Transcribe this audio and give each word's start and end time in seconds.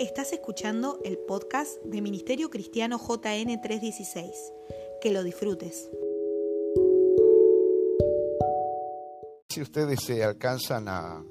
Estás 0.00 0.32
escuchando 0.32 0.98
el 1.04 1.18
podcast 1.18 1.80
de 1.84 2.02
Ministerio 2.02 2.50
Cristiano 2.50 2.98
JN 2.98 3.60
316. 3.60 4.52
Que 5.00 5.12
lo 5.12 5.22
disfrutes. 5.22 5.88
Si 9.48 9.60
ustedes 9.60 10.00
se 10.00 10.24
alcanzan 10.24 10.88
a, 10.88 11.24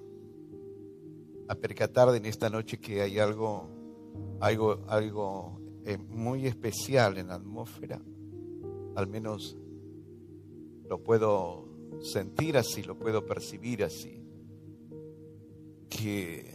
percatar 1.62 2.16
en 2.16 2.26
esta 2.26 2.50
noche 2.50 2.80
que 2.80 3.02
hay 3.02 3.20
algo, 3.20 3.70
algo, 4.40 4.80
algo 4.88 5.59
eh, 5.86 5.98
muy 5.98 6.48
especial 6.48 7.18
en 7.18 7.27
la 7.27 7.36
atmósfera, 7.36 8.02
al 8.95 9.08
menos 9.08 9.58
lo 10.88 11.04
puedo 11.04 11.68
sentir 12.02 12.58
así, 12.58 12.82
lo 12.84 12.98
puedo 12.98 13.26
percibir 13.26 13.84
así, 13.84 14.23
que 15.90 16.52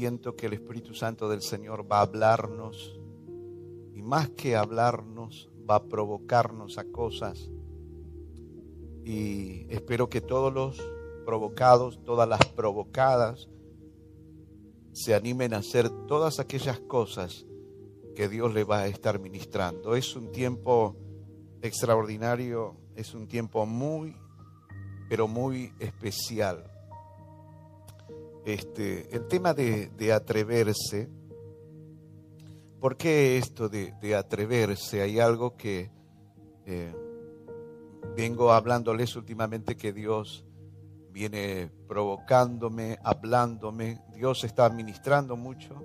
siento 0.00 0.34
que 0.34 0.46
el 0.46 0.54
Espíritu 0.54 0.94
Santo 0.94 1.28
del 1.28 1.42
Señor 1.42 1.84
va 1.86 1.98
a 1.98 2.02
hablarnos 2.04 2.98
y 3.92 4.00
más 4.00 4.30
que 4.30 4.56
hablarnos, 4.56 5.50
va 5.68 5.74
a 5.74 5.84
provocarnos 5.84 6.78
a 6.78 6.84
cosas 6.84 7.50
y 9.04 9.66
espero 9.68 10.08
que 10.08 10.22
todos 10.22 10.54
los 10.54 10.82
provocados, 11.26 12.02
todas 12.02 12.26
las 12.26 12.46
provocadas, 12.46 13.50
se 14.94 15.14
animen 15.14 15.52
a 15.52 15.58
hacer 15.58 15.90
todas 16.06 16.40
aquellas 16.40 16.80
cosas 16.80 17.44
que 18.16 18.30
Dios 18.30 18.54
le 18.54 18.64
va 18.64 18.78
a 18.78 18.86
estar 18.86 19.18
ministrando. 19.18 19.96
Es 19.96 20.16
un 20.16 20.32
tiempo 20.32 20.96
extraordinario, 21.60 22.74
es 22.96 23.12
un 23.12 23.28
tiempo 23.28 23.66
muy, 23.66 24.16
pero 25.10 25.28
muy 25.28 25.74
especial. 25.78 26.69
Este, 28.44 29.14
el 29.14 29.26
tema 29.26 29.52
de, 29.52 30.12
atreverse, 30.12 31.08
¿por 32.80 32.96
qué 32.96 33.36
esto 33.36 33.68
de, 33.68 34.14
atreverse? 34.16 35.02
Hay 35.02 35.20
algo 35.20 35.56
que 35.56 35.90
eh, 36.64 36.94
vengo 38.16 38.52
hablándoles 38.52 39.14
últimamente 39.16 39.76
que 39.76 39.92
Dios 39.92 40.44
viene 41.12 41.70
provocándome, 41.86 42.98
hablándome, 43.02 44.00
Dios 44.14 44.44
está 44.44 44.64
administrando 44.64 45.36
mucho 45.36 45.84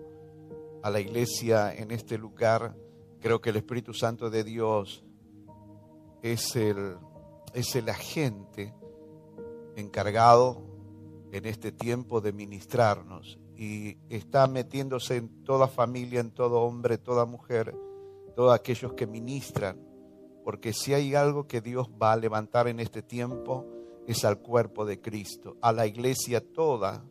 a 0.82 0.90
la 0.90 1.00
iglesia 1.00 1.74
en 1.74 1.92
este 1.92 2.18
lugar. 2.18 2.76
Creo 3.20 3.42
que 3.42 3.50
el 3.50 3.58
Espíritu 3.58 3.94
Santo 3.94 4.30
de 4.30 4.44
Dios 4.44 5.04
es 6.22 6.56
el, 6.56 6.96
es 7.54 7.76
el 7.76 7.90
agente 7.90 8.74
encargado 9.76 10.75
en 11.32 11.46
este 11.46 11.72
tiempo 11.72 12.22
de 12.22 12.34
ministrarnos 12.34 13.40
y 13.58 13.98
está 14.10 14.48
metiéndose 14.48 15.18
en 15.18 15.44
toda 15.44 15.68
familia, 15.68 16.20
en 16.20 16.32
todo 16.32 16.62
hombre, 16.62 16.98
toda 16.98 17.26
mujer, 17.26 17.76
todos 18.36 18.54
aquellos 18.54 18.94
que 18.94 19.08
ministran, 19.08 19.80
porque 20.44 20.74
si 20.74 20.94
hay 20.94 21.16
algo 21.16 21.48
que 21.48 21.62
Dios 21.62 21.90
va 22.02 22.14
a 22.14 22.18
levantar 22.18 22.68
en 22.68 22.80
este 22.80 23.02
tiempo 23.02 23.66
es 24.08 24.24
al 24.26 24.40
cuerpo 24.40 24.86
de 24.86 25.02
Cristo, 25.02 25.58
a 25.62 25.72
la 25.72 25.88
iglesia 25.88 26.42
toda, 26.42 27.04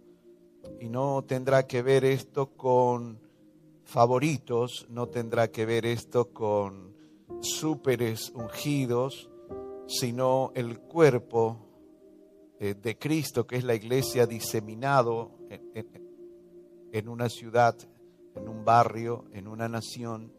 y 0.81 0.89
no 0.89 1.25
tendrá 1.25 1.67
que 1.67 1.83
ver 1.83 2.05
esto 2.05 2.55
con 2.57 3.19
favoritos, 3.85 4.87
no 4.89 5.09
tendrá 5.09 5.49
que 5.49 5.67
ver 5.67 5.87
esto 5.87 6.33
con 6.33 6.95
súperes 7.41 8.31
ungidos, 8.31 9.31
sino 9.87 10.53
el 10.55 10.81
cuerpo 10.81 11.64
de 12.59 12.97
Cristo, 12.99 13.47
que 13.47 13.57
es 13.57 13.65
la 13.65 13.75
iglesia 13.75 14.27
diseminado 14.27 15.33
en, 16.93 17.09
una 17.09 17.29
ciudad, 17.29 17.77
en 18.35 18.49
un 18.49 18.65
barrio, 18.65 19.25
en 19.33 19.49
una 19.49 19.69
nación, 19.69 20.33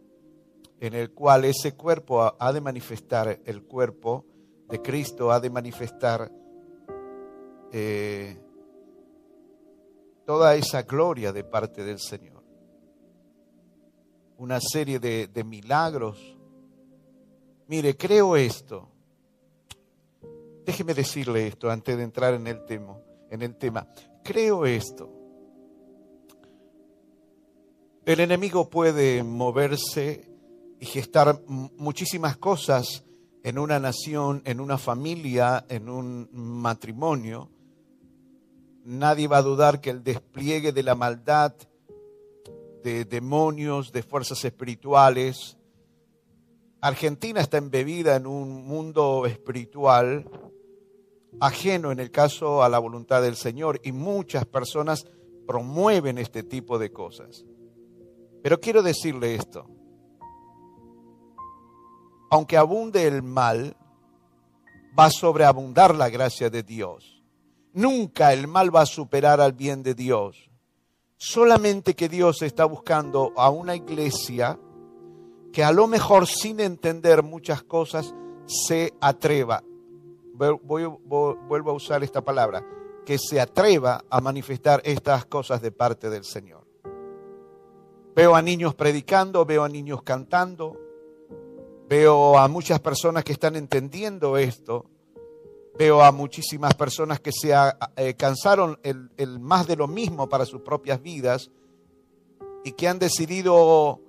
en 0.80 0.94
el 0.94 1.12
cual 1.12 1.46
ese 1.46 1.76
cuerpo 1.76 2.36
ha 2.40 2.54
de 2.54 2.62
manifestar, 2.62 3.42
el 3.46 3.64
cuerpo 3.64 4.26
de 4.70 4.82
Cristo 4.82 5.32
ha 5.32 5.40
de 5.40 5.50
manifestar 5.50 6.32
eh, 7.72 8.42
toda 10.26 10.56
esa 10.56 10.84
gloria 10.84 11.32
de 11.32 11.44
parte 11.44 11.84
del 11.84 12.00
Señor. 12.00 12.44
Una 14.38 14.60
serie 14.60 15.00
de, 15.00 15.28
de 15.28 15.44
milagros. 15.44 16.38
Mire, 17.68 17.96
creo 17.96 18.36
esto 18.36 18.95
Déjeme 20.66 20.94
decirle 20.94 21.48
esto 21.48 21.70
antes 21.70 21.96
de 21.96 22.04
entrar 22.04 22.34
en 22.34 22.48
el 22.48 22.66
tema. 22.66 22.98
En 23.30 23.42
el 23.42 23.56
tema. 23.56 23.88
Creo 24.24 24.66
esto. 24.66 25.12
El 28.06 28.20
enemigo 28.20 28.70
puede 28.70 29.24
moverse 29.24 30.28
y 30.80 30.86
gestar 30.86 31.42
muchísimas 31.48 32.38
cosas 32.38 33.04
en 33.44 33.60
una 33.60 33.80
nación, 33.80 34.42
en 34.46 34.60
una 34.60 34.78
familia, 34.78 35.66
en 35.70 35.88
un 35.90 36.30
matrimonio. 36.32 37.50
Nadie 38.84 39.28
va 39.28 39.38
a 39.38 39.44
dudar 39.44 39.82
que 39.82 39.92
el 39.92 40.04
despliegue 40.04 40.72
de 40.72 40.84
la 40.84 40.96
maldad, 40.96 41.54
de 42.84 43.06
demonios, 43.06 43.92
de 43.92 44.04
fuerzas 44.04 44.44
espirituales, 44.46 45.58
Argentina 46.86 47.42
está 47.42 47.58
embebida 47.58 48.16
en 48.16 48.28
un 48.28 48.68
mundo 48.68 49.26
espiritual 49.26 50.30
ajeno 51.40 51.92
en 51.92 52.00
el 52.00 52.12
caso 52.12 52.64
a 52.64 52.70
la 52.70 52.80
voluntad 52.80 53.22
del 53.22 53.36
Señor 53.36 53.80
y 53.84 53.92
muchas 53.92 54.46
personas 54.46 55.06
promueven 55.48 56.18
este 56.18 56.44
tipo 56.44 56.80
de 56.80 56.92
cosas. 56.92 57.46
Pero 58.42 58.60
quiero 58.60 58.84
decirle 58.84 59.36
esto, 59.36 59.68
aunque 62.30 62.58
abunde 62.58 63.08
el 63.08 63.24
mal, 63.24 63.76
va 64.98 65.06
a 65.06 65.12
sobreabundar 65.12 65.96
la 65.96 66.10
gracia 66.10 66.50
de 66.50 66.64
Dios. 66.64 67.24
Nunca 67.74 68.34
el 68.34 68.48
mal 68.48 68.74
va 68.74 68.82
a 68.82 68.86
superar 68.86 69.42
al 69.42 69.54
bien 69.54 69.84
de 69.84 69.94
Dios. 69.94 70.50
Solamente 71.18 71.96
que 71.96 72.10
Dios 72.10 72.42
está 72.42 72.66
buscando 72.66 73.34
a 73.36 73.50
una 73.50 73.76
iglesia 73.76 74.60
que 75.52 75.64
a 75.64 75.72
lo 75.72 75.88
mejor 75.88 76.28
sin 76.28 76.60
entender 76.60 77.24
muchas 77.24 77.64
cosas 77.64 78.14
se 78.46 78.94
atreva 79.00 79.64
vuelvo 80.36 81.72
a 81.72 81.74
usar 81.74 82.04
esta 82.04 82.22
palabra, 82.22 82.64
que 83.06 83.18
se 83.18 83.40
atreva 83.40 84.04
a 84.10 84.20
manifestar 84.20 84.82
estas 84.84 85.26
cosas 85.26 85.62
de 85.62 85.72
parte 85.72 86.10
del 86.10 86.24
Señor. 86.24 86.66
Veo 88.16 88.36
a 88.36 88.42
niños 88.42 88.76
predicando, 88.76 89.46
veo 89.46 89.64
a 89.64 89.70
niños 89.70 90.02
cantando, 90.04 90.78
veo 91.88 92.38
a 92.38 92.48
muchas 92.48 92.80
personas 92.80 93.24
que 93.24 93.34
están 93.34 93.56
entendiendo 93.56 94.38
esto, 94.38 94.86
veo 95.78 96.02
a 96.02 96.12
muchísimas 96.12 96.74
personas 96.76 97.20
que 97.20 97.32
se 97.32 97.54
eh, 97.98 98.14
cansaron 98.16 98.80
el, 98.84 99.12
el 99.18 99.40
más 99.40 99.68
de 99.68 99.76
lo 99.76 99.88
mismo 99.88 100.30
para 100.30 100.46
sus 100.46 100.62
propias 100.62 101.02
vidas 101.02 101.52
y 102.64 102.72
que 102.72 102.88
han 102.88 103.00
decidido 103.00 104.00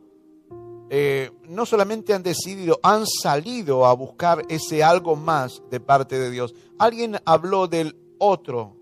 eh, 0.89 1.33
no 1.49 1.67
solamente 1.67 2.15
han 2.15 2.23
decidido, 2.23 2.79
han 2.83 3.07
salido 3.07 3.87
a 3.87 3.93
buscar 3.95 4.43
ese 4.49 4.85
algo 4.85 5.17
más 5.17 5.63
de 5.71 5.81
parte 5.81 6.19
de 6.19 6.31
Dios. 6.31 6.55
Alguien 6.79 7.17
habló 7.25 7.67
del 7.67 7.97
otro, 8.19 8.77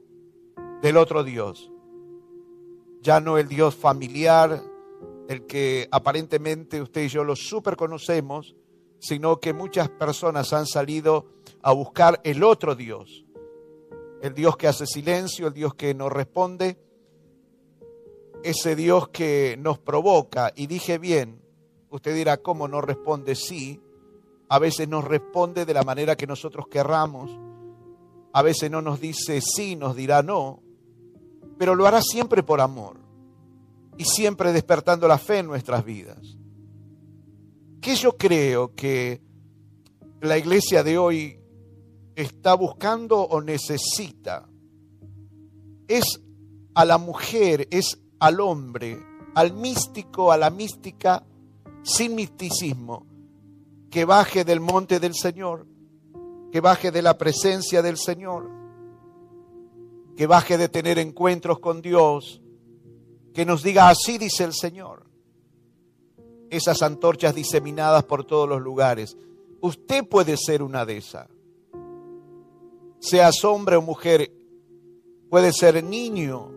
del 0.83 0.97
otro 0.99 1.25
Dios. 1.25 1.71
Ya 3.01 3.21
no 3.21 3.39
el 3.39 3.49
Dios 3.49 3.75
familiar, 3.75 4.63
el 5.29 5.47
que 5.47 5.89
aparentemente 5.91 6.83
usted 6.83 7.05
y 7.05 7.09
yo 7.09 7.25
lo 7.25 7.37
super 7.37 7.77
conocemos, 7.77 8.55
sino 8.99 9.41
que 9.41 9.53
muchas 9.53 9.89
personas 9.89 10.53
han 10.53 10.67
salido 10.67 11.27
a 11.63 11.73
buscar 11.73 12.21
el 12.25 12.43
otro 12.43 12.75
Dios. 12.75 13.25
El 14.21 14.35
Dios 14.35 14.57
que 14.57 14.69
hace 14.69 14.87
silencio, 14.87 15.47
el 15.47 15.55
Dios 15.55 15.75
que 15.75 15.95
nos 15.95 16.13
responde, 16.13 16.79
ese 18.43 18.77
Dios 18.77 19.09
que 19.09 19.57
nos 19.59 19.79
provoca. 19.79 20.53
Y 20.55 20.67
dije 20.67 20.99
bien, 20.99 21.44
Usted 21.95 22.13
dirá, 22.13 22.39
¿cómo 22.39 22.67
no 22.67 22.81
responde 22.81 23.37
sí? 23.37 23.81
A 24.49 24.59
veces 24.59 24.89
nos 24.89 25.05
responde 25.05 25.65
de 25.65 25.73
la 25.73 25.85
manera 25.85 26.17
que 26.17 26.27
nosotros 26.27 26.67
querramos. 26.67 27.31
A 28.33 28.43
veces 28.43 28.69
no 28.69 28.83
nos 28.83 28.99
dice 28.99 29.41
sí, 29.41 29.77
nos 29.77 29.95
dirá 29.95 30.21
no. 30.21 30.61
Pero 31.57 31.77
lo 31.77 31.87
hará 31.87 32.03
siempre 32.03 32.43
por 32.43 32.61
amor. 32.61 32.97
Y 33.97 34.07
siempre 34.07 34.53
despertando 34.53 35.07
la 35.07 35.19
fe 35.19 35.39
en 35.39 35.47
nuestras 35.47 35.85
vidas. 35.85 36.37
¿Qué 37.81 37.95
yo 37.95 38.17
creo 38.17 38.75
que 38.75 39.23
la 40.21 40.37
iglesia 40.37 40.83
de 40.83 40.99
hoy 40.99 41.39
está 42.17 42.55
buscando 42.55 43.21
o 43.21 43.41
necesita? 43.41 44.49
Es 45.87 46.21
a 46.75 46.85
la 46.85 46.99
mujer, 46.99 47.69
es 47.71 48.01
al 48.19 48.41
hombre, 48.41 48.99
al 49.37 49.53
místico, 49.53 50.33
a 50.33 50.37
la 50.37 50.51
mística, 50.51 51.25
sin 51.85 52.15
misticismo, 52.15 53.07
que 53.91 54.05
baje 54.05 54.45
del 54.45 54.59
monte 54.59 54.99
del 54.99 55.15
Señor, 55.15 55.67
que 56.51 56.61
baje 56.61 56.91
de 56.91 57.03
la 57.03 57.17
presencia 57.17 57.83
del 57.83 57.99
Señor, 57.99 58.51
que 60.17 60.27
baje 60.27 60.57
de 60.57 60.69
tener 60.69 60.99
encuentros 60.99 61.59
con 61.59 61.83
Dios, 61.83 62.41
que 63.35 63.45
nos 63.45 63.63
diga 63.63 63.89
así 63.89 64.17
dice 64.17 64.45
el 64.45 64.55
Señor. 64.55 65.05
Esas 66.51 66.83
antorchas 66.83 67.35
diseminadas 67.35 68.05
por 68.05 68.25
todos 68.25 68.49
los 68.49 68.63
lugares. 68.63 69.17
Usted 69.61 70.07
puede 70.07 70.37
ser 70.37 70.63
una 70.63 70.87
de 70.87 70.99
esas. 70.99 71.29
Seas 73.01 73.45
hombre 73.45 73.77
o 73.77 73.83
mujer, 73.83 74.33
puede 75.29 75.53
ser 75.53 75.83
niño, 75.83 76.51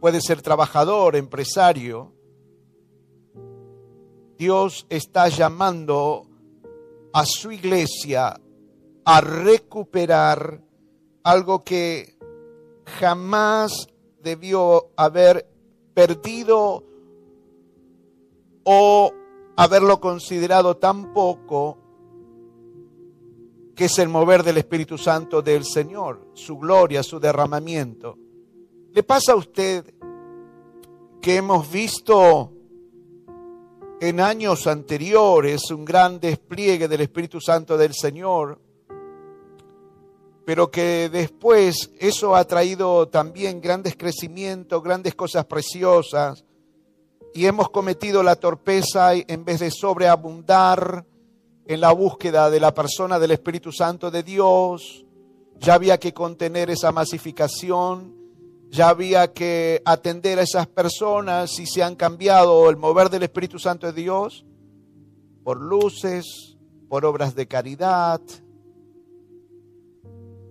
puede 0.00 0.20
ser 0.20 0.40
trabajador, 0.42 1.14
empresario. 1.14 2.12
Dios 4.38 4.86
está 4.88 5.28
llamando 5.28 6.24
a 7.12 7.24
su 7.26 7.50
iglesia 7.50 8.40
a 9.04 9.20
recuperar 9.20 10.62
algo 11.24 11.64
que 11.64 12.16
jamás 13.00 13.88
debió 14.22 14.90
haber 14.96 15.48
perdido 15.92 16.84
o 18.62 19.12
haberlo 19.56 19.98
considerado 19.98 20.76
tan 20.76 21.12
poco, 21.12 21.78
que 23.74 23.86
es 23.86 23.98
el 23.98 24.08
mover 24.08 24.44
del 24.44 24.58
Espíritu 24.58 24.98
Santo 24.98 25.42
del 25.42 25.64
Señor, 25.64 26.28
su 26.34 26.58
gloria, 26.58 27.02
su 27.02 27.18
derramamiento. 27.18 28.16
¿Le 28.92 29.02
pasa 29.02 29.32
a 29.32 29.36
usted 29.36 29.84
que 31.20 31.36
hemos 31.36 31.68
visto 31.72 32.52
en 34.00 34.20
años 34.20 34.66
anteriores 34.66 35.70
un 35.70 35.84
gran 35.84 36.20
despliegue 36.20 36.88
del 36.88 37.02
Espíritu 37.02 37.40
Santo 37.40 37.76
del 37.76 37.94
Señor? 37.94 38.58
pero 40.48 40.70
que 40.70 41.10
después 41.10 41.90
eso 41.98 42.34
ha 42.34 42.42
traído 42.46 43.06
también 43.08 43.60
grandes 43.60 43.96
crecimientos, 43.98 44.82
grandes 44.82 45.14
cosas 45.14 45.44
preciosas, 45.44 46.42
y 47.34 47.44
hemos 47.44 47.68
cometido 47.68 48.22
la 48.22 48.34
torpeza 48.34 49.12
en 49.12 49.44
vez 49.44 49.60
de 49.60 49.70
sobreabundar 49.70 51.04
en 51.66 51.80
la 51.82 51.92
búsqueda 51.92 52.48
de 52.48 52.60
la 52.60 52.72
persona 52.72 53.18
del 53.18 53.32
Espíritu 53.32 53.72
Santo 53.72 54.10
de 54.10 54.22
Dios, 54.22 55.04
ya 55.58 55.74
había 55.74 55.98
que 55.98 56.14
contener 56.14 56.70
esa 56.70 56.92
masificación, 56.92 58.16
ya 58.70 58.90
había 58.90 59.32
que 59.32 59.82
atender 59.84 60.38
a 60.38 60.42
esas 60.42 60.66
personas 60.66 61.58
y 61.58 61.66
se 61.66 61.82
han 61.82 61.96
cambiado 61.96 62.68
el 62.68 62.76
mover 62.76 63.08
del 63.10 63.22
Espíritu 63.22 63.58
Santo 63.58 63.86
de 63.86 63.92
Dios 63.92 64.44
por 65.42 65.60
luces, 65.60 66.56
por 66.88 67.04
obras 67.04 67.34
de 67.34 67.48
caridad, 67.48 68.20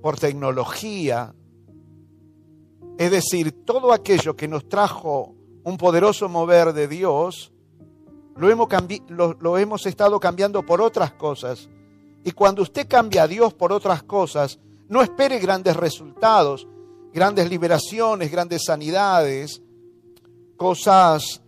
por 0.02 0.18
tecnología. 0.18 1.36
Es 2.98 3.12
decir, 3.12 3.64
todo 3.66 3.94
aquello 3.94 4.36
que 4.36 4.48
nos 4.48 4.68
trajo 4.68 5.36
un 5.64 5.78
poderoso 5.78 6.30
mover 6.30 6.74
de 6.74 6.88
Dios, 6.88 7.52
lo 8.38 8.50
hemos, 8.50 8.70
lo, 9.10 9.58
hemos 9.58 9.86
estado 9.86 10.20
cambiando 10.20 10.66
por 10.66 10.82
otras 10.82 11.12
cosas. 11.12 11.70
Y 12.24 12.32
cuando 12.32 12.62
usted 12.62 12.88
cambia 12.88 13.24
a 13.24 13.28
Dios 13.28 13.54
por 13.54 13.72
otras 13.72 14.02
cosas, 14.04 14.60
no 14.88 15.02
espere 15.02 15.40
grandes 15.40 15.76
resultados, 15.76 16.68
grandes 17.18 17.50
liberaciones, 17.50 18.30
grandes 18.30 18.62
sanidades, 18.64 19.64
cosas 20.56 21.42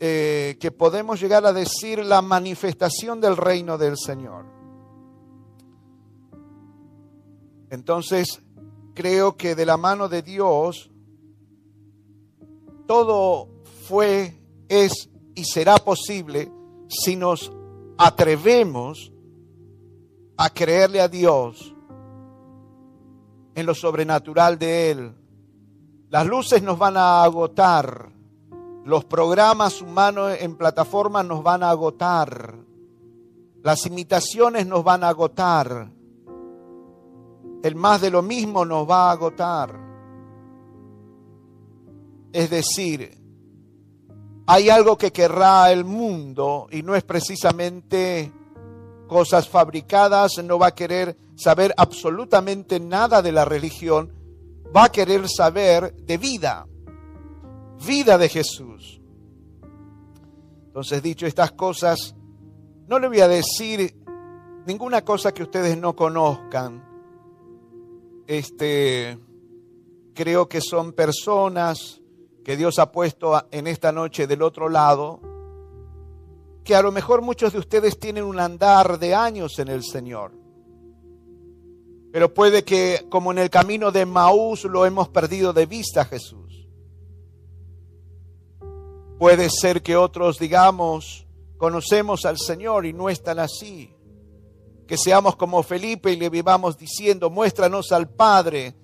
eh, 0.00 0.56
que 0.58 0.70
podemos 0.70 1.20
llegar 1.20 1.44
a 1.44 1.52
decir 1.52 2.02
la 2.02 2.22
manifestación 2.22 3.20
del 3.20 3.36
reino 3.36 3.76
del 3.76 3.98
Señor. 3.98 4.46
Entonces, 7.68 8.40
creo 8.94 9.36
que 9.36 9.54
de 9.54 9.66
la 9.66 9.76
mano 9.76 10.08
de 10.08 10.22
Dios, 10.22 10.90
todo 12.86 13.50
fue, 13.86 14.40
es 14.70 15.10
y 15.34 15.44
será 15.44 15.76
posible 15.76 16.50
si 16.88 17.16
nos 17.16 17.52
atrevemos 17.98 19.12
a 20.38 20.48
creerle 20.48 21.02
a 21.02 21.08
Dios 21.08 21.74
en 23.54 23.66
lo 23.66 23.74
sobrenatural 23.74 24.58
de 24.58 24.90
Él. 24.90 25.14
Las 26.10 26.26
luces 26.26 26.62
nos 26.62 26.78
van 26.78 26.96
a 26.96 27.24
agotar, 27.24 28.10
los 28.84 29.04
programas 29.04 29.80
humanos 29.80 30.36
en 30.38 30.56
plataformas 30.56 31.24
nos 31.24 31.42
van 31.42 31.62
a 31.62 31.70
agotar, 31.70 32.54
las 33.62 33.86
imitaciones 33.86 34.66
nos 34.66 34.84
van 34.84 35.04
a 35.04 35.08
agotar 35.08 35.90
el 37.62 37.76
más 37.76 38.00
de 38.00 38.10
lo 38.10 38.22
mismo 38.22 38.64
nos 38.64 38.88
va 38.88 39.08
a 39.08 39.12
agotar. 39.12 39.78
Es 42.32 42.50
decir, 42.50 43.18
hay 44.46 44.68
algo 44.68 44.98
que 44.98 45.12
querrá 45.12 45.70
el 45.70 45.84
mundo 45.84 46.66
y 46.70 46.82
no 46.82 46.94
es 46.94 47.04
precisamente 47.04 48.32
cosas 49.06 49.48
fabricadas, 49.48 50.42
no 50.42 50.58
va 50.58 50.68
a 50.68 50.74
querer 50.74 51.16
saber 51.42 51.74
absolutamente 51.76 52.78
nada 52.80 53.22
de 53.22 53.32
la 53.32 53.44
religión, 53.44 54.12
va 54.74 54.84
a 54.84 54.92
querer 54.92 55.28
saber 55.28 55.94
de 55.94 56.18
vida, 56.18 56.66
vida 57.84 58.18
de 58.18 58.28
Jesús. 58.28 59.00
Entonces, 60.66 61.02
dicho 61.02 61.26
estas 61.26 61.52
cosas, 61.52 62.14
no 62.88 62.98
le 62.98 63.08
voy 63.08 63.20
a 63.20 63.28
decir 63.28 63.94
ninguna 64.66 65.02
cosa 65.04 65.32
que 65.32 65.42
ustedes 65.42 65.76
no 65.76 65.94
conozcan 65.94 66.92
este, 68.26 69.18
creo 70.14 70.48
que 70.48 70.60
son 70.60 70.92
personas 70.92 72.00
que 72.44 72.56
Dios 72.56 72.78
ha 72.78 72.90
puesto 72.90 73.46
en 73.50 73.66
esta 73.66 73.92
noche 73.92 74.26
del 74.26 74.42
otro 74.42 74.68
lado, 74.68 75.20
que 76.64 76.74
a 76.74 76.82
lo 76.82 76.92
mejor 76.92 77.22
muchos 77.22 77.52
de 77.52 77.58
ustedes 77.58 77.98
tienen 77.98 78.24
un 78.24 78.40
andar 78.40 78.98
de 78.98 79.14
años 79.14 79.58
en 79.58 79.68
el 79.68 79.82
Señor. 79.84 80.32
Pero 82.12 82.32
puede 82.32 82.62
que, 82.62 83.06
como 83.08 83.32
en 83.32 83.38
el 83.38 83.50
camino 83.50 83.90
de 83.90 84.06
Maús, 84.06 84.64
lo 84.64 84.86
hemos 84.86 85.08
perdido 85.08 85.52
de 85.52 85.66
vista 85.66 86.04
Jesús. 86.04 86.68
Puede 89.18 89.48
ser 89.50 89.82
que 89.82 89.96
otros, 89.96 90.38
digamos, 90.38 91.26
conocemos 91.56 92.24
al 92.26 92.38
Señor 92.38 92.86
y 92.86 92.92
no 92.92 93.08
están 93.08 93.38
así 93.38 93.94
que 94.92 94.98
seamos 94.98 95.36
como 95.36 95.62
Felipe 95.62 96.12
y 96.12 96.16
le 96.16 96.28
vivamos 96.28 96.76
diciendo, 96.76 97.30
muéstranos 97.30 97.92
al 97.92 98.10
Padre, 98.10 98.74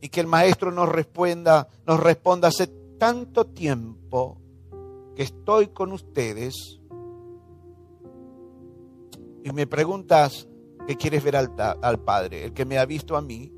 y 0.00 0.08
que 0.08 0.18
el 0.18 0.26
Maestro 0.26 0.72
nos 0.72 0.88
responda, 0.88 1.68
nos 1.86 2.00
responda, 2.00 2.48
hace 2.48 2.66
tanto 2.98 3.46
tiempo 3.46 4.40
que 5.14 5.22
estoy 5.22 5.68
con 5.68 5.92
ustedes, 5.92 6.80
y 9.44 9.52
me 9.52 9.68
preguntas, 9.68 10.48
¿qué 10.86 10.96
quieres 10.96 11.22
ver 11.22 11.36
al, 11.36 11.52
al 11.58 11.98
Padre? 12.00 12.44
El 12.44 12.52
que 12.52 12.64
me 12.64 12.78
ha 12.78 12.86
visto 12.86 13.16
a 13.16 13.22
mí, 13.22 13.52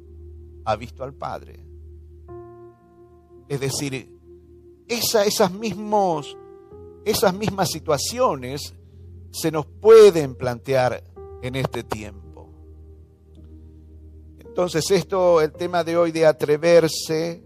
ha 0.64 0.76
visto 0.76 1.04
al 1.04 1.14
Padre. 1.14 1.64
Es 3.49 3.61
decir, 3.61 4.16
esas, 4.88 5.52
mismos, 5.52 6.37
esas 7.04 7.35
mismas 7.35 7.71
situaciones 7.71 8.75
se 9.30 9.50
nos 9.50 9.66
pueden 9.66 10.35
plantear 10.35 11.02
en 11.42 11.56
este 11.56 11.85
tiempo. 11.85 12.50
Entonces 14.38 14.90
esto, 14.90 15.40
el 15.40 15.52
tema 15.52 15.85
de 15.85 15.97
hoy 15.97 16.12
de 16.12 16.26
atreverse, 16.26 17.42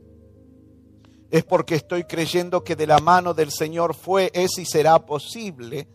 es 1.30 1.44
porque 1.44 1.76
estoy 1.76 2.04
creyendo 2.04 2.64
que 2.64 2.76
de 2.76 2.86
la 2.86 2.98
mano 2.98 3.34
del 3.34 3.50
Señor 3.50 3.94
fue, 3.94 4.30
es 4.34 4.58
y 4.58 4.64
será 4.64 5.04
posible, 5.06 5.88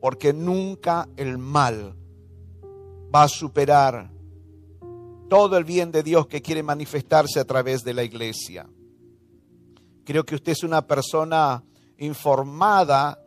porque 0.00 0.32
nunca 0.32 1.08
el 1.16 1.38
mal 1.38 1.96
va 3.14 3.24
a 3.24 3.28
superar 3.28 4.10
todo 5.28 5.56
el 5.56 5.64
bien 5.64 5.92
de 5.92 6.02
Dios 6.02 6.26
que 6.26 6.42
quiere 6.42 6.62
manifestarse 6.62 7.38
a 7.38 7.44
través 7.44 7.84
de 7.84 7.94
la 7.94 8.02
iglesia. 8.02 8.68
Creo 10.04 10.24
que 10.24 10.34
usted 10.34 10.52
es 10.52 10.64
una 10.64 10.86
persona 10.86 11.62
informada 11.98 13.18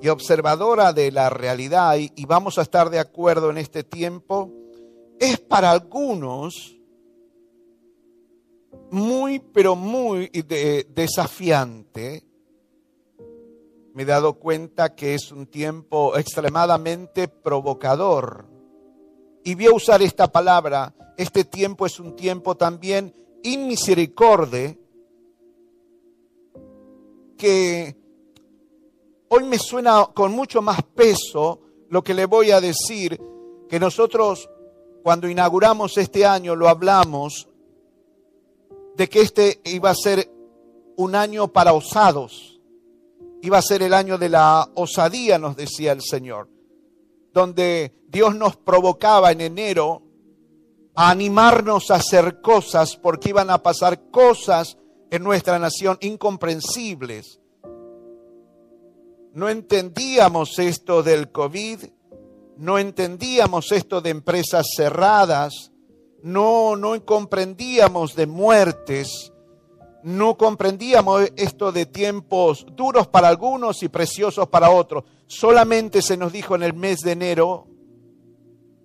y 0.00 0.08
observadora 0.08 0.92
de 0.92 1.10
la 1.10 1.30
realidad, 1.30 1.96
y, 1.96 2.24
vamos 2.26 2.58
a 2.58 2.62
estar 2.62 2.90
de 2.90 2.98
acuerdo 2.98 3.50
en 3.50 3.58
este 3.58 3.82
tiempo, 3.82 4.52
es 5.18 5.40
para 5.40 5.70
algunos 5.70 6.76
muy, 8.90 9.38
pero 9.38 9.76
muy 9.76 10.28
desafiante. 10.94 12.24
Me 13.94 14.02
he 14.02 14.06
dado 14.06 14.34
cuenta 14.34 14.94
que 14.94 15.14
es 15.14 15.32
un 15.32 15.46
tiempo 15.46 16.16
extremadamente 16.16 17.28
provocador. 17.28 18.49
Y 19.44 19.54
voy 19.54 19.66
a 19.66 19.74
usar 19.74 20.02
esta 20.02 20.30
palabra. 20.30 20.94
Este 21.16 21.44
tiempo 21.44 21.86
es 21.86 22.00
un 22.00 22.16
tiempo 22.16 22.56
también 22.56 23.14
inmisericordia 23.42 24.76
que 27.36 28.00
Hoy 29.32 29.44
me 29.44 29.60
suena 29.60 30.06
con 30.12 30.32
mucho 30.32 30.60
más 30.60 30.82
peso 30.82 31.60
lo 31.88 32.02
que 32.02 32.14
le 32.14 32.26
voy 32.26 32.50
a 32.50 32.60
decir, 32.60 33.16
que 33.68 33.78
nosotros 33.78 34.50
cuando 35.04 35.28
inauguramos 35.28 35.96
este 35.98 36.26
año 36.26 36.56
lo 36.56 36.68
hablamos 36.68 37.48
de 38.96 39.08
que 39.08 39.20
este 39.20 39.60
iba 39.66 39.90
a 39.90 39.94
ser 39.94 40.28
un 40.96 41.14
año 41.14 41.46
para 41.46 41.74
osados. 41.74 42.60
iba 43.42 43.58
a 43.58 43.62
ser 43.62 43.84
el 43.84 43.94
año 43.94 44.18
de 44.18 44.30
la 44.30 44.68
osadía, 44.74 45.38
nos 45.38 45.54
decía 45.54 45.92
el 45.92 46.02
Señor, 46.02 46.48
donde 47.32 47.94
Dios 48.08 48.34
nos 48.34 48.56
provocaba 48.56 49.32
en 49.32 49.40
enero 49.40 50.02
a 50.94 51.10
animarnos 51.10 51.90
a 51.90 51.96
hacer 51.96 52.40
cosas 52.40 52.96
porque 52.96 53.30
iban 53.30 53.50
a 53.50 53.62
pasar 53.62 54.10
cosas 54.10 54.76
en 55.10 55.22
nuestra 55.22 55.58
nación 55.58 55.98
incomprensibles. 56.00 57.40
No 59.32 59.48
entendíamos 59.48 60.58
esto 60.58 61.02
del 61.02 61.30
COVID, 61.30 61.84
no 62.56 62.78
entendíamos 62.78 63.70
esto 63.72 64.00
de 64.00 64.10
empresas 64.10 64.66
cerradas, 64.76 65.72
no, 66.22 66.76
no 66.76 67.02
comprendíamos 67.04 68.14
de 68.14 68.26
muertes, 68.26 69.29
no 70.02 70.36
comprendíamos 70.36 71.30
esto 71.36 71.72
de 71.72 71.86
tiempos 71.86 72.66
duros 72.74 73.06
para 73.06 73.28
algunos 73.28 73.82
y 73.82 73.88
preciosos 73.88 74.48
para 74.48 74.70
otros. 74.70 75.04
Solamente 75.26 76.02
se 76.02 76.16
nos 76.16 76.32
dijo 76.32 76.54
en 76.54 76.62
el 76.62 76.74
mes 76.74 77.00
de 77.00 77.12
enero 77.12 77.66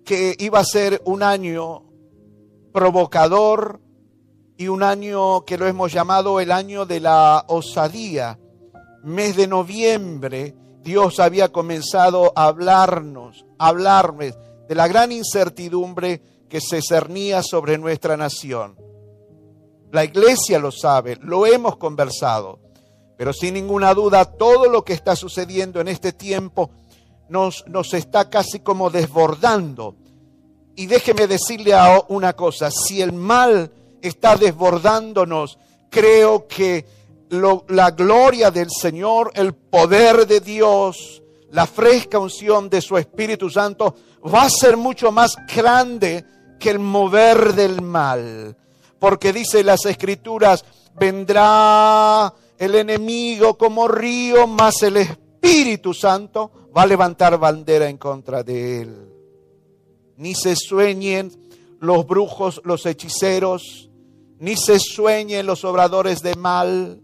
que 0.04 0.36
iba 0.38 0.60
a 0.60 0.64
ser 0.64 1.02
un 1.04 1.22
año 1.22 1.84
provocador 2.72 3.80
y 4.56 4.68
un 4.68 4.82
año 4.82 5.44
que 5.44 5.58
lo 5.58 5.66
hemos 5.66 5.92
llamado 5.92 6.40
el 6.40 6.52
año 6.52 6.86
de 6.86 7.00
la 7.00 7.44
osadía. 7.48 8.38
Mes 9.02 9.36
de 9.36 9.46
noviembre, 9.46 10.54
Dios 10.82 11.20
había 11.20 11.50
comenzado 11.50 12.32
a 12.36 12.46
hablarnos, 12.46 13.44
a 13.58 13.68
hablarme 13.68 14.34
de 14.68 14.74
la 14.74 14.88
gran 14.88 15.12
incertidumbre 15.12 16.22
que 16.48 16.60
se 16.60 16.80
cernía 16.82 17.42
sobre 17.42 17.78
nuestra 17.78 18.16
nación. 18.16 18.76
La 19.96 20.04
iglesia 20.04 20.58
lo 20.58 20.70
sabe, 20.70 21.16
lo 21.22 21.46
hemos 21.46 21.78
conversado, 21.78 22.58
pero 23.16 23.32
sin 23.32 23.54
ninguna 23.54 23.94
duda 23.94 24.26
todo 24.26 24.68
lo 24.68 24.84
que 24.84 24.92
está 24.92 25.16
sucediendo 25.16 25.80
en 25.80 25.88
este 25.88 26.12
tiempo 26.12 26.68
nos, 27.30 27.64
está 27.94 28.28
casi 28.28 28.60
como 28.60 28.90
desbordando. 28.90 29.96
Y 30.74 30.84
déjeme 30.84 31.26
decirle 31.26 31.72
una 32.08 32.34
cosa, 32.34 32.70
si 32.70 33.00
el 33.00 33.14
mal 33.14 33.72
está 34.02 34.36
desbordándonos, 34.36 35.58
creo 35.88 36.46
que 36.46 36.84
la 37.30 37.90
gloria 37.92 38.50
del 38.50 38.68
Señor, 38.70 39.32
el 39.34 39.54
poder 39.54 40.26
de 40.26 40.40
Dios, 40.40 41.22
la 41.52 41.66
fresca 41.66 42.18
unción 42.18 42.68
de 42.68 42.82
su 42.82 42.98
Espíritu 42.98 43.48
Santo 43.48 43.94
va 44.26 44.42
a 44.42 44.50
ser 44.50 44.76
mucho 44.76 45.10
más 45.10 45.36
grande 45.56 46.22
que 46.60 46.68
el 46.68 46.80
mover 46.80 47.54
del 47.54 47.80
mal. 47.80 48.54
Porque 48.98 49.32
dice 49.32 49.62
las 49.62 49.84
escrituras, 49.84 50.64
vendrá 50.98 52.32
el 52.58 52.74
enemigo 52.74 53.56
como 53.56 53.88
río, 53.88 54.46
más 54.46 54.82
el 54.82 54.96
Espíritu 54.98 55.92
Santo 55.94 56.50
va 56.76 56.82
a 56.82 56.86
levantar 56.86 57.38
bandera 57.38 57.88
en 57.88 57.98
contra 57.98 58.42
de 58.42 58.82
él. 58.82 59.12
Ni 60.16 60.34
se 60.34 60.56
sueñen 60.56 61.30
los 61.80 62.06
brujos, 62.06 62.60
los 62.64 62.86
hechiceros, 62.86 63.90
ni 64.38 64.56
se 64.56 64.78
sueñen 64.78 65.46
los 65.46 65.64
obradores 65.64 66.20
de 66.22 66.34
mal, 66.34 67.02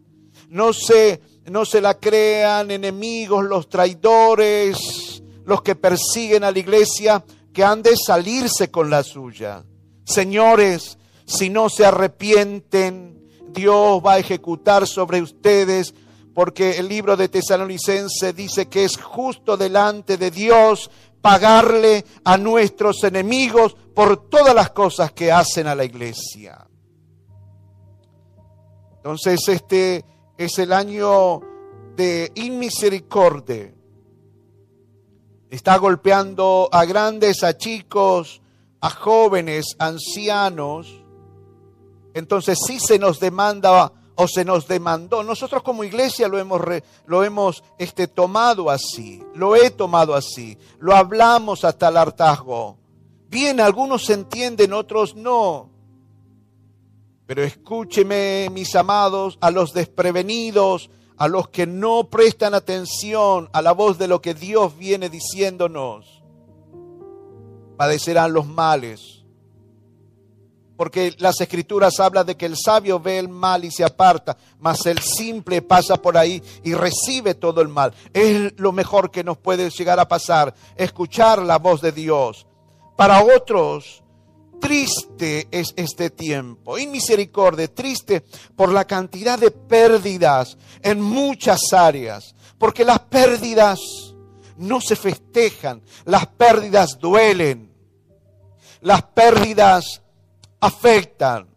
no 0.48 0.72
se, 0.72 1.20
no 1.50 1.64
se 1.64 1.80
la 1.80 1.98
crean 1.98 2.70
enemigos, 2.70 3.44
los 3.44 3.68
traidores, 3.68 5.22
los 5.44 5.62
que 5.62 5.74
persiguen 5.74 6.44
a 6.44 6.50
la 6.50 6.58
iglesia, 6.58 7.24
que 7.52 7.64
han 7.64 7.82
de 7.82 7.96
salirse 7.96 8.70
con 8.70 8.90
la 8.90 9.02
suya. 9.02 9.64
Señores, 10.04 10.98
si 11.32 11.48
no 11.48 11.68
se 11.68 11.86
arrepienten, 11.86 13.28
Dios 13.48 14.02
va 14.04 14.14
a 14.14 14.18
ejecutar 14.18 14.86
sobre 14.86 15.22
ustedes, 15.22 15.94
porque 16.34 16.78
el 16.78 16.88
libro 16.88 17.16
de 17.16 17.28
Tesalonicense 17.28 18.32
dice 18.32 18.66
que 18.66 18.84
es 18.84 18.96
justo 18.96 19.56
delante 19.56 20.16
de 20.16 20.30
Dios 20.30 20.90
pagarle 21.20 22.04
a 22.24 22.36
nuestros 22.36 23.04
enemigos 23.04 23.76
por 23.94 24.28
todas 24.28 24.54
las 24.54 24.70
cosas 24.70 25.12
que 25.12 25.30
hacen 25.30 25.66
a 25.66 25.74
la 25.74 25.84
iglesia. 25.84 26.66
Entonces 28.96 29.48
este 29.48 30.04
es 30.36 30.58
el 30.58 30.72
año 30.72 31.40
de 31.96 32.30
inmisericordia. 32.34 33.72
Está 35.50 35.76
golpeando 35.76 36.68
a 36.72 36.84
grandes, 36.84 37.42
a 37.42 37.56
chicos, 37.56 38.40
a 38.80 38.90
jóvenes, 38.90 39.76
ancianos. 39.78 41.01
Entonces 42.14 42.58
sí 42.66 42.78
se 42.78 42.98
nos 42.98 43.20
demanda 43.20 43.92
o 44.14 44.28
se 44.28 44.44
nos 44.44 44.68
demandó. 44.68 45.22
Nosotros 45.22 45.62
como 45.62 45.84
iglesia 45.84 46.28
lo 46.28 46.38
hemos, 46.38 46.60
lo 47.06 47.24
hemos 47.24 47.64
este, 47.78 48.06
tomado 48.06 48.70
así, 48.70 49.22
lo 49.34 49.56
he 49.56 49.70
tomado 49.70 50.14
así, 50.14 50.58
lo 50.78 50.94
hablamos 50.94 51.64
hasta 51.64 51.88
el 51.88 51.96
hartazgo. 51.96 52.78
Bien, 53.28 53.60
algunos 53.60 54.08
entienden, 54.10 54.72
otros 54.72 55.14
no. 55.14 55.70
Pero 57.26 57.42
escúcheme, 57.42 58.48
mis 58.50 58.74
amados, 58.74 59.38
a 59.40 59.50
los 59.50 59.72
desprevenidos, 59.72 60.90
a 61.16 61.28
los 61.28 61.48
que 61.48 61.66
no 61.66 62.10
prestan 62.10 62.52
atención 62.52 63.48
a 63.52 63.62
la 63.62 63.72
voz 63.72 63.96
de 63.96 64.08
lo 64.08 64.20
que 64.20 64.34
Dios 64.34 64.76
viene 64.76 65.08
diciéndonos. 65.08 66.22
Padecerán 67.76 68.32
los 68.32 68.46
males. 68.46 69.11
Porque 70.76 71.14
las 71.18 71.40
escrituras 71.40 72.00
hablan 72.00 72.26
de 72.26 72.36
que 72.36 72.46
el 72.46 72.56
sabio 72.56 72.98
ve 72.98 73.18
el 73.18 73.28
mal 73.28 73.64
y 73.64 73.70
se 73.70 73.84
aparta, 73.84 74.36
mas 74.58 74.86
el 74.86 74.98
simple 75.00 75.62
pasa 75.62 75.96
por 75.96 76.16
ahí 76.16 76.42
y 76.64 76.74
recibe 76.74 77.34
todo 77.34 77.60
el 77.60 77.68
mal. 77.68 77.92
Es 78.12 78.58
lo 78.58 78.72
mejor 78.72 79.10
que 79.10 79.24
nos 79.24 79.38
puede 79.38 79.70
llegar 79.70 80.00
a 80.00 80.08
pasar, 80.08 80.54
escuchar 80.76 81.40
la 81.42 81.58
voz 81.58 81.80
de 81.80 81.92
Dios. 81.92 82.46
Para 82.96 83.22
otros, 83.22 84.02
triste 84.62 85.48
es 85.50 85.74
este 85.76 86.08
tiempo, 86.10 86.76
misericordia, 86.76 87.66
triste 87.66 88.24
por 88.54 88.72
la 88.72 88.86
cantidad 88.86 89.38
de 89.38 89.50
pérdidas 89.50 90.56
en 90.82 91.00
muchas 91.00 91.72
áreas, 91.72 92.34
porque 92.58 92.84
las 92.84 93.00
pérdidas 93.00 93.80
no 94.56 94.80
se 94.80 94.94
festejan, 94.94 95.82
las 96.04 96.26
pérdidas 96.26 96.98
duelen, 97.00 97.72
las 98.80 99.02
pérdidas 99.02 100.01
afectan. 100.62 101.48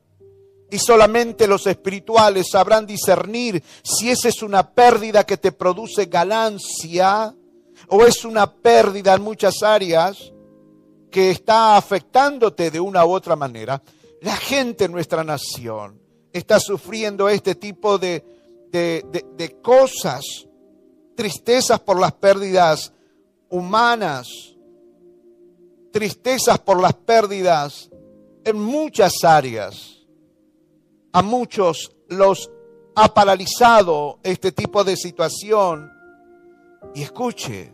Y 0.70 0.80
solamente 0.80 1.48
los 1.48 1.66
espirituales 1.68 2.48
sabrán 2.52 2.86
discernir 2.86 3.64
si 3.84 4.10
esa 4.10 4.28
es 4.28 4.42
una 4.42 4.72
pérdida 4.72 5.24
que 5.24 5.38
te 5.38 5.52
produce 5.52 6.08
ganancia 6.08 7.34
o 7.88 8.04
es 8.04 8.26
una 8.26 8.52
pérdida 8.52 9.14
en 9.14 9.22
muchas 9.22 9.62
áreas 9.62 10.34
que 11.12 11.32
está 11.32 11.78
afectándote 11.78 12.72
de 12.72 12.80
una 12.80 13.06
u 13.06 13.12
otra 13.12 13.36
manera, 13.36 13.82
la 14.22 14.36
gente 14.36 14.86
en 14.86 14.92
nuestra 14.92 15.24
nación 15.24 16.02
está 16.34 16.60
sufriendo 16.60 17.30
este 17.30 17.56
tipo 17.56 17.98
de, 17.98 18.26
de, 18.72 19.58
cosas, 19.62 20.26
tristezas 21.16 21.80
por 21.80 22.00
las 22.00 22.12
pérdidas 22.14 22.92
humanas, 23.50 24.28
tristezas 25.94 26.60
por 26.60 26.82
las 26.82 26.94
pérdidas 26.96 27.90
en 28.46 28.60
muchas 28.62 29.24
áreas. 29.24 30.06
A 31.12 31.22
muchos 31.22 31.92
los 32.08 32.52
ha 32.96 33.14
paralizado 33.14 34.20
este 34.24 34.52
tipo 34.52 34.84
de 34.84 34.96
situación. 34.96 35.92
Y 36.94 37.02
escuche, 37.02 37.74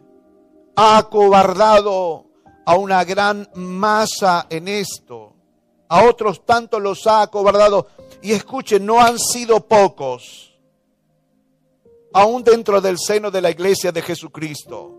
ha 0.75 0.97
acobardado 0.97 2.25
a 2.65 2.75
una 2.75 3.03
gran 3.03 3.47
masa 3.53 4.47
en 4.49 4.67
esto. 4.67 5.35
A 5.89 6.05
otros 6.05 6.45
tanto 6.45 6.79
los 6.79 7.05
ha 7.05 7.21
acobardado. 7.21 7.87
Y 8.21 8.31
escuchen, 8.31 8.85
no 8.85 8.99
han 8.99 9.19
sido 9.19 9.67
pocos, 9.67 10.57
aún 12.13 12.43
dentro 12.43 12.79
del 12.79 12.97
seno 12.97 13.29
de 13.29 13.41
la 13.41 13.51
iglesia 13.51 13.91
de 13.91 14.01
Jesucristo. 14.01 14.97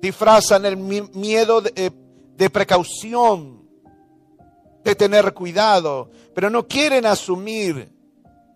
Disfrazan 0.00 0.64
el 0.64 0.76
miedo 0.76 1.60
de, 1.60 1.72
eh, 1.76 1.90
de 2.36 2.50
precaución, 2.50 3.61
de 4.84 4.94
tener 4.94 5.32
cuidado, 5.34 6.10
pero 6.34 6.50
no 6.50 6.66
quieren 6.66 7.06
asumir 7.06 7.92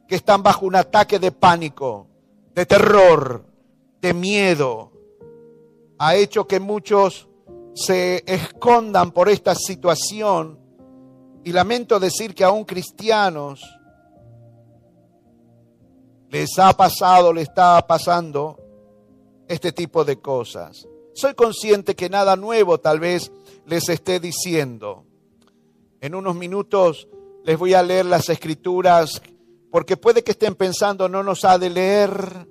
que 0.09 0.17
están 0.17 0.43
bajo 0.43 0.67
un 0.67 0.77
ataque 0.77 1.19
de 1.19 1.33
pánico, 1.33 2.09
de 2.55 2.67
terror, 2.67 3.45
de 4.01 4.15
miedo. 4.15 4.93
Ha 5.99 6.17
hecho 6.17 6.47
que 6.47 6.61
muchos 6.61 7.29
se 7.75 8.25
escondan 8.27 9.13
por 9.13 9.29
esta 9.29 9.55
situación. 9.55 10.59
Y 11.45 11.53
lamento 11.53 12.01
decir 12.01 12.35
que 12.35 12.43
aún 12.43 12.65
cristianos 12.65 13.63
les 16.29 16.59
ha 16.59 16.73
pasado, 16.73 17.33
le 17.33 17.43
está 17.43 17.87
pasando 17.87 18.59
este 19.47 19.71
tipo 19.71 20.05
de 20.05 20.21
cosas. 20.21 20.89
Soy 21.15 21.35
consciente 21.35 21.95
que 21.95 22.11
nada 22.11 22.35
nuevo 22.35 22.79
tal 22.79 22.99
vez 22.99 23.31
les 23.65 23.89
esté 23.89 24.19
diciendo. 24.19 25.05
En 26.01 26.15
unos 26.15 26.35
minutos 26.35 27.09
les 27.45 27.59
voy 27.59 27.75
a 27.75 27.83
leer 27.83 28.07
las 28.07 28.29
escrituras 28.29 29.23
porque 29.71 29.97
puede 29.97 30.23
que 30.23 30.33
estén 30.33 30.55
pensando 30.55 31.09
no 31.09 31.23
nos 31.23 31.45
ha 31.45 31.59
de 31.59 31.71
leer, 31.71 32.49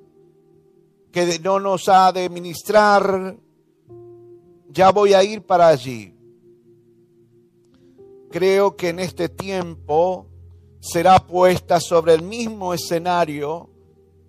que 1.11 1.39
no 1.39 1.59
nos 1.59 1.87
ha 1.89 2.11
de 2.11 2.29
ministrar, 2.29 3.37
ya 4.69 4.91
voy 4.91 5.13
a 5.13 5.23
ir 5.23 5.41
para 5.41 5.67
allí. 5.67 6.13
Creo 8.29 8.75
que 8.75 8.89
en 8.89 8.99
este 8.99 9.29
tiempo 9.29 10.27
será 10.79 11.25
puesta 11.25 11.79
sobre 11.79 12.13
el 12.13 12.21
mismo 12.21 12.73
escenario 12.73 13.69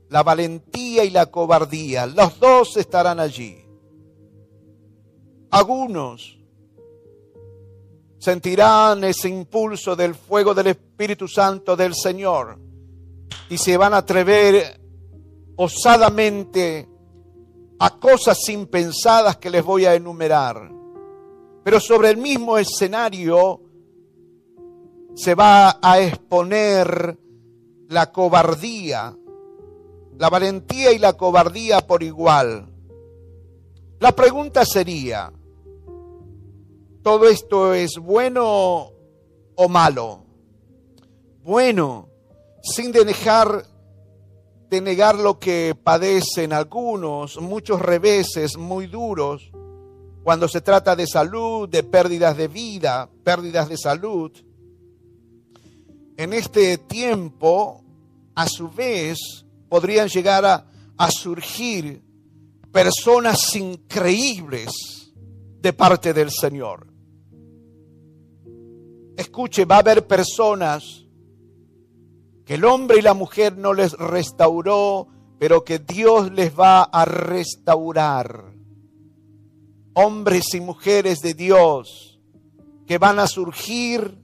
la 0.09 0.23
valentía 0.23 1.05
y 1.05 1.11
la 1.11 1.27
cobardía. 1.27 2.07
Los 2.07 2.39
dos 2.39 2.77
estarán 2.77 3.21
allí. 3.21 3.65
Algunos 5.51 6.36
sentirán 8.27 9.05
ese 9.05 9.29
impulso 9.29 9.95
del 9.95 10.17
fuego 10.17 10.53
del 10.53 10.67
Espíritu 10.67 11.29
Santo 11.29 11.77
del 11.77 11.95
Señor 11.95 12.59
y 13.49 13.57
se 13.57 13.77
van 13.77 13.95
a 13.95 13.99
atrever 13.99 14.81
osadamente 15.55 16.89
a 17.79 18.01
cosas 18.01 18.37
impensadas 18.49 19.37
que 19.37 19.49
les 19.49 19.65
voy 19.65 19.85
a 19.85 19.95
enumerar. 19.95 20.73
Pero 21.63 21.79
sobre 21.79 22.11
el 22.11 22.17
mismo 22.17 22.59
escenario 22.59 23.61
se 25.15 25.37
va 25.37 25.79
a 25.81 26.01
exponer 26.01 27.17
la 27.89 28.11
cobardía, 28.11 29.17
la 30.19 30.29
valentía 30.31 30.91
y 30.91 30.99
la 30.99 31.13
cobardía 31.13 31.79
por 31.87 32.03
igual. 32.03 32.69
La 34.01 34.11
pregunta 34.11 34.65
sería, 34.65 35.33
¿todo 37.07 37.29
esto 37.29 37.73
es 37.73 37.99
bueno 38.01 38.91
o 39.55 39.69
malo? 39.69 40.25
Bueno, 41.45 42.09
sin 42.61 42.91
dejar 42.91 43.65
de 44.69 44.81
negar 44.81 45.15
lo 45.15 45.39
que 45.39 45.77
padecen 45.81 46.53
algunos, 46.53 47.41
muchos 47.41 47.81
reveses 47.81 48.57
muy 48.57 48.89
duros, 48.89 49.53
cuando 50.25 50.49
se 50.49 50.63
trata 50.63 50.97
de 50.97 51.07
salud, 51.07 51.69
de 51.69 51.85
pérdidas 51.85 52.37
de 52.37 52.49
vida, 52.49 53.09
pérdidas 53.23 53.69
de 53.69 53.77
salud. 53.77 54.33
En 56.17 56.33
este 56.33 56.77
tiempo, 56.77 57.85
a 58.35 58.49
su 58.49 58.69
vez, 58.69 59.47
podrían 59.69 60.09
llegar 60.09 60.45
a, 60.45 60.67
a 60.99 61.11
surgir 61.13 62.03
personas 62.73 63.55
increíbles 63.55 65.13
de 65.61 65.73
parte 65.73 66.13
del 66.13 66.33
Señor. 66.33 66.96
Escuche, 69.17 69.65
va 69.65 69.77
a 69.77 69.81
haber 69.81 70.07
personas 70.07 71.05
que 72.45 72.55
el 72.55 72.65
hombre 72.65 72.99
y 72.99 73.03
la 73.03 73.15
mujer 73.15 73.57
no 73.57 73.73
les 73.73 73.93
restauró, 73.93 75.09
pero 75.39 75.65
que 75.65 75.79
Dios 75.79 76.33
les 76.33 76.59
va 76.59 76.83
a 76.83 77.05
restaurar. 77.05 78.53
Hombres 79.95 80.55
y 80.55 80.61
mujeres 80.61 81.21
de 81.21 81.35
Dios 81.35 82.21
que 82.87 82.99
van 82.99 83.19
a 83.19 83.27
surgir 83.27 84.19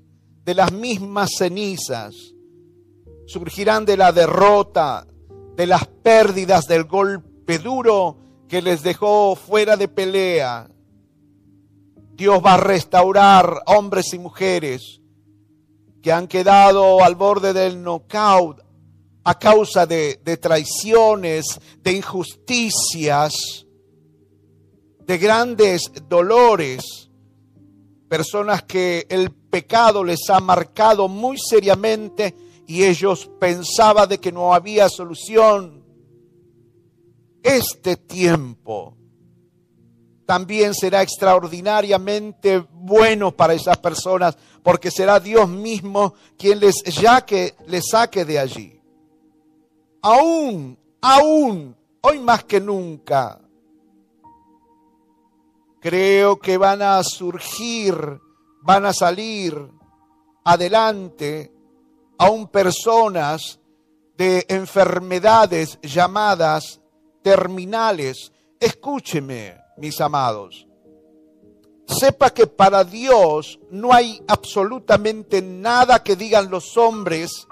de 0.44 0.54
las 0.54 0.72
mismas 0.72 1.30
cenizas, 1.37 2.14
surgirán 3.26 3.84
de 3.84 3.96
la 3.96 4.12
derrota, 4.12 5.06
de 5.56 5.66
las 5.66 5.87
pérdidas, 5.87 6.66
del 6.66 6.84
golpe 6.84 7.58
duro 7.58 8.18
que 8.49 8.62
les 8.62 8.82
dejó 8.82 9.37
fuera 9.37 9.76
de 9.76 9.88
pelea. 9.88 10.68
Dios 12.14 12.42
va 12.45 12.54
a 12.54 12.59
restaurar 12.59 13.62
hombres 13.66 14.12
y 14.12 14.19
mujeres 14.19 15.00
que 16.02 16.12
han 16.12 16.28
quedado 16.28 17.02
al 17.02 17.14
borde 17.14 17.52
del 17.52 17.83
knockout 17.83 18.61
a 19.25 19.38
causa 19.38 19.87
de, 19.87 20.20
de 20.25 20.37
traiciones, 20.37 21.61
de 21.83 21.92
injusticias, 21.92 23.66
de 25.07 25.18
grandes 25.18 25.90
dolores, 26.09 27.11
personas 28.09 28.62
que 28.64 29.07
el 29.09 29.31
pecado 29.31 30.05
les 30.05 30.29
ha 30.29 30.40
marcado 30.40 31.09
muy 31.09 31.38
seriamente 31.38 32.35
y 32.66 32.85
ellos 32.85 33.31
pensaban 33.40 34.09
de 34.09 34.18
que 34.18 34.33
no 34.33 34.55
había 34.55 34.88
solución. 34.88 35.83
Este 37.42 37.96
tiempo 37.96 38.96
también 40.26 40.74
será 40.74 41.02
extraordinariamente 41.02 42.64
bueno 42.70 43.32
para 43.32 43.54
esas 43.54 43.78
personas, 43.78 44.37
porque 44.62 44.90
será 44.90 45.20
Dios 45.20 45.48
mismo 45.48 46.14
quien 46.38 46.61
les, 46.61 46.82
ya 46.85 47.24
que 47.24 47.54
les 47.66 47.85
saque 47.90 48.24
de 48.24 48.38
allí. 48.38 48.80
Aún, 50.02 50.78
aún, 51.00 51.76
hoy 52.00 52.18
más 52.20 52.44
que 52.44 52.61
nunca, 52.61 53.40
creo 55.80 56.38
que 56.38 56.56
van 56.56 56.82
a 56.82 57.02
surgir, 57.02 58.20
van 58.62 58.87
a 58.87 58.92
salir 58.92 59.56
adelante 60.44 61.52
aún 62.18 62.46
personas 62.48 63.58
de 64.16 64.46
enfermedades 64.48 65.78
llamadas 65.82 66.80
terminales. 67.22 68.32
Escúcheme, 68.61 69.62
mis 69.83 70.01
amados. 70.01 70.68
Sepa 71.88 72.31
que 72.31 72.47
para 72.47 72.85
Dios 72.85 73.59
no 73.68 73.92
hay 73.92 74.23
absolutamente 74.29 75.42
nada 75.42 76.05
que 76.05 76.14
digan 76.14 76.53
los 76.53 76.77
hombres 76.77 77.49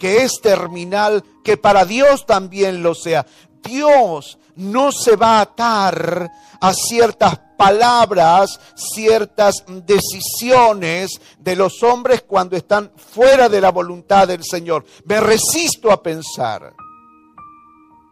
que 0.00 0.22
es 0.22 0.40
terminal, 0.40 1.22
que 1.44 1.58
para 1.58 1.84
Dios 1.84 2.24
también 2.24 2.82
lo 2.82 2.94
sea. 2.94 3.26
Dios 3.62 4.38
no 4.56 4.92
se 4.92 5.14
va 5.14 5.38
a 5.38 5.42
atar 5.42 6.30
a 6.58 6.72
ciertas 6.72 7.38
palabras, 7.58 8.58
ciertas 8.74 9.62
decisiones 9.68 11.20
de 11.38 11.54
los 11.54 11.82
hombres 11.82 12.22
cuando 12.22 12.56
están 12.56 12.92
fuera 12.96 13.50
de 13.50 13.60
la 13.60 13.70
voluntad 13.70 14.26
del 14.26 14.42
Señor. 14.42 14.86
Me 15.04 15.20
resisto 15.20 15.92
a 15.92 16.02
pensar, 16.02 16.72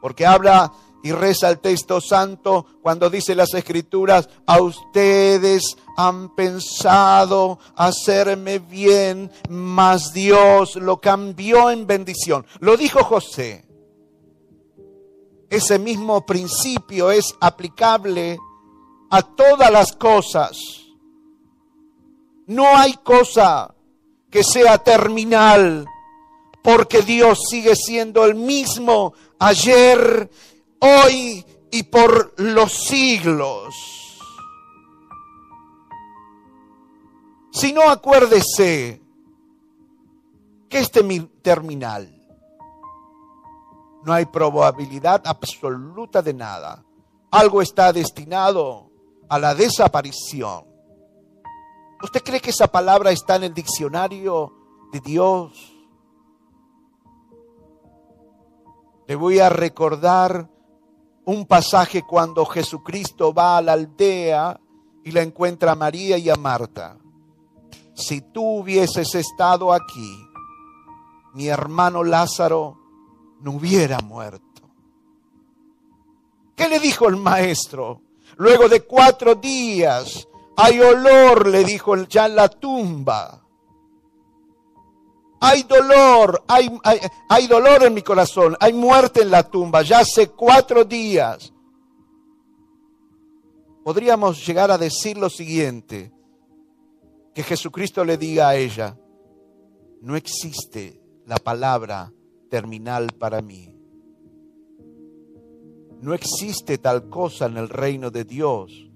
porque 0.03 0.27
habla 0.27 0.71
y 1.03 1.13
reza 1.13 1.51
el 1.51 1.59
texto 1.59 2.01
santo 2.01 2.67
cuando 2.81 3.11
dice 3.11 3.35
las 3.35 3.53
escrituras, 3.55 4.29
a 4.47 4.61
ustedes 4.63 5.77
han 5.97 6.35
pensado 6.35 7.59
hacerme 7.75 8.59
bien, 8.59 9.31
mas 9.49 10.13
Dios 10.13 10.77
lo 10.77 11.01
cambió 11.01 11.71
en 11.71 11.87
bendición. 11.87 12.47
Lo 12.61 12.77
dijo 12.77 13.03
José. 13.03 13.65
Ese 15.51 15.79
mismo 15.79 16.25
principio 16.25 17.11
es 17.11 17.35
aplicable 17.41 18.39
a 19.11 19.23
todas 19.23 19.71
las 19.71 19.93
cosas. 19.93 20.57
No 22.47 22.67
hay 22.77 22.95
cosa 22.95 23.75
que 24.31 24.43
sea 24.43 24.79
terminal, 24.79 25.87
porque 26.63 27.03
Dios 27.03 27.41
sigue 27.51 27.77
siendo 27.77 28.25
el 28.25 28.35
mismo 28.35 29.13
ayer 29.39 30.31
hoy 30.83 31.47
y 31.71 31.85
por 31.85 32.35
los 32.41 32.73
siglos. 32.73 33.75
Si 37.53 37.73
no, 37.73 37.89
acuérdese 37.89 39.01
que 40.69 40.79
este 40.79 41.03
terminal 41.43 42.19
no 44.05 44.13
hay 44.13 44.27
probabilidad 44.27 45.23
absoluta 45.25 46.21
de 46.21 46.35
nada. 46.35 46.85
Algo 47.31 47.63
está 47.63 47.93
destinado 47.93 48.91
a 49.29 49.39
la 49.39 49.55
desaparición. 49.55 50.65
¿Usted 52.03 52.23
cree 52.23 52.41
que 52.41 52.51
esa 52.51 52.67
palabra 52.67 53.13
está 53.13 53.37
en 53.37 53.45
el 53.45 53.55
diccionario 53.55 54.53
de 54.93 55.01
Dios? 55.01 55.73
Le 59.07 59.15
voy 59.15 59.39
a 59.39 59.49
recordar 59.49 60.52
un 61.25 61.47
pasaje 61.47 62.03
cuando 62.03 62.45
Jesucristo 62.45 63.33
va 63.33 63.59
a 63.59 63.63
la 63.63 63.73
aldea 63.73 64.59
y 65.05 65.11
la 65.13 65.23
encuentra 65.23 65.73
a 65.73 65.77
María 65.77 66.19
y 66.19 66.31
a 66.31 66.37
Marta. 66.37 66.99
Si 67.95 68.21
tú 68.21 68.43
hubieses 68.43 69.15
estado 69.15 69.73
aquí, 69.73 70.27
mi 71.35 71.49
hermano 71.49 72.05
Lázaro 72.05 72.79
no 73.41 73.53
hubiera 73.53 73.99
muerto. 74.01 74.63
¿Qué 76.55 76.69
le 76.69 76.79
dijo 76.81 77.09
el 77.09 77.17
maestro? 77.17 78.01
Luego 78.37 78.69
de 78.69 78.83
cuatro 78.83 79.35
días, 79.35 80.27
hay 80.57 80.81
olor, 80.81 81.49
le 81.49 81.65
dijo 81.65 81.97
ya 82.05 82.27
en 82.27 82.37
la 82.37 82.49
tumba. 82.49 83.42
Hay 85.45 85.65
dolor, 85.65 86.45
hay, 86.47 86.71
hay, 87.29 87.47
dolor 87.49 87.83
en 87.83 87.95
mi 87.95 88.03
corazón, 88.03 88.57
hay 88.61 88.73
muerte 88.73 89.23
en 89.23 89.31
la 89.33 89.43
tumba, 89.43 89.83
ya 89.83 89.99
hace 89.99 90.29
cuatro 90.29 90.85
días. 90.85 91.53
Podríamos 93.83 94.47
llegar 94.47 94.71
a 94.71 94.79
decir 94.79 95.19
lo 95.19 95.29
siguiente, 95.29 96.13
que 97.35 97.43
Jesucristo 97.43 98.05
le 98.05 98.17
diga 98.17 98.51
a 98.51 98.55
ella, 98.55 98.97
no 100.01 100.15
existe 100.15 101.01
la 101.27 101.39
palabra 101.39 102.13
terminal 102.49 103.09
para 103.19 103.43
mí. 103.43 103.69
no 106.03 106.15
existe 106.15 106.79
tal 106.79 107.09
cosa 107.09 107.47
en 107.47 107.57
el 107.57 107.69
reino 107.69 108.11
de 108.11 108.25
Dios 108.25 108.91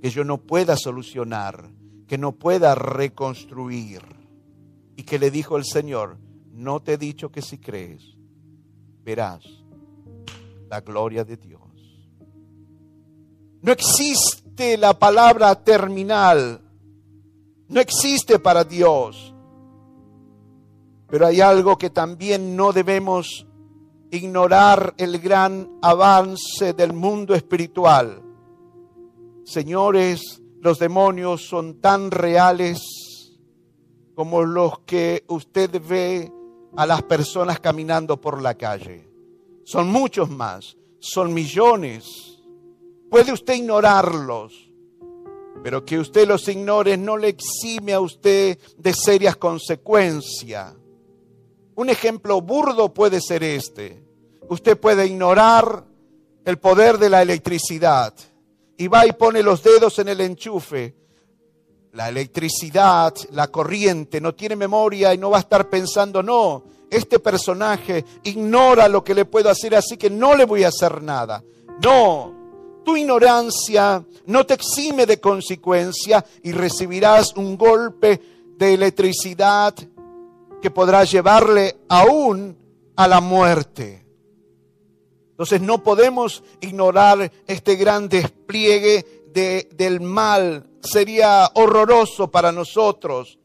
que 0.00 0.10
yo 0.10 0.24
no 0.24 0.38
pueda 0.38 0.76
solucionar, 0.76 1.70
que 2.06 2.18
no 2.18 2.32
pueda 2.32 2.74
reconstruir. 2.74 4.02
Y 4.96 5.02
que 5.04 5.18
le 5.18 5.30
dijo 5.30 5.56
el 5.56 5.64
Señor, 5.64 6.18
no 6.52 6.80
te 6.80 6.94
he 6.94 6.98
dicho 6.98 7.30
que 7.30 7.42
si 7.42 7.58
crees, 7.58 8.16
verás 9.04 9.44
la 10.68 10.80
gloria 10.80 11.24
de 11.24 11.36
Dios. 11.36 11.60
No 13.62 13.72
existe 13.72 14.76
la 14.76 14.98
palabra 14.98 15.54
terminal, 15.62 16.60
no 17.68 17.80
existe 17.80 18.38
para 18.38 18.64
Dios. 18.64 19.34
Pero 21.08 21.26
hay 21.26 21.40
algo 21.40 21.76
que 21.76 21.90
también 21.90 22.56
no 22.56 22.72
debemos 22.72 23.46
ignorar 24.10 24.94
el 24.98 25.18
gran 25.18 25.78
avance 25.82 26.72
del 26.72 26.92
mundo 26.92 27.34
espiritual. 27.34 28.22
Señores, 29.44 30.42
los 30.60 30.78
demonios 30.78 31.46
son 31.46 31.80
tan 31.80 32.10
reales 32.10 33.05
como 34.16 34.42
los 34.44 34.78
que 34.80 35.24
usted 35.28 35.80
ve 35.86 36.32
a 36.74 36.86
las 36.86 37.02
personas 37.02 37.60
caminando 37.60 38.18
por 38.18 38.40
la 38.40 38.54
calle. 38.54 39.06
Son 39.62 39.88
muchos 39.88 40.30
más, 40.30 40.76
son 40.98 41.34
millones. 41.34 42.40
Puede 43.10 43.32
usted 43.32 43.54
ignorarlos, 43.54 44.72
pero 45.62 45.84
que 45.84 45.98
usted 45.98 46.26
los 46.26 46.48
ignore 46.48 46.96
no 46.96 47.18
le 47.18 47.28
exime 47.28 47.92
a 47.92 48.00
usted 48.00 48.58
de 48.78 48.94
serias 48.94 49.36
consecuencias. 49.36 50.74
Un 51.74 51.90
ejemplo 51.90 52.40
burdo 52.40 52.94
puede 52.94 53.20
ser 53.20 53.42
este. 53.42 54.02
Usted 54.48 54.80
puede 54.80 55.06
ignorar 55.06 55.84
el 56.46 56.58
poder 56.58 56.96
de 56.96 57.10
la 57.10 57.20
electricidad 57.20 58.14
y 58.78 58.88
va 58.88 59.06
y 59.06 59.12
pone 59.12 59.42
los 59.42 59.62
dedos 59.62 59.98
en 59.98 60.08
el 60.08 60.22
enchufe. 60.22 60.94
La 61.96 62.10
electricidad, 62.10 63.14
la 63.32 63.48
corriente, 63.48 64.20
no 64.20 64.34
tiene 64.34 64.54
memoria 64.54 65.14
y 65.14 65.18
no 65.18 65.30
va 65.30 65.38
a 65.38 65.40
estar 65.40 65.70
pensando, 65.70 66.22
no, 66.22 66.62
este 66.90 67.20
personaje 67.20 68.04
ignora 68.24 68.86
lo 68.86 69.02
que 69.02 69.14
le 69.14 69.24
puedo 69.24 69.48
hacer, 69.48 69.74
así 69.74 69.96
que 69.96 70.10
no 70.10 70.34
le 70.34 70.44
voy 70.44 70.64
a 70.64 70.68
hacer 70.68 71.02
nada. 71.02 71.42
No, 71.82 72.34
tu 72.84 72.98
ignorancia 72.98 74.04
no 74.26 74.44
te 74.44 74.52
exime 74.52 75.06
de 75.06 75.18
consecuencia 75.18 76.22
y 76.42 76.52
recibirás 76.52 77.34
un 77.34 77.56
golpe 77.56 78.20
de 78.58 78.74
electricidad 78.74 79.74
que 80.60 80.70
podrá 80.70 81.04
llevarle 81.04 81.78
aún 81.88 82.58
a 82.94 83.08
la 83.08 83.22
muerte. 83.22 84.04
Entonces 85.30 85.62
no 85.62 85.82
podemos 85.82 86.42
ignorar 86.60 87.32
este 87.46 87.76
gran 87.76 88.10
despliegue 88.10 89.24
de, 89.32 89.66
del 89.74 90.02
mal. 90.02 90.66
Sería 90.86 91.50
horroroso 91.54 92.30
para 92.30 92.52
nosotros 92.52 93.38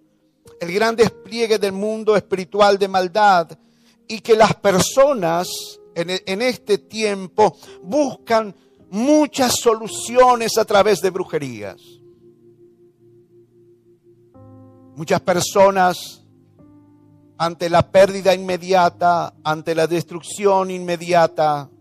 el 0.59 0.71
gran 0.73 0.95
despliegue 0.95 1.57
del 1.57 1.71
mundo 1.71 2.15
espiritual 2.15 2.77
de 2.77 2.87
maldad 2.87 3.49
y 4.07 4.19
que 4.19 4.35
las 4.35 4.55
personas 4.55 5.47
en, 5.95 6.09
en 6.25 6.41
este 6.41 6.77
tiempo 6.77 7.57
buscan 7.81 8.55
muchas 8.89 9.55
soluciones 9.59 10.57
a 10.57 10.65
través 10.65 11.01
de 11.01 11.09
brujerías. 11.09 11.81
Muchas 14.95 15.21
personas 15.21 16.21
ante 17.41 17.71
la 17.71 17.89
pérdida 17.89 18.35
inmediata, 18.35 19.33
ante 19.43 19.73
la 19.73 19.87
destrucción 19.87 20.69
inmediata. 20.69 21.71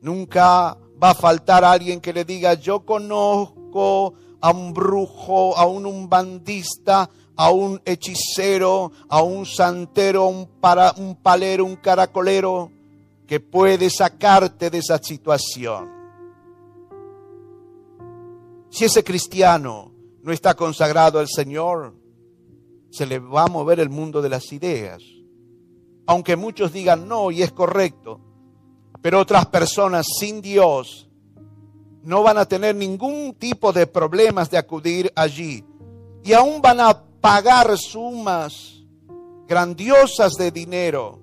Nunca 0.00 0.78
va 1.02 1.10
a 1.10 1.14
faltar 1.14 1.62
alguien 1.62 2.00
que 2.00 2.14
le 2.14 2.24
diga, 2.24 2.54
yo 2.54 2.86
conozco 2.86 4.14
a 4.40 4.50
un 4.50 4.72
brujo, 4.72 5.56
a 5.56 5.66
un 5.66 5.86
umbandista, 5.86 7.10
a 7.36 7.50
un 7.50 7.80
hechicero, 7.84 8.92
a 9.08 9.22
un 9.22 9.46
santero, 9.46 10.26
un, 10.26 10.46
para, 10.60 10.92
un 10.98 11.16
palero, 11.16 11.64
un 11.64 11.76
caracolero, 11.76 12.70
que 13.26 13.40
puede 13.40 13.90
sacarte 13.90 14.70
de 14.70 14.78
esa 14.78 14.98
situación. 14.98 15.88
Si 18.70 18.84
ese 18.84 19.02
cristiano 19.04 19.92
no 20.22 20.32
está 20.32 20.54
consagrado 20.54 21.18
al 21.18 21.28
Señor, 21.28 21.94
se 22.90 23.06
le 23.06 23.18
va 23.18 23.44
a 23.44 23.48
mover 23.48 23.80
el 23.80 23.88
mundo 23.88 24.20
de 24.22 24.28
las 24.28 24.52
ideas. 24.52 25.02
Aunque 26.06 26.36
muchos 26.36 26.72
digan 26.72 27.08
no 27.08 27.30
y 27.30 27.42
es 27.42 27.52
correcto, 27.52 28.20
pero 29.02 29.20
otras 29.20 29.46
personas 29.46 30.06
sin 30.18 30.42
Dios 30.42 31.09
no 32.02 32.22
van 32.22 32.38
a 32.38 32.46
tener 32.46 32.74
ningún 32.74 33.34
tipo 33.34 33.72
de 33.72 33.86
problemas 33.86 34.50
de 34.50 34.58
acudir 34.58 35.12
allí. 35.14 35.64
Y 36.22 36.32
aún 36.32 36.60
van 36.62 36.80
a 36.80 37.02
pagar 37.20 37.76
sumas 37.76 38.84
grandiosas 39.46 40.34
de 40.34 40.50
dinero 40.50 41.18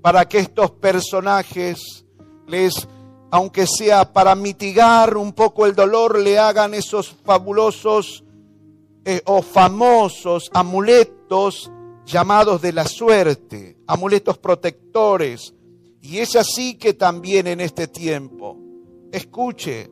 para 0.00 0.26
que 0.26 0.38
estos 0.38 0.70
personajes 0.70 2.04
les, 2.46 2.88
aunque 3.30 3.66
sea 3.66 4.12
para 4.12 4.34
mitigar 4.34 5.16
un 5.16 5.32
poco 5.32 5.66
el 5.66 5.74
dolor, 5.74 6.18
le 6.18 6.38
hagan 6.38 6.72
esos 6.72 7.14
fabulosos 7.24 8.24
eh, 9.04 9.22
o 9.26 9.42
famosos 9.42 10.50
amuletos 10.54 11.70
llamados 12.06 12.62
de 12.62 12.72
la 12.72 12.86
suerte, 12.86 13.76
amuletos 13.86 14.38
protectores. 14.38 15.54
Y 16.00 16.18
es 16.18 16.36
así 16.36 16.74
que 16.76 16.94
también 16.94 17.46
en 17.46 17.60
este 17.60 17.88
tiempo, 17.88 18.56
escuche, 19.12 19.90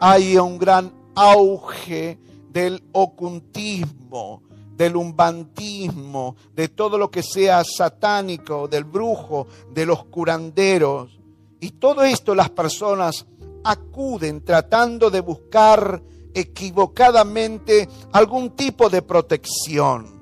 hay 0.00 0.36
un 0.36 0.58
gran 0.58 0.92
auge 1.14 2.18
del 2.50 2.82
ocultismo, 2.92 4.42
del 4.76 4.96
umbantismo, 4.96 6.36
de 6.54 6.68
todo 6.68 6.98
lo 6.98 7.10
que 7.10 7.22
sea 7.22 7.62
satánico, 7.64 8.68
del 8.68 8.84
brujo, 8.84 9.46
de 9.72 9.86
los 9.86 10.04
curanderos. 10.06 11.18
Y 11.60 11.72
todo 11.72 12.02
esto 12.02 12.34
las 12.34 12.50
personas 12.50 13.26
acuden 13.64 14.44
tratando 14.44 15.10
de 15.10 15.20
buscar 15.20 16.02
equivocadamente 16.34 17.88
algún 18.12 18.50
tipo 18.56 18.88
de 18.88 19.02
protección. 19.02 20.20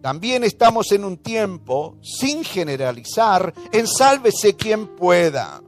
También 0.00 0.44
estamos 0.44 0.92
en 0.92 1.04
un 1.04 1.18
tiempo, 1.18 1.98
sin 2.02 2.42
generalizar, 2.42 3.52
en 3.70 3.86
sálvese 3.86 4.56
quien 4.56 4.96
pueda. 4.96 5.60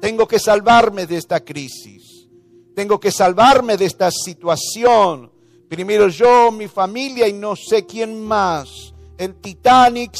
Tengo 0.00 0.28
que 0.28 0.38
salvarme 0.38 1.06
de 1.06 1.16
esta 1.16 1.40
crisis. 1.44 2.28
Tengo 2.74 2.98
que 2.98 3.10
salvarme 3.10 3.76
de 3.76 3.86
esta 3.86 4.10
situación. 4.10 5.30
Primero 5.68 6.08
yo, 6.08 6.50
mi 6.50 6.68
familia 6.68 7.28
y 7.28 7.32
no 7.32 7.56
sé 7.56 7.86
quién 7.86 8.20
más. 8.20 8.94
El 9.16 9.36
Titanic 9.36 10.16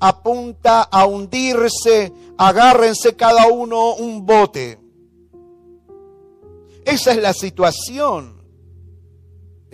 apunta 0.00 0.82
a 0.82 1.06
hundirse. 1.06 2.12
Agárrense 2.36 3.16
cada 3.16 3.46
uno 3.48 3.94
un 3.94 4.24
bote. 4.24 4.78
Esa 6.84 7.12
es 7.12 7.18
la 7.18 7.32
situación. 7.32 8.33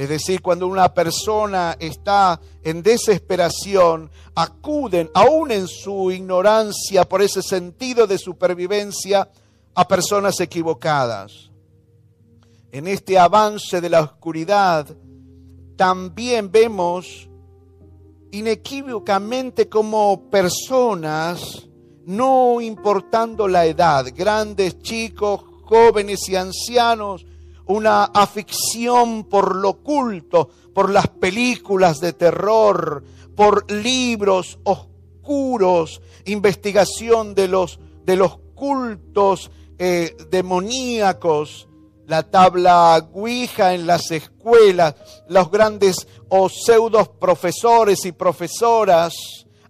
Es 0.01 0.09
decir, 0.09 0.41
cuando 0.41 0.67
una 0.67 0.95
persona 0.95 1.77
está 1.79 2.41
en 2.63 2.83
desesperación, 2.83 4.11
acuden, 4.35 5.11
aún 5.13 5.51
en 5.51 5.69
su 5.69 6.11
ignorancia, 6.11 7.07
por 7.07 7.21
ese 7.21 7.43
sentido 7.43 8.07
de 8.07 8.17
supervivencia, 8.17 9.29
a 9.75 9.87
personas 9.87 10.41
equivocadas. 10.41 11.51
En 12.73 12.89
este 12.89 13.19
avance 13.19 13.83
de 13.83 13.91
la 13.91 14.01
oscuridad, 14.01 14.87
también 15.77 16.51
vemos 16.51 17.29
inequívocamente 18.31 19.69
como 19.69 20.31
personas, 20.31 21.69
no 22.07 22.59
importando 22.63 23.47
la 23.47 23.67
edad, 23.67 24.07
grandes, 24.17 24.79
chicos, 24.79 25.43
jóvenes 25.65 26.27
y 26.31 26.37
ancianos, 26.37 27.27
una 27.71 28.05
afición 28.05 29.25
por 29.25 29.55
lo 29.55 29.71
oculto, 29.71 30.51
por 30.75 30.91
las 30.91 31.07
películas 31.07 32.01
de 32.01 32.13
terror, 32.13 33.05
por 33.37 33.71
libros 33.71 34.59
oscuros, 34.65 36.03
investigación 36.25 37.35
de 37.35 37.47
los, 37.47 37.79
de 38.05 38.17
los 38.17 38.39
cultos 38.57 39.53
eh, 39.79 40.17
demoníacos, 40.31 41.69
la 42.09 42.25
tabla 42.25 43.09
guija 43.15 43.73
en 43.73 43.87
las 43.87 44.11
escuelas, 44.11 44.97
los 45.29 45.49
grandes 45.49 46.09
o 46.29 46.49
pseudos 46.49 47.09
profesores 47.09 48.05
y 48.05 48.11
profesoras, 48.11 49.15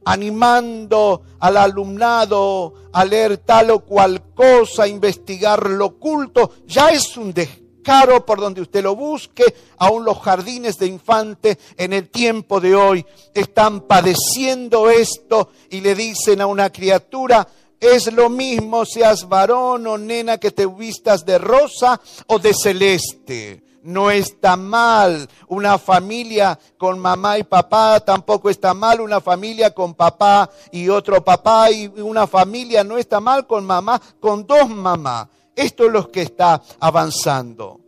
animando 0.07 1.23
al 1.39 1.59
alumnado 1.59 2.73
a 2.95 3.05
leer 3.05 3.37
tal 3.37 3.71
o 3.73 3.81
cual 3.81 4.33
cosa, 4.35 4.85
a 4.85 4.89
investigar 4.89 5.69
lo 5.69 5.85
oculto, 5.85 6.53
ya 6.67 6.89
es 6.89 7.19
un 7.19 7.35
descaro 7.81 8.25
por 8.25 8.41
donde 8.41 8.61
usted 8.61 8.83
lo 8.83 8.95
busque. 8.95 9.45
Aún 9.79 10.05
los 10.05 10.19
jardines 10.21 10.79
de 10.79 10.87
infante 10.87 11.59
en 11.77 11.93
el 11.93 12.09
tiempo 12.11 12.61
de 12.61 12.75
hoy 12.75 13.05
están 13.35 13.83
padeciendo 13.83 14.91
esto 14.91 15.51
y 15.71 15.81
le 15.81 15.95
dicen 15.95 16.41
a 16.41 16.47
una 16.47 16.71
criatura, 16.71 17.47
Es 17.83 18.13
lo 18.13 18.29
mismo 18.29 18.85
seas 18.85 19.27
varón 19.27 19.87
o 19.87 19.97
nena 19.97 20.37
que 20.37 20.51
te 20.51 20.67
vistas 20.67 21.25
de 21.25 21.39
rosa 21.39 21.99
o 22.27 22.39
de 22.39 22.53
celeste. 22.53 23.63
No 23.83 24.11
está 24.11 24.55
mal 24.55 25.27
una 25.49 25.79
familia 25.79 26.59
con 26.77 26.99
mamá 26.99 27.39
y 27.39 27.43
papá, 27.43 27.99
tampoco 28.01 28.51
está 28.51 28.75
mal 28.75 29.01
una 29.01 29.23
familia 29.23 29.73
con 29.73 29.95
papá 29.95 30.51
y 30.71 30.91
otro 30.91 31.25
papá 31.25 31.71
y 31.71 31.87
una 31.87 32.27
familia 32.27 32.85
no 32.85 32.99
está 32.99 33.19
mal 33.19 33.47
con 33.47 33.65
mamá, 33.65 33.99
con 34.21 34.47
dos 34.47 34.69
mamás. 34.69 35.29
Esto 35.55 35.87
es 35.87 35.93
lo 35.93 36.11
que 36.11 36.23
está 36.23 36.63
avanzando. 36.79 37.81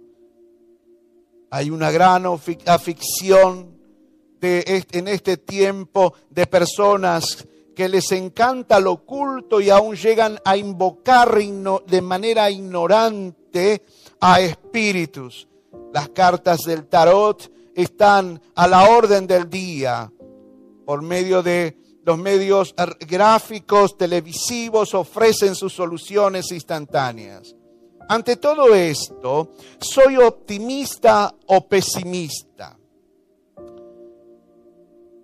Hay 1.51 1.71
una 1.71 1.91
gran 1.91 2.25
afición 2.27 3.79
de, 4.41 4.85
en 4.93 5.09
este 5.09 5.37
tiempo 5.37 6.15
de 6.31 6.47
personas 6.47 7.47
que 7.75 7.89
les 7.89 8.11
encanta 8.13 8.81
lo 8.81 8.93
oculto 8.93 9.61
y 9.61 9.71
aún 9.71 9.97
llegan 9.97 10.39
a 10.45 10.57
invocar 10.57 11.37
de 11.87 12.03
manera 12.03 12.51
ignorante 12.51 13.83
a 14.21 14.41
espíritus. 14.41 15.49
Las 15.93 16.09
cartas 16.11 16.61
del 16.61 16.87
tarot 16.87 17.51
están 17.75 18.41
a 18.55 18.67
la 18.67 18.91
orden 18.91 19.27
del 19.27 19.49
día 19.49 20.11
por 20.85 21.03
medio 21.03 21.43
de 21.43 21.77
los 22.05 22.19
medios 22.19 22.75
gráficos, 23.09 23.97
televisivos, 23.97 24.95
ofrecen 24.95 25.55
sus 25.55 25.73
soluciones 25.73 26.51
instantáneas. 26.51 27.55
Ante 28.09 28.37
todo 28.37 28.75
esto, 28.75 29.53
¿soy 29.81 30.17
optimista 30.17 31.35
o 31.47 31.67
pesimista? 31.69 32.77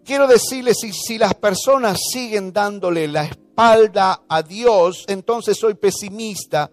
Quiero 0.05 0.27
decirles, 0.27 0.79
si, 0.81 0.93
si 0.93 1.19
las 1.19 1.35
personas 1.35 1.99
siguen 2.11 2.53
dándole 2.53 3.09
la 3.09 3.25
espalda 3.25 4.23
a 4.29 4.43
Dios, 4.43 5.05
entonces 5.07 5.59
soy 5.59 5.75
pesimista 5.75 6.71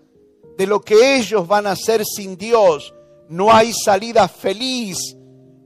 de 0.58 0.68
lo 0.68 0.80
que 0.80 1.18
ellos 1.18 1.46
van 1.48 1.68
a 1.68 1.72
hacer 1.72 2.06
sin 2.06 2.38
Dios. 2.38 2.94
No 3.28 3.52
hay 3.52 3.74
salida 3.74 4.28
feliz 4.28 5.18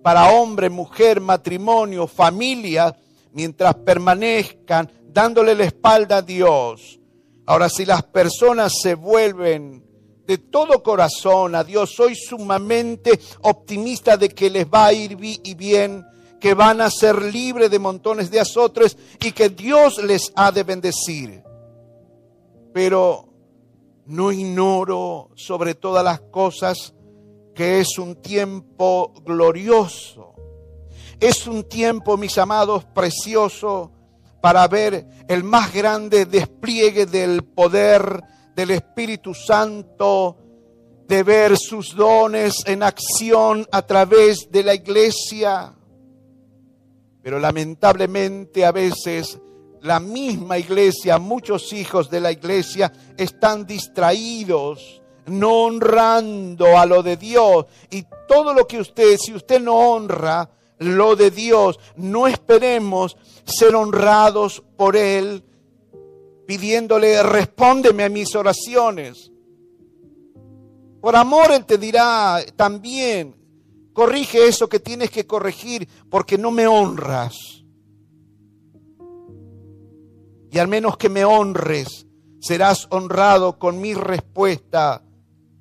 para 0.02 0.32
hombre, 0.32 0.70
mujer, 0.70 1.22
matrimonio, 1.22 2.08
familia, 2.08 2.96
mientras 3.34 3.76
permanezcan 3.76 4.92
dándole 5.08 5.56
la 5.56 5.66
espalda 5.66 6.18
a 6.18 6.22
Dios. 6.22 7.00
Ahora, 7.46 7.70
si 7.70 7.86
las 7.86 8.04
personas 8.04 8.74
se 8.82 8.96
vuelven 8.96 9.84
de 10.26 10.38
todo 10.38 10.84
corazón 10.84 11.56
a 11.56 11.64
Dios, 11.64 11.92
soy 11.96 12.16
sumamente 12.16 13.20
optimista 13.42 14.18
de 14.18 14.30
que 14.30 14.50
les 14.50 14.68
va 14.68 14.86
a 14.86 14.94
ir 14.94 15.16
bien, 15.16 16.06
que 16.40 16.54
van 16.54 16.82
a 16.82 16.92
ser 16.92 17.20
libres 17.22 17.72
de 17.72 17.80
montones 17.80 18.30
de 18.30 18.40
azotres 18.40 18.96
y 19.20 19.32
que 19.32 19.50
Dios 19.50 20.02
les 20.04 20.32
ha 20.36 20.52
de 20.52 20.64
bendecir. 20.64 21.44
Pero 22.72 23.26
no 24.06 24.32
ignoro 24.32 25.30
sobre 25.36 25.74
todas 25.74 26.04
las 26.04 26.20
cosas 26.20 26.94
que 27.56 27.80
es 27.80 27.98
un 27.98 28.16
tiempo 28.22 29.14
glorioso. 29.26 30.29
Es 31.20 31.48
un 31.48 31.66
tiempo, 31.66 32.16
mis 32.16 32.38
amados, 32.38 32.86
precioso 32.86 33.92
para 34.42 34.66
ver 34.70 35.06
el 35.28 35.44
más 35.44 35.74
grande 35.74 36.26
despliegue 36.26 37.06
del 37.06 37.44
poder 37.44 38.24
del 38.56 38.72
Espíritu 38.72 39.34
Santo, 39.34 40.38
de 41.08 41.24
ver 41.24 41.58
sus 41.58 41.94
dones 41.94 42.64
en 42.66 42.84
acción 42.84 43.68
a 43.72 43.82
través 43.82 44.50
de 44.50 44.64
la 44.64 44.74
iglesia. 44.74 45.74
Pero 47.22 47.38
lamentablemente 47.38 48.66
a 48.66 48.72
veces 48.72 49.40
la 49.82 50.00
misma 50.00 50.58
iglesia, 50.58 51.18
muchos 51.18 51.74
hijos 51.74 52.10
de 52.10 52.22
la 52.22 52.32
iglesia 52.32 52.94
están 53.18 53.66
distraídos, 53.66 55.02
no 55.26 55.64
honrando 55.64 56.78
a 56.78 56.86
lo 56.86 57.04
de 57.04 57.18
Dios. 57.18 57.66
Y 57.90 58.06
todo 58.28 58.54
lo 58.54 58.66
que 58.68 58.80
usted, 58.80 59.18
si 59.18 59.34
usted 59.34 59.60
no 59.60 59.76
honra 59.76 60.50
lo 60.80 61.16
de 61.16 61.30
Dios, 61.30 61.80
no 61.96 62.28
esperemos 62.28 63.18
ser 63.44 63.76
honrados 63.76 64.64
por 64.78 64.96
Él 64.96 65.44
pidiéndole, 66.48 67.22
respóndeme 67.22 68.04
a 68.04 68.10
mis 68.10 68.34
oraciones. 68.36 69.32
Por 71.00 71.16
amor 71.16 71.52
Él 71.52 71.66
te 71.66 71.78
dirá 71.78 72.44
también, 72.56 73.36
corrige 73.94 74.48
eso 74.48 74.68
que 74.68 74.80
tienes 74.80 75.12
que 75.12 75.28
corregir 75.28 75.88
porque 76.10 76.38
no 76.38 76.52
me 76.52 76.66
honras. 76.66 77.36
Y 80.52 80.58
al 80.58 80.68
menos 80.68 80.98
que 80.98 81.10
me 81.10 81.24
honres, 81.24 82.08
serás 82.40 82.88
honrado 82.90 83.60
con 83.60 83.80
mi 83.80 83.94
respuesta 83.94 85.04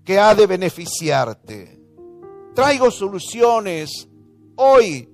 que 0.05 0.19
ha 0.19 0.35
de 0.35 0.47
beneficiarte. 0.47 1.79
Traigo 2.55 2.91
soluciones 2.91 4.09
hoy, 4.59 5.09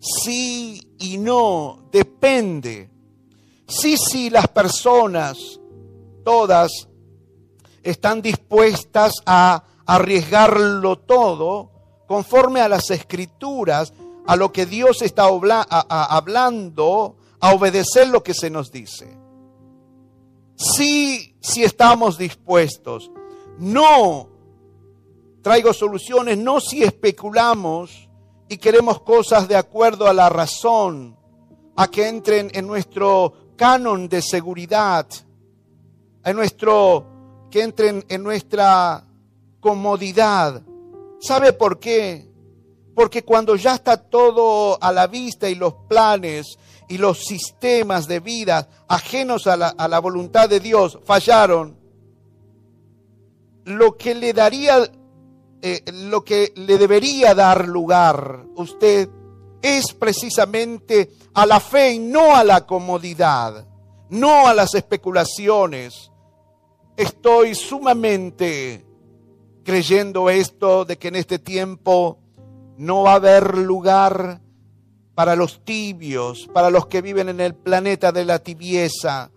sí 0.00 0.80
y 0.98 1.18
no, 1.18 1.88
depende 1.90 2.94
Sí, 3.66 3.96
sí, 3.96 4.30
las 4.30 4.48
personas, 4.48 5.38
todas, 6.22 6.70
están 7.82 8.20
dispuestas 8.20 9.14
a 9.24 9.64
arriesgarlo 9.86 10.98
todo 10.98 11.70
conforme 12.06 12.60
a 12.60 12.68
las 12.68 12.90
escrituras, 12.90 13.92
a 14.26 14.36
lo 14.36 14.52
que 14.52 14.66
Dios 14.66 15.02
está 15.02 15.24
hablando, 15.24 17.16
a 17.40 17.54
obedecer 17.54 18.08
lo 18.08 18.22
que 18.22 18.34
se 18.34 18.50
nos 18.50 18.70
dice. 18.70 19.16
Sí, 20.56 21.34
sí 21.40 21.64
estamos 21.64 22.18
dispuestos. 22.18 23.10
No 23.58 24.28
traigo 25.42 25.72
soluciones, 25.72 26.38
no 26.38 26.60
si 26.60 26.82
especulamos 26.82 28.08
y 28.48 28.58
queremos 28.58 29.00
cosas 29.00 29.48
de 29.48 29.56
acuerdo 29.56 30.06
a 30.06 30.12
la 30.12 30.28
razón, 30.28 31.16
a 31.76 31.88
que 31.88 32.08
entren 32.08 32.50
en 32.54 32.66
nuestro 32.66 33.32
canon 33.56 34.08
de 34.08 34.22
seguridad, 34.22 35.06
en 36.24 36.36
nuestro, 36.36 37.46
que 37.50 37.62
entren 37.62 38.04
en 38.08 38.22
nuestra 38.22 39.04
comodidad. 39.60 40.62
¿Sabe 41.20 41.52
por 41.52 41.78
qué? 41.78 42.28
Porque 42.94 43.24
cuando 43.24 43.56
ya 43.56 43.74
está 43.74 43.96
todo 43.96 44.78
a 44.82 44.92
la 44.92 45.06
vista 45.06 45.48
y 45.48 45.54
los 45.54 45.74
planes 45.88 46.58
y 46.88 46.98
los 46.98 47.24
sistemas 47.24 48.06
de 48.06 48.20
vida 48.20 48.68
ajenos 48.88 49.46
a 49.46 49.56
la, 49.56 49.68
a 49.68 49.88
la 49.88 49.98
voluntad 49.98 50.48
de 50.48 50.60
Dios 50.60 50.98
fallaron, 51.04 51.84
lo 53.64 53.96
que 53.96 54.14
le 54.14 54.32
daría, 54.32 54.90
eh, 55.66 55.82
lo 55.94 56.22
que 56.22 56.52
le 56.56 56.76
debería 56.76 57.34
dar 57.34 57.66
lugar 57.66 58.44
usted 58.56 59.08
es 59.62 59.94
precisamente 59.94 61.12
a 61.32 61.46
la 61.46 61.58
fe 61.58 61.94
y 61.94 61.98
no 61.98 62.36
a 62.36 62.44
la 62.44 62.66
comodidad, 62.66 63.66
no 64.10 64.46
a 64.46 64.52
las 64.52 64.74
especulaciones. 64.74 66.10
Estoy 66.98 67.54
sumamente 67.54 68.84
creyendo 69.64 70.28
esto 70.28 70.84
de 70.84 70.98
que 70.98 71.08
en 71.08 71.16
este 71.16 71.38
tiempo 71.38 72.18
no 72.76 73.04
va 73.04 73.12
a 73.12 73.14
haber 73.16 73.56
lugar 73.56 74.42
para 75.14 75.34
los 75.34 75.64
tibios, 75.64 76.46
para 76.52 76.68
los 76.68 76.88
que 76.88 77.00
viven 77.00 77.30
en 77.30 77.40
el 77.40 77.54
planeta 77.54 78.12
de 78.12 78.26
la 78.26 78.38
tibieza. 78.38 79.30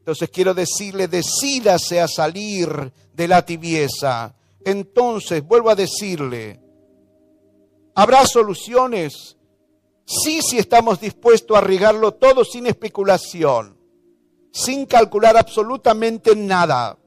Entonces 0.00 0.28
quiero 0.28 0.52
decirle, 0.52 1.08
decídase 1.08 2.02
a 2.02 2.06
salir 2.06 2.92
de 3.14 3.28
la 3.28 3.46
tibieza. 3.46 4.34
Entonces, 4.64 5.46
vuelvo 5.46 5.70
a 5.70 5.74
decirle, 5.74 6.60
habrá 7.94 8.26
soluciones, 8.26 9.36
Sí, 10.06 10.40
sí 10.42 10.58
estamos 10.58 11.00
dispuestos 11.00 11.56
a 11.56 11.60
arriesgarlo 11.60 12.12
todo 12.12 12.44
sin 12.44 12.66
especulación, 12.66 13.78
sin 14.52 14.84
calcular 14.84 15.36
absolutamente 15.36 16.36
nada, 16.36 16.98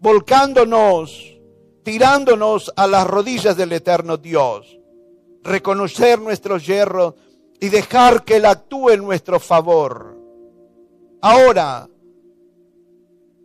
volcándonos, 0.00 1.38
tirándonos 1.84 2.72
a 2.74 2.88
las 2.88 3.06
rodillas 3.06 3.56
del 3.56 3.72
eterno 3.72 4.16
Dios, 4.16 4.80
reconocer 5.44 6.20
nuestros 6.20 6.66
hierros 6.66 7.14
y 7.60 7.68
dejar 7.68 8.24
que 8.24 8.36
Él 8.36 8.46
actúe 8.46 8.90
en 8.90 9.04
nuestro 9.04 9.38
favor. 9.38 10.18
Ahora, 11.22 11.88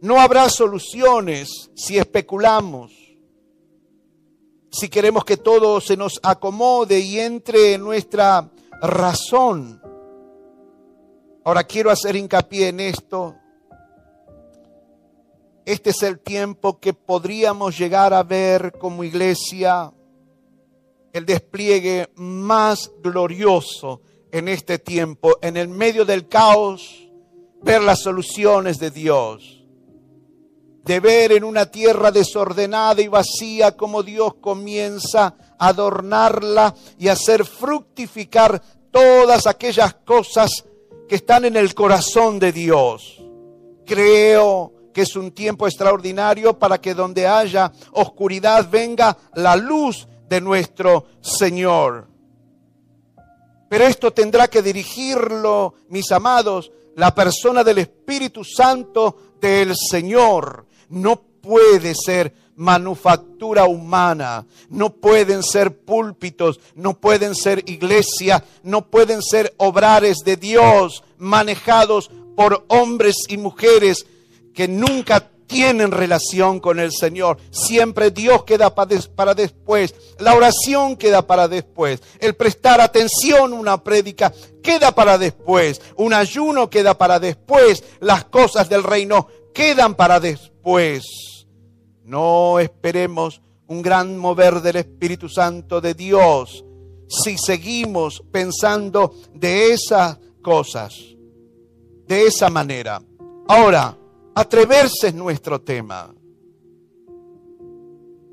no 0.02 0.20
habrá 0.20 0.50
soluciones 0.50 1.70
si 1.76 2.00
especulamos, 2.00 3.05
si 4.76 4.90
queremos 4.90 5.24
que 5.24 5.38
todo 5.38 5.80
se 5.80 5.96
nos 5.96 6.20
acomode 6.22 7.00
y 7.00 7.20
entre 7.20 7.76
en 7.76 7.82
nuestra 7.82 8.50
razón. 8.82 9.82
Ahora 11.46 11.64
quiero 11.64 11.92
hacer 11.92 12.18
hincapié 12.18 12.70
en 12.70 12.82
esto. 12.82 13.36
Este 15.64 15.92
es 15.92 16.04
el 16.04 16.20
tiempo 16.20 16.78
que 16.80 16.94
podríamos 16.94 17.78
llegar 17.78 18.14
a 18.14 18.24
ver 18.24 18.74
como 18.78 19.06
iglesia 19.06 19.94
el 21.14 21.26
despliegue 21.26 22.10
más 22.16 22.92
glorioso 23.02 24.02
en 24.34 24.50
este 24.50 24.78
tiempo, 24.78 25.38
en 25.42 25.56
el 25.56 25.70
medio 25.70 26.04
del 26.04 26.28
caos, 26.28 27.08
ver 27.62 27.82
las 27.82 28.02
soluciones 28.02 28.78
de 28.78 28.92
Dios, 28.92 29.55
de 30.86 31.00
ver 31.00 31.32
en 31.32 31.44
una 31.44 31.66
tierra 31.66 32.12
desordenada 32.12 33.02
y 33.02 33.08
vacía 33.08 33.76
como 33.76 34.04
Dios 34.04 34.36
comienza 34.36 35.36
a 35.58 35.68
adornarla 35.70 36.76
y 37.00 37.08
hacer 37.08 37.44
fructificar 37.44 38.62
todas 38.92 39.48
aquellas 39.48 39.96
cosas 39.96 40.64
que 41.10 41.16
están 41.16 41.46
en 41.46 41.58
el 41.58 41.74
corazón 41.74 42.38
de 42.38 42.52
Dios. 42.52 43.20
Creo 43.86 44.74
que 44.94 45.02
es 45.02 45.16
un 45.16 45.32
tiempo 45.32 45.68
extraordinario 45.68 46.58
para 46.58 46.80
que 46.80 46.94
donde 46.94 47.28
haya 47.28 47.72
oscuridad 47.94 48.70
venga 48.70 49.18
la 49.34 49.56
luz 49.56 50.08
de 50.30 50.40
nuestro 50.40 51.06
Señor. 51.20 52.08
Pero 53.68 53.86
esto 53.86 54.14
tendrá 54.14 54.48
que 54.48 54.62
dirigirlo, 54.62 55.74
mis 55.90 56.12
amados, 56.12 56.72
la 56.96 57.14
persona 57.14 57.64
del 57.64 57.80
Espíritu 57.80 58.44
Santo 58.44 59.34
del 59.42 59.74
Señor. 59.76 60.66
No 60.90 61.22
puede 61.42 61.94
ser 61.96 62.34
manufactura 62.56 63.66
humana, 63.66 64.46
no 64.70 64.90
pueden 64.94 65.44
ser 65.44 65.78
púlpitos, 65.78 66.60
no 66.74 66.94
pueden 67.00 67.36
ser 67.36 67.64
iglesia, 67.70 68.44
no 68.64 68.90
pueden 68.90 69.22
ser 69.22 69.54
obrares 69.58 70.20
de 70.24 70.38
Dios 70.38 71.04
manejados 71.18 72.10
por 72.36 72.66
hombres 72.68 73.16
y 73.28 73.38
mujeres 73.38 74.06
que 74.54 74.68
nunca 74.68 75.30
tienen 75.48 75.92
relación 75.92 76.60
con 76.60 76.80
el 76.80 76.92
Señor. 76.92 77.38
Siempre 77.52 78.12
Dios 78.12 78.44
queda 78.46 78.74
para 78.74 79.34
después. 79.36 79.94
La 80.20 80.34
oración 80.34 80.96
queda 80.96 81.28
para 81.28 81.48
después. 81.48 82.02
El 82.20 82.36
prestar 82.36 82.82
atención 82.82 83.54
a 83.54 83.56
una 83.56 83.84
prédica 83.84 84.34
queda 84.64 84.94
para 84.94 85.18
después. 85.18 85.82
Un 85.98 86.14
ayuno 86.14 86.70
queda 86.70 86.98
para 86.98 87.20
después. 87.20 87.84
Las 88.00 88.26
cosas 88.26 88.70
del 88.70 88.84
reino 88.84 89.28
quedan 89.56 89.96
para 89.96 90.20
después. 90.20 91.04
No 92.04 92.60
esperemos 92.60 93.42
un 93.66 93.82
gran 93.82 94.20
mover 94.20 94.62
del 94.62 94.76
Espíritu 94.76 95.28
Santo 95.28 95.82
de 95.82 95.96
Dios 95.96 96.64
si 97.08 97.40
seguimos 97.40 98.24
pensando 98.32 99.16
de 99.34 99.74
esas 99.74 100.20
cosas, 100.44 100.94
de 102.06 102.28
esa 102.28 102.52
manera. 102.52 103.02
Ahora, 103.48 103.98
Atreverse 104.38 105.08
es 105.08 105.14
nuestro 105.14 105.62
tema. 105.62 106.14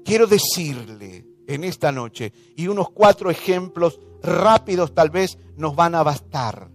Quiero 0.04 0.26
decirle 0.26 1.24
en 1.46 1.62
esta 1.62 1.92
noche, 1.92 2.32
y 2.56 2.66
unos 2.66 2.90
cuatro 2.90 3.30
ejemplos 3.30 4.00
rápidos 4.20 4.94
tal 4.94 5.10
vez 5.10 5.38
nos 5.56 5.76
van 5.76 5.94
a 5.94 6.02
bastar, 6.02 6.68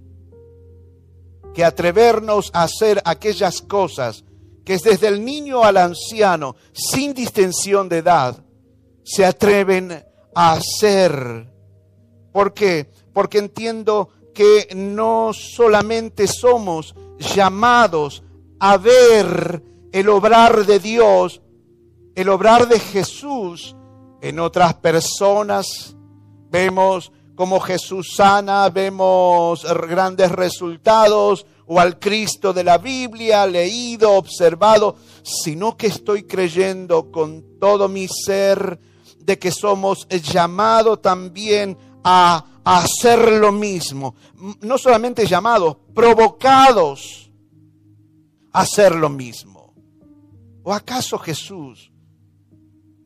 que 1.53 1.65
atrevernos 1.65 2.51
a 2.53 2.63
hacer 2.63 3.01
aquellas 3.03 3.62
cosas 3.62 4.23
que 4.67 4.73
es 4.73 4.84
desde 4.84 5.08
el 5.08 5.23
niño 5.23 5.63
al 5.63 5.77
anciano, 5.77 6.58
sin 6.73 7.13
distinción 7.13 7.88
de 7.88 7.99
edad, 7.99 8.36
se 9.01 9.25
atreven 9.25 10.03
a 10.36 10.51
hacer. 10.51 11.47
¿Por 12.34 12.53
qué? 12.53 12.91
Porque 13.13 13.38
entiendo 13.38 14.10
que 14.36 14.67
no 14.75 15.32
solamente 15.32 16.27
somos 16.27 16.93
llamados 17.17 18.23
a 18.60 18.75
ver 18.75 19.63
el 19.93 20.10
obrar 20.10 20.65
de 20.65 20.80
Dios, 20.80 21.41
el 22.13 22.27
obrar 22.27 22.67
de 22.67 22.82
Jesús 22.82 23.73
en 24.21 24.38
otras 24.38 24.73
personas. 24.73 25.95
Vemos 26.49 27.13
como 27.36 27.62
Jesús 27.62 28.15
sana, 28.17 28.67
vemos 28.67 29.65
grandes 29.88 30.30
resultados, 30.30 31.45
o 31.67 31.80
al 31.80 31.99
Cristo 31.99 32.53
de 32.53 32.63
la 32.63 32.77
Biblia, 32.77 33.45
leído, 33.45 34.13
observado, 34.13 34.95
sino 35.23 35.77
que 35.77 35.88
estoy 35.88 36.23
creyendo 36.23 37.12
con 37.12 37.60
todo 37.60 37.88
mi 37.88 38.08
ser 38.08 38.80
de 39.19 39.38
que 39.38 39.51
somos 39.51 40.08
llamados 40.10 41.01
también 41.01 41.77
a, 42.03 42.62
a 42.63 42.77
hacer 42.80 43.34
lo 43.34 43.51
mismo. 43.51 44.15
No 44.62 44.77
solamente 44.77 45.27
llamados, 45.27 45.77
provocados 45.93 47.27
hacer 48.58 48.95
lo 48.95 49.10
mismo? 49.10 49.73
¿O 50.63 50.73
acaso 50.73 51.17
Jesús, 51.19 51.91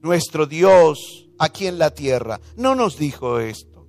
nuestro 0.01 0.45
Dios 0.45 1.27
aquí 1.37 1.67
en 1.67 1.77
la 1.77 1.91
tierra, 1.91 2.39
no 2.55 2.73
nos 2.73 2.97
dijo 2.97 3.39
esto? 3.39 3.85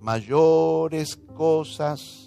Mayores 0.00 1.16
cosas 1.36 2.25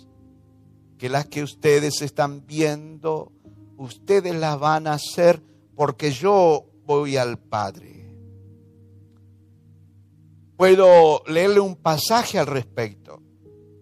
que 0.99 1.07
las 1.07 1.27
que 1.27 1.41
ustedes 1.41 2.01
están 2.01 2.45
viendo, 2.45 3.31
ustedes 3.77 4.35
las 4.35 4.59
van 4.59 4.85
a 4.85 4.93
hacer 4.93 5.41
porque 5.73 6.11
yo 6.11 6.65
voy 6.85 7.15
al 7.15 7.39
Padre. 7.39 8.13
Puedo 10.57 11.23
leerle 11.25 11.61
un 11.61 11.77
pasaje 11.77 12.37
al 12.37 12.47
respecto. 12.47 13.21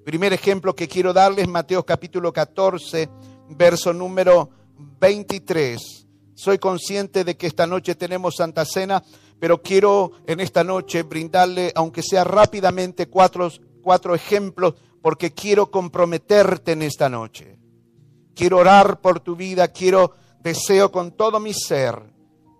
Primer 0.05 0.31
ejemplo 0.31 0.75
que 0.75 0.87
quiero 0.87 1.11
darles, 1.11 1.45
es 1.45 1.49
Mateo 1.49 1.83
capítulo 1.83 2.31
14, 2.31 3.09
verso 3.49 3.91
número 3.93 4.51
23. 4.99 6.07
Soy 6.35 6.59
consciente 6.59 7.23
de 7.23 7.35
que 7.35 7.47
esta 7.47 7.65
noche 7.65 7.95
tenemos 7.95 8.35
Santa 8.35 8.63
Cena, 8.63 9.03
pero 9.39 9.63
quiero 9.63 10.11
en 10.27 10.39
esta 10.39 10.63
noche 10.63 11.01
brindarle, 11.01 11.71
aunque 11.73 12.03
sea 12.03 12.23
rápidamente, 12.23 13.07
cuatro, 13.07 13.51
cuatro 13.81 14.13
ejemplos, 14.13 14.75
porque 15.01 15.33
quiero 15.33 15.71
comprometerte 15.71 16.73
en 16.73 16.81
esta 16.81 17.09
noche. 17.09 17.57
Quiero 18.35 18.57
orar 18.57 19.01
por 19.01 19.19
tu 19.19 19.35
vida, 19.35 19.67
quiero, 19.69 20.13
deseo 20.41 20.91
con 20.91 21.11
todo 21.11 21.39
mi 21.39 21.53
ser 21.53 22.17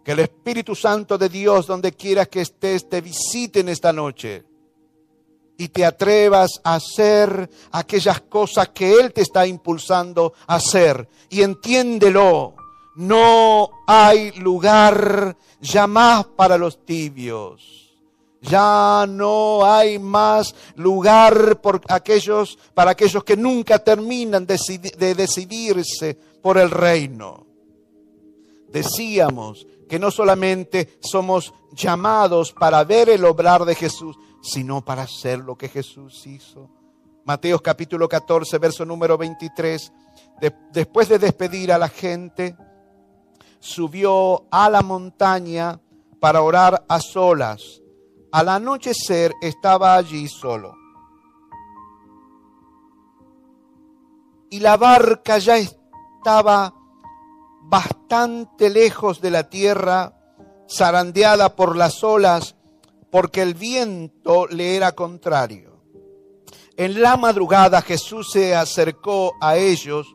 que 0.08 0.13
el 0.13 0.19
Espíritu 0.19 0.73
Santo 0.73 1.17
de 1.17 1.28
Dios, 1.28 1.67
donde 1.67 1.91
quieras 1.91 2.30
que 2.30 2.39
estés, 2.39 2.88
te 2.88 3.02
visite 3.02 3.60
en 3.60 3.67
esta 3.67 3.91
noche 3.91 4.45
y 5.58 5.67
te 5.67 5.84
atrevas 5.84 6.62
a 6.63 6.76
hacer 6.76 7.50
aquellas 7.73 8.21
cosas 8.21 8.69
que 8.69 8.93
Él 8.93 9.12
te 9.12 9.21
está 9.21 9.45
impulsando 9.45 10.34
a 10.47 10.56
hacer. 10.56 11.10
Y 11.30 11.41
entiéndelo, 11.41 12.56
no 12.95 13.69
hay 13.86 14.32
lugar 14.39 15.36
ya 15.60 15.88
más 15.88 16.26
para 16.26 16.58
los 16.58 16.86
tibios. 16.86 17.87
Ya 18.41 19.06
no 19.08 19.65
hay 19.65 20.00
más 20.00 20.54
lugar 20.76 21.60
por 21.62 21.82
aquellos, 21.89 22.58
para 22.73 22.91
aquellos 22.91 23.23
que 23.23 23.36
nunca 23.36 23.80
terminan 23.80 24.45
de 24.45 25.15
decidirse 25.15 26.17
por 26.41 26.58
el 26.58 26.69
reino. 26.69 27.45
Decíamos 28.69 29.65
que 29.88 30.00
no 30.00 30.12
solamente 30.12 31.00
somos 31.02 31.54
llamados 31.73 32.52
para 32.52 32.84
ver 32.84 33.10
el 33.10 33.26
obrar 33.26 33.65
de 33.65 33.76
Jesús, 33.76 34.17
sino 34.41 34.84
para 34.84 35.04
hacer 35.04 35.39
lo 35.39 35.58
que 35.58 35.69
Jesús 35.69 36.26
hizo. 36.28 36.69
Mateo 37.26 37.60
capítulo 37.60 38.08
14, 38.08 38.58
verso 38.58 38.86
número 38.86 39.17
23. 39.17 39.91
después 40.71 41.10
de 41.10 41.19
despedir 41.19 41.71
a 41.71 41.78
la 41.78 41.89
gente, 41.89 42.56
subió 43.60 44.45
a 44.52 44.69
la 44.69 44.82
montaña 44.82 45.80
para 46.19 46.41
orar 46.41 46.86
a 46.88 47.00
solas. 47.00 47.82
Al 48.38 48.50
anochecer 48.50 49.34
estaba 49.41 49.95
allí 49.95 50.28
solo. 50.28 50.76
Y 54.52 54.60
la 54.60 54.78
barca 54.78 55.39
ya 55.39 55.58
estaba 55.58 56.71
bastante 57.63 58.69
lejos 58.69 59.21
de 59.21 59.32
la 59.32 59.50
tierra, 59.50 60.13
zarandeada 60.69 61.56
por 61.56 61.75
las 61.75 62.04
olas 62.04 62.56
porque 63.10 63.42
el 63.42 63.56
viento 63.56 64.46
le 64.46 64.75
era 64.75 64.92
contrario. 64.92 65.81
En 66.75 67.02
la 67.02 67.17
madrugada 67.17 67.81
Jesús 67.81 68.29
se 68.31 68.56
acercó 68.56 69.33
a 69.42 69.58
ellos 69.58 70.06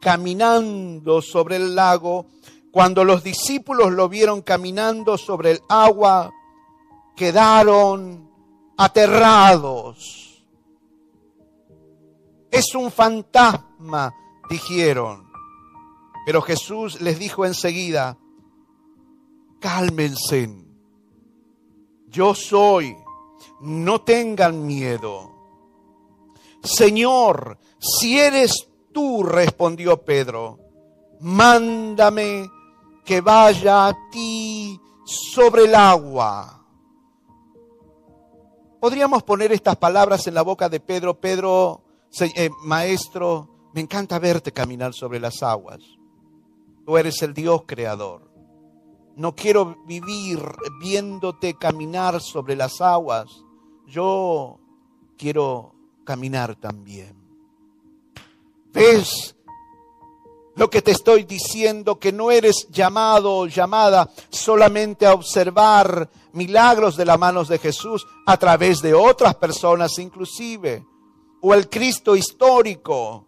caminando 0.00 1.20
sobre 1.20 1.56
el 1.56 1.74
lago. 1.74 2.24
Cuando 2.72 3.04
los 3.04 3.22
discípulos 3.22 3.92
lo 3.92 4.08
vieron 4.08 4.40
caminando 4.40 5.18
sobre 5.18 5.50
el 5.50 5.60
agua, 5.68 6.32
quedaron 7.16 8.30
aterrados. 8.76 10.44
Es 12.50 12.74
un 12.74 12.90
fantasma, 12.90 14.14
dijeron. 14.48 15.30
Pero 16.26 16.40
Jesús 16.40 17.00
les 17.00 17.18
dijo 17.18 17.44
enseguida, 17.44 18.16
cálmense 19.60 20.64
yo 22.14 22.32
soy, 22.32 22.96
no 23.60 24.02
tengan 24.02 24.64
miedo. 24.64 25.32
Señor, 26.62 27.58
si 27.80 28.20
eres 28.20 28.68
tú, 28.92 29.24
respondió 29.24 30.04
Pedro, 30.04 30.60
mándame 31.18 32.48
que 33.04 33.20
vaya 33.20 33.88
a 33.88 33.96
ti 34.12 34.80
sobre 35.04 35.64
el 35.64 35.74
agua. 35.74 36.53
Podríamos 38.84 39.22
poner 39.22 39.50
estas 39.50 39.76
palabras 39.76 40.26
en 40.26 40.34
la 40.34 40.42
boca 40.42 40.68
de 40.68 40.78
Pedro, 40.78 41.18
Pedro, 41.18 41.80
eh, 42.20 42.50
maestro, 42.64 43.70
Me 43.72 43.80
encanta 43.80 44.18
verte 44.18 44.52
caminar 44.52 44.92
sobre 44.92 45.18
las 45.18 45.42
aguas. 45.42 45.78
Tú 46.84 46.98
eres 46.98 47.22
el 47.22 47.32
Dios 47.32 47.62
creador. 47.64 48.30
No 49.16 49.34
quiero 49.34 49.82
vivir 49.86 50.38
viéndote 50.82 51.54
caminar 51.54 52.20
sobre 52.20 52.56
las 52.56 52.82
aguas. 52.82 53.30
Yo 53.86 54.60
quiero 55.16 55.74
caminar 56.04 56.54
también. 56.54 57.16
¿Ves 58.70 59.33
lo 60.56 60.70
que 60.70 60.82
te 60.82 60.92
estoy 60.92 61.24
diciendo? 61.24 61.98
Que 61.98 62.12
no 62.12 62.30
eres 62.30 62.68
llamado 62.70 63.36
o 63.36 63.46
llamada 63.46 64.08
solamente 64.30 65.06
a 65.06 65.14
observar 65.14 66.08
milagros 66.32 66.96
de 66.96 67.04
las 67.04 67.18
manos 67.18 67.48
de 67.48 67.58
Jesús 67.58 68.06
a 68.26 68.36
través 68.36 68.80
de 68.80 68.94
otras 68.94 69.34
personas 69.36 69.98
inclusive. 69.98 70.84
O 71.42 71.54
el 71.54 71.68
Cristo 71.68 72.16
histórico, 72.16 73.26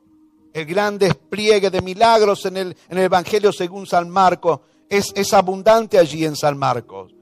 el 0.53 0.65
gran 0.65 0.99
despliegue 0.99 1.71
de 1.71 1.83
milagros 1.83 2.47
en 2.47 2.57
el, 2.57 2.77
en 2.89 2.99
el 2.99 3.05
Evangelio 3.05 3.53
según 3.53 3.87
San 3.87 4.09
Marcos 4.09 4.61
es, 4.89 5.13
es 5.15 5.33
abundante 5.35 5.99
allí 5.99 6.25
en 6.25 6.37
San 6.37 6.57
Marcos. 6.57 7.13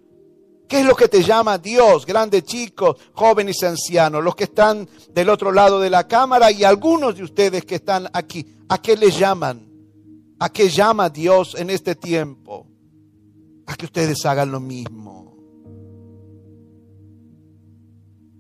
¿Qué 0.69 0.81
es 0.81 0.87
lo 0.87 0.97
que 0.97 1.09
te 1.09 1.23
llama 1.23 1.59
Dios? 1.59 2.07
Grandes 2.07 2.45
chicos, 2.45 2.97
jóvenes 3.13 3.63
y 3.63 3.67
ancianos, 3.67 4.25
los 4.25 4.35
que 4.35 4.45
están 4.45 4.89
del 5.13 5.29
otro 5.29 5.53
lado 5.53 5.79
de 5.79 5.91
la 5.91 6.09
cámara 6.09 6.51
y 6.51 6.65
algunos 6.65 7.17
de 7.17 7.23
ustedes 7.23 7.65
que 7.65 7.77
están 7.77 8.09
aquí. 8.13 8.47
¿A 8.69 8.81
qué 8.81 8.97
le 8.97 9.11
llaman? 9.11 9.74
¿A 10.45 10.51
qué 10.51 10.69
llama 10.69 11.09
Dios 11.09 11.55
en 11.55 11.71
este 11.71 11.95
tiempo? 11.95 12.67
A 13.65 13.75
que 13.77 13.87
ustedes 13.87 14.27
hagan 14.27 14.53
lo 14.53 14.61
mismo. 14.61 15.35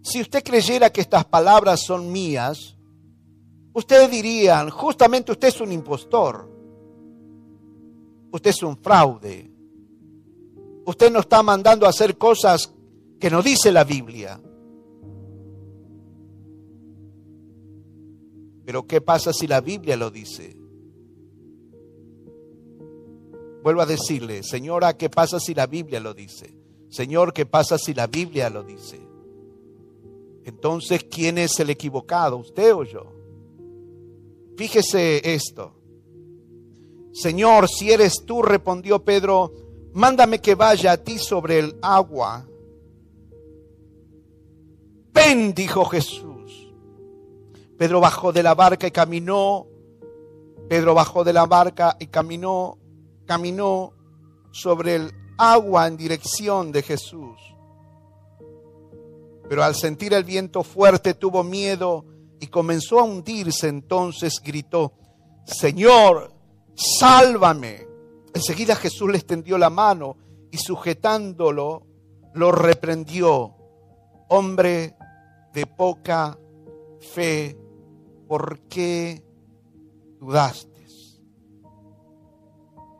Si 0.03 0.21
usted 0.21 0.45
creyera 0.45 0.91
que 0.91 1.01
estas 1.01 1.25
palabras 1.25 1.81
son 1.81 2.13
mías, 2.13 2.77
ustedes 3.73 4.11
dirían, 4.11 4.69
justamente 4.69 5.33
usted 5.33 5.49
es 5.49 5.63
un 5.63 5.73
impostor. 5.73 6.47
Usted 8.33 8.51
es 8.51 8.63
un 8.63 8.77
fraude. 8.77 9.51
Usted 10.85 11.11
no 11.11 11.21
está 11.21 11.43
mandando 11.43 11.87
a 11.87 11.89
hacer 11.89 12.19
cosas 12.19 12.71
que 13.19 13.31
no 13.31 13.41
dice 13.41 13.73
la 13.73 13.85
Biblia. 13.85 14.39
Pero 18.67 18.87
¿qué 18.87 19.01
pasa 19.01 19.33
si 19.33 19.47
la 19.47 19.63
Biblia 19.63 19.97
lo 19.97 20.11
dice? 20.11 20.64
Vuelvo 23.65 23.81
a 23.81 23.87
decirle, 23.87 24.43
señora, 24.43 24.95
¿qué 24.95 25.09
pasa 25.09 25.41
si 25.41 25.55
la 25.55 25.67
Biblia 25.67 25.99
lo 25.99 26.13
dice? 26.13 26.55
Señor, 26.91 27.33
¿qué 27.33 27.47
pasa 27.47 27.79
si 27.79 27.95
la 27.95 28.07
Biblia 28.07 28.51
lo 28.51 28.63
dice? 28.63 29.01
Entonces, 30.45 31.05
¿quién 31.05 31.39
es 31.39 31.59
el 31.61 31.71
equivocado? 31.71 32.37
¿Usted 32.37 32.75
o 32.75 32.85
yo? 32.85 33.11
Fíjese 34.59 35.33
esto. 35.33 35.73
Señor, 37.15 37.67
si 37.71 37.91
eres 37.91 38.27
tú, 38.27 38.43
respondió 38.43 39.03
Pedro, 39.03 39.51
mándame 39.95 40.43
que 40.43 40.55
vaya 40.55 40.93
a 40.93 40.97
ti 40.99 41.19
sobre 41.19 41.59
el 41.61 41.79
agua. 41.81 42.47
Ven, 45.15 45.55
dijo 45.55 45.87
Jesús. 45.87 46.71
Pedro 47.79 48.01
bajó 48.01 48.31
de 48.31 48.43
la 48.43 48.55
barca 48.55 48.87
y 48.87 48.91
caminó. 48.91 49.69
Pedro 50.69 50.93
bajó 50.93 51.25
de 51.25 51.33
la 51.33 51.47
barca 51.47 51.97
y 51.99 52.09
caminó, 52.09 52.77
caminó 53.27 53.93
sobre 54.51 54.97
el 54.97 55.13
agua 55.37 55.87
en 55.87 55.97
dirección 55.97 56.73
de 56.73 56.83
Jesús. 56.83 57.41
Pero 59.49 59.63
al 59.63 59.75
sentir 59.75 60.15
el 60.15 60.25
viento 60.25 60.63
fuerte 60.63 61.15
tuvo 61.15 61.43
miedo 61.43 62.05
y 62.41 62.47
comenzó 62.47 63.01
a 63.01 63.05
hundirse. 63.05 63.69
Entonces 63.69 64.41
gritó, 64.43 64.93
Señor, 65.45 66.33
sálvame. 66.75 67.87
Enseguida 68.33 68.75
Jesús 68.75 69.11
le 69.11 69.19
extendió 69.19 69.59
la 69.59 69.71
mano 69.71 70.17
y 70.51 70.59
sujetándolo, 70.59 71.87
lo 72.35 72.53
reprendió. 72.53 73.55
Hombre 74.29 74.97
de 75.53 75.67
poca 75.67 76.39
fe, 77.13 77.57
¿por 78.27 78.61
qué 78.61 79.23
dudaste? 80.19 80.74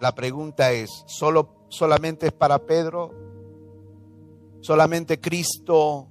La 0.05 0.15
pregunta 0.15 0.71
es, 0.71 1.03
¿solo, 1.07 1.65
¿solamente 1.71 2.27
es 2.27 2.33
para 2.35 2.59
Pedro? 2.59 3.11
¿Solamente 4.61 5.19
Cristo 5.19 6.09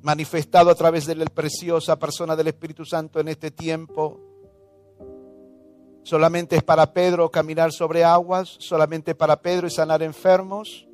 manifestado 0.00 0.70
a 0.70 0.74
través 0.74 1.04
de 1.04 1.14
la 1.14 1.26
preciosa 1.26 1.98
persona 1.98 2.34
del 2.34 2.46
Espíritu 2.46 2.86
Santo 2.86 3.20
en 3.20 3.28
este 3.28 3.50
tiempo? 3.50 4.18
Solamente 6.02 6.56
es 6.56 6.62
para 6.62 6.94
Pedro 6.94 7.30
caminar 7.30 7.72
sobre 7.72 8.04
aguas, 8.04 8.56
solamente 8.58 9.14
para 9.14 9.42
Pedro 9.42 9.66
es 9.66 9.74
sanar 9.74 10.02
enfermos, 10.02 10.88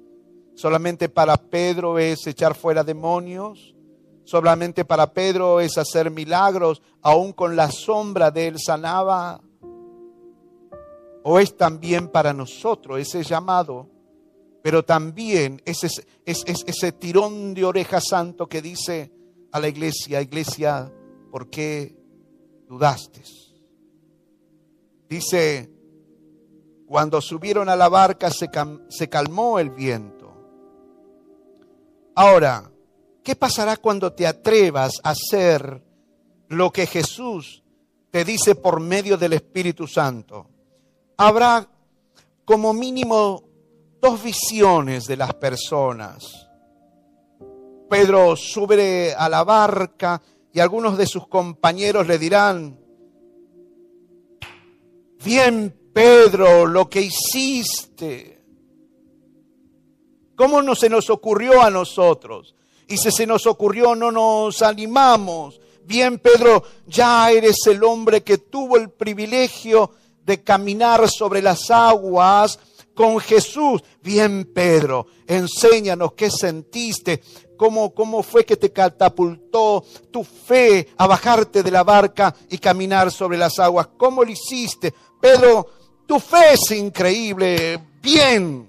solamente 0.56 1.08
para 1.08 1.36
Pedro 1.36 2.00
es 2.00 2.26
echar 2.26 2.56
fuera 2.56 2.82
demonios, 2.82 3.76
solamente 4.24 4.84
para 4.84 5.12
Pedro 5.12 5.60
es 5.60 5.78
hacer 5.78 6.10
milagros, 6.10 6.82
aún 7.02 7.32
con 7.32 7.54
la 7.54 7.70
sombra 7.70 8.32
de 8.32 8.48
él 8.48 8.56
sanaba. 8.58 9.40
O 11.22 11.38
es 11.38 11.56
también 11.56 12.08
para 12.08 12.32
nosotros 12.32 12.98
ese 12.98 13.22
llamado, 13.22 13.88
pero 14.62 14.84
también 14.84 15.60
ese, 15.64 15.88
ese 16.24 16.92
tirón 16.92 17.54
de 17.54 17.64
oreja 17.64 18.00
santo 18.00 18.48
que 18.48 18.62
dice 18.62 19.12
a 19.52 19.60
la 19.60 19.68
iglesia, 19.68 20.20
iglesia, 20.20 20.92
¿por 21.30 21.48
qué 21.50 21.96
dudaste? 22.68 23.22
Dice, 25.08 25.70
cuando 26.86 27.20
subieron 27.20 27.68
a 27.68 27.76
la 27.76 27.88
barca 27.88 28.30
se, 28.30 28.48
se 28.88 29.08
calmó 29.08 29.58
el 29.58 29.70
viento. 29.70 30.20
Ahora, 32.14 32.70
¿qué 33.22 33.34
pasará 33.34 33.76
cuando 33.76 34.12
te 34.12 34.26
atrevas 34.26 34.92
a 35.02 35.10
hacer 35.10 35.82
lo 36.48 36.70
que 36.70 36.86
Jesús 36.86 37.62
te 38.10 38.24
dice 38.24 38.54
por 38.54 38.80
medio 38.80 39.16
del 39.16 39.32
Espíritu 39.32 39.86
Santo? 39.86 40.48
Habrá 41.22 41.68
como 42.46 42.72
mínimo 42.72 43.44
dos 44.00 44.22
visiones 44.22 45.04
de 45.04 45.18
las 45.18 45.34
personas. 45.34 46.48
Pedro 47.90 48.34
sube 48.36 49.12
a 49.12 49.28
la 49.28 49.44
barca 49.44 50.22
y 50.50 50.60
algunos 50.60 50.96
de 50.96 51.06
sus 51.06 51.26
compañeros 51.26 52.06
le 52.06 52.18
dirán, 52.18 52.80
Bien, 55.22 55.90
Pedro, 55.92 56.64
lo 56.64 56.88
que 56.88 57.02
hiciste. 57.02 58.40
¿Cómo 60.34 60.62
no 60.62 60.74
se 60.74 60.88
nos 60.88 61.10
ocurrió 61.10 61.60
a 61.60 61.68
nosotros? 61.68 62.54
Y 62.88 62.96
si 62.96 63.10
se 63.10 63.26
nos 63.26 63.46
ocurrió, 63.46 63.94
no 63.94 64.10
nos 64.10 64.62
animamos. 64.62 65.60
Bien, 65.84 66.18
Pedro, 66.18 66.62
ya 66.86 67.30
eres 67.30 67.58
el 67.66 67.84
hombre 67.84 68.22
que 68.22 68.38
tuvo 68.38 68.78
el 68.78 68.88
privilegio 68.88 69.90
de 70.30 70.44
caminar 70.44 71.10
sobre 71.10 71.42
las 71.42 71.72
aguas 71.72 72.60
con 72.94 73.18
Jesús. 73.18 73.82
Bien, 74.00 74.48
Pedro, 74.54 75.08
enséñanos 75.26 76.12
qué 76.12 76.30
sentiste, 76.30 77.20
cómo, 77.56 77.92
cómo 77.92 78.22
fue 78.22 78.44
que 78.44 78.56
te 78.56 78.70
catapultó 78.70 79.84
tu 80.12 80.22
fe 80.22 80.86
a 80.96 81.08
bajarte 81.08 81.64
de 81.64 81.70
la 81.72 81.82
barca 81.82 82.32
y 82.48 82.58
caminar 82.58 83.10
sobre 83.10 83.38
las 83.38 83.58
aguas. 83.58 83.88
¿Cómo 83.98 84.22
lo 84.22 84.30
hiciste? 84.30 84.94
Pedro, 85.20 85.66
tu 86.06 86.20
fe 86.20 86.52
es 86.52 86.70
increíble, 86.70 87.80
bien. 88.00 88.68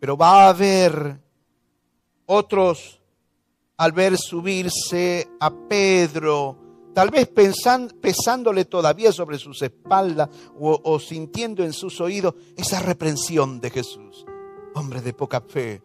Pero 0.00 0.16
va 0.16 0.46
a 0.46 0.48
haber 0.48 1.18
otros 2.24 2.98
al 3.76 3.92
ver 3.92 4.16
subirse 4.16 5.28
a 5.38 5.50
Pedro, 5.50 6.63
tal 6.94 7.10
vez 7.10 7.28
pesándole 7.28 8.64
todavía 8.64 9.12
sobre 9.12 9.38
sus 9.38 9.60
espaldas 9.62 10.30
o, 10.58 10.98
sintiendo 10.98 11.64
en 11.64 11.72
sus 11.72 12.00
oídos 12.00 12.34
esa 12.56 12.80
reprensión 12.80 13.60
de 13.60 13.70
Jesús. 13.70 14.24
Hombre 14.74 15.00
de 15.00 15.12
poca 15.12 15.40
fe, 15.40 15.82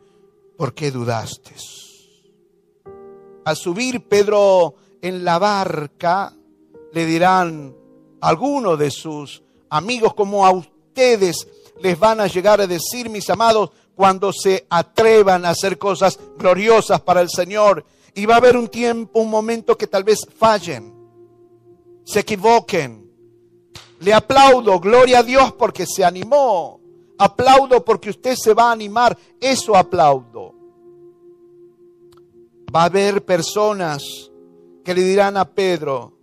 ¿por 0.58 0.74
qué 0.74 0.92
dudaste? 0.92 1.54
Al 3.46 3.58
subir 3.58 4.08
Pedro 4.08 4.76
en 5.02 5.24
la 5.26 5.40
barca, 5.40 6.34
le 6.94 7.06
dirán, 7.06 7.76
algunos 8.22 8.78
de 8.78 8.92
sus 8.92 9.44
amigos 9.70 10.14
como 10.14 10.46
a 10.46 10.52
ustedes 10.52 11.48
les 11.82 11.98
van 11.98 12.20
a 12.20 12.28
llegar 12.28 12.62
a 12.62 12.68
decir, 12.68 13.10
mis 13.10 13.30
amados, 13.30 13.72
cuando 13.96 14.32
se 14.34 14.66
atrevan 14.70 15.46
a 15.46 15.50
hacer 15.50 15.78
cosas 15.78 16.20
gloriosas 16.38 17.02
para 17.02 17.22
el 17.22 17.30
Señor. 17.30 17.86
Y 18.14 18.26
va 18.26 18.36
a 18.36 18.38
haber 18.38 18.58
un 18.58 18.68
tiempo, 18.68 19.20
un 19.20 19.30
momento 19.30 19.78
que 19.78 19.88
tal 19.88 20.04
vez 20.04 20.20
fallen, 20.38 20.99
se 22.10 22.22
equivoquen. 22.22 23.08
Le 24.00 24.14
aplaudo, 24.14 24.80
gloria 24.80 25.20
a 25.20 25.24
Dios 25.24 25.54
porque 25.54 25.86
se 25.86 26.04
animó. 26.04 26.80
Aplaudo 27.20 27.86
porque 27.86 28.10
usted 28.10 28.36
se 28.36 28.54
va 28.54 28.70
a 28.70 28.72
animar. 28.72 29.16
Eso 29.40 29.76
aplaudo. 29.76 30.56
Va 32.74 32.84
a 32.84 32.86
haber 32.86 33.24
personas 33.24 34.04
que 34.84 34.94
le 34.96 35.04
dirán 35.04 35.38
a 35.38 35.46
Pedro, 35.46 36.20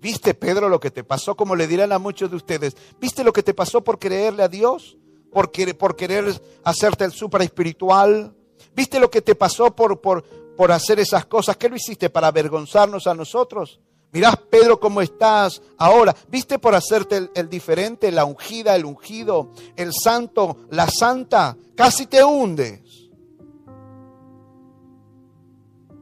¿Viste, 0.00 0.34
Pedro, 0.34 0.68
lo 0.68 0.78
que 0.78 0.90
te 0.90 1.02
pasó? 1.02 1.34
Como 1.34 1.56
le 1.56 1.66
dirán 1.66 1.90
a 1.90 1.98
muchos 1.98 2.28
de 2.28 2.36
ustedes, 2.36 2.76
¿viste 3.00 3.24
lo 3.24 3.32
que 3.32 3.42
te 3.42 3.54
pasó 3.54 3.82
por 3.82 3.98
creerle 3.98 4.42
a 4.42 4.48
Dios? 4.48 4.98
¿Por, 5.32 5.50
por 5.78 5.96
querer 5.96 6.26
hacerte 6.62 7.04
el 7.04 7.12
super 7.12 7.40
espiritual? 7.40 8.36
¿Viste 8.76 9.00
lo 9.00 9.10
que 9.10 9.22
te 9.22 9.34
pasó 9.34 9.74
por, 9.74 10.02
por, 10.02 10.22
por 10.56 10.72
hacer 10.72 11.00
esas 11.00 11.24
cosas? 11.24 11.56
¿Qué 11.56 11.70
lo 11.70 11.76
hiciste 11.76 12.10
para 12.10 12.26
avergonzarnos 12.26 13.06
a 13.06 13.14
nosotros? 13.14 13.80
Mirás, 14.14 14.36
Pedro, 14.48 14.78
cómo 14.78 15.00
estás 15.00 15.60
ahora. 15.76 16.14
¿Viste 16.28 16.60
por 16.60 16.76
hacerte 16.76 17.16
el, 17.16 17.30
el, 17.34 17.50
diferente, 17.50 18.12
la 18.12 18.24
ungida, 18.24 18.76
el 18.76 18.84
ungido, 18.84 19.50
el 19.74 19.92
santo, 19.92 20.58
la 20.70 20.88
santa? 20.88 21.56
Casi 21.74 22.06
te 22.06 22.22
hundes. 22.22 23.10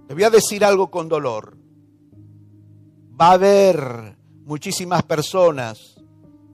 Le 0.08 0.14
voy 0.14 0.24
a 0.24 0.30
decir 0.30 0.62
algo 0.62 0.90
con 0.90 1.08
dolor. 1.08 1.56
Va 3.18 3.28
a 3.28 3.32
haber 3.32 4.18
muchísimas 4.44 5.02
personas 5.04 5.78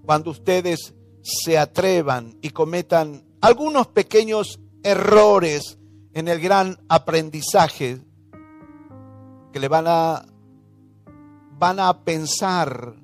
cuando 0.06 0.30
ustedes 0.30 0.94
se 1.22 1.58
atrevan 1.58 2.38
y 2.40 2.50
cometan 2.50 3.24
algunos 3.40 3.88
pequeños 3.88 4.60
errores 4.84 5.76
en 6.14 6.28
el 6.28 6.38
gran 6.38 6.78
aprendizaje 6.88 7.98
que 9.52 9.58
le 9.58 9.66
van 9.66 9.86
a 9.88 10.24
van 11.58 11.80
a 11.80 12.04
pensar, 12.04 12.94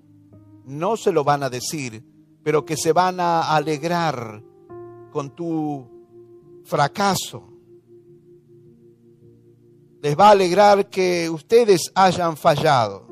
no 0.65 0.97
se 0.97 1.13
lo 1.13 1.25
van 1.25 1.43
a 1.43 1.51
decir, 1.51 2.05
pero 2.43 2.65
que 2.65 2.77
se 2.77 2.93
van 2.93 3.19
a 3.19 3.55
alegrar 3.55 4.43
con 5.11 5.31
tu 5.31 5.89
fracaso. 6.65 7.49
Les 10.03 10.17
va 10.19 10.29
a 10.29 10.33
alegrar 10.33 10.89
que 10.89 11.29
ustedes 11.31 11.91
hayan 11.95 12.37
fallado. 12.37 13.07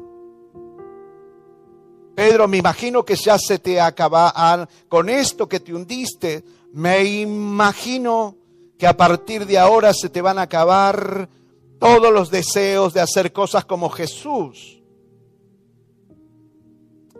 Pedro, 2.14 2.46
me 2.46 2.58
imagino 2.58 3.02
que 3.04 3.16
ya 3.16 3.38
se 3.38 3.58
te 3.58 3.80
acaba 3.80 4.68
con 4.88 5.08
esto 5.08 5.48
que 5.48 5.60
te 5.60 5.74
hundiste. 5.74 6.44
Me 6.72 7.02
imagino 7.04 8.36
que 8.78 8.86
a 8.86 8.96
partir 8.96 9.46
de 9.46 9.58
ahora 9.58 9.94
se 9.94 10.10
te 10.10 10.20
van 10.20 10.38
a 10.38 10.42
acabar 10.42 11.28
todos 11.78 12.12
los 12.12 12.30
deseos 12.30 12.92
de 12.92 13.00
hacer 13.00 13.32
cosas 13.32 13.64
como 13.64 13.88
Jesús 13.88 14.81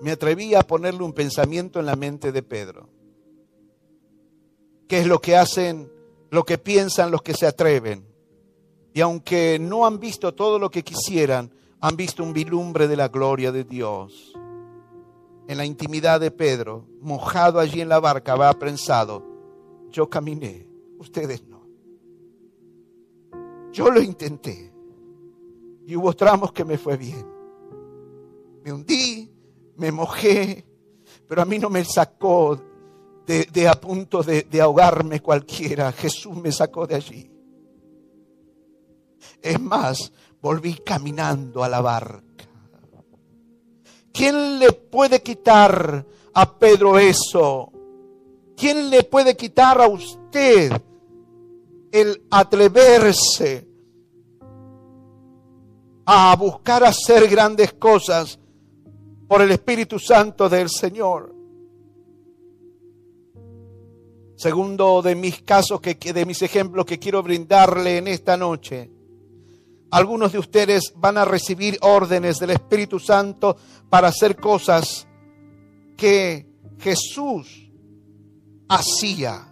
me 0.02 0.10
atreví 0.10 0.54
a 0.54 0.62
ponerle 0.62 1.04
un 1.04 1.12
pensamiento 1.12 1.78
en 1.78 1.86
la 1.86 1.94
mente 1.94 2.32
de 2.32 2.42
Pedro. 2.42 2.88
¿Qué 4.88 4.98
es 4.98 5.06
lo 5.06 5.20
que 5.20 5.36
hacen, 5.36 5.90
lo 6.30 6.42
que 6.42 6.58
piensan 6.58 7.12
los 7.12 7.22
que 7.22 7.34
se 7.34 7.46
atreven? 7.46 8.04
Y 8.92 9.00
aunque 9.00 9.58
no 9.60 9.86
han 9.86 10.00
visto 10.00 10.34
todo 10.34 10.58
lo 10.58 10.70
que 10.70 10.82
quisieran, 10.82 11.52
han 11.80 11.96
visto 11.96 12.24
un 12.24 12.32
vilumbre 12.32 12.88
de 12.88 12.96
la 12.96 13.08
gloria 13.08 13.52
de 13.52 13.62
Dios. 13.62 14.32
En 15.46 15.56
la 15.56 15.64
intimidad 15.64 16.20
de 16.20 16.32
Pedro, 16.32 16.84
mojado 17.00 17.60
allí 17.60 17.80
en 17.80 17.88
la 17.88 18.00
barca, 18.00 18.34
va 18.34 18.52
pensado, 18.54 19.24
yo 19.90 20.10
caminé, 20.10 20.66
ustedes 20.98 21.44
no. 21.44 21.62
Yo 23.72 23.88
lo 23.90 24.02
intenté 24.02 24.72
y 25.86 25.94
hubo 25.94 26.12
tramos 26.12 26.52
que 26.52 26.64
me 26.64 26.76
fue 26.76 26.96
bien. 26.96 27.24
Me 28.64 28.72
hundí, 28.72 29.31
me 29.82 29.90
mojé, 29.90 30.64
pero 31.28 31.42
a 31.42 31.44
mí 31.44 31.58
no 31.58 31.68
me 31.68 31.84
sacó 31.84 32.56
de, 33.26 33.68
a 33.68 33.74
punto 33.74 34.22
de, 34.22 34.42
de 34.44 34.60
ahogarme 34.60 35.18
cualquiera. 35.18 35.90
Jesús 35.90 36.36
me 36.36 36.52
sacó 36.52 36.86
de 36.86 36.94
allí. 36.94 37.28
Es 39.42 39.60
más, 39.60 40.12
volví 40.40 40.74
caminando 40.74 41.64
a 41.64 41.68
la 41.68 41.80
barca. 41.80 42.44
¿Quién 44.12 44.60
le 44.60 44.70
puede 44.72 45.20
quitar 45.20 46.06
a 46.32 46.58
Pedro 46.58 46.96
eso? 46.96 47.72
¿Quién 48.56 48.88
le 48.88 49.02
puede 49.02 49.36
quitar 49.36 49.80
a 49.80 49.88
usted 49.88 50.80
el 51.90 52.22
atreverse 52.30 53.66
a 56.06 56.36
buscar 56.36 56.84
hacer 56.84 57.28
grandes 57.28 57.72
cosas 57.72 58.38
por 59.32 59.40
el 59.40 59.50
Espíritu 59.50 59.98
Santo 59.98 60.46
del 60.46 60.68
Señor. 60.68 61.34
Segundo 64.36 65.00
de 65.00 65.14
mis 65.14 65.40
casos, 65.40 65.80
que, 65.80 65.94
de 65.94 66.26
mis 66.26 66.42
ejemplos 66.42 66.84
que 66.84 66.98
quiero 66.98 67.22
brindarle 67.22 67.96
en 67.96 68.08
esta 68.08 68.36
noche. 68.36 68.90
Algunos 69.90 70.32
de 70.32 70.38
ustedes 70.38 70.92
van 70.96 71.16
a 71.16 71.24
recibir 71.24 71.78
órdenes 71.80 72.40
del 72.40 72.50
Espíritu 72.50 72.98
Santo 72.98 73.56
para 73.88 74.08
hacer 74.08 74.36
cosas 74.36 75.08
que 75.96 76.46
Jesús 76.78 77.72
hacía. 78.68 79.48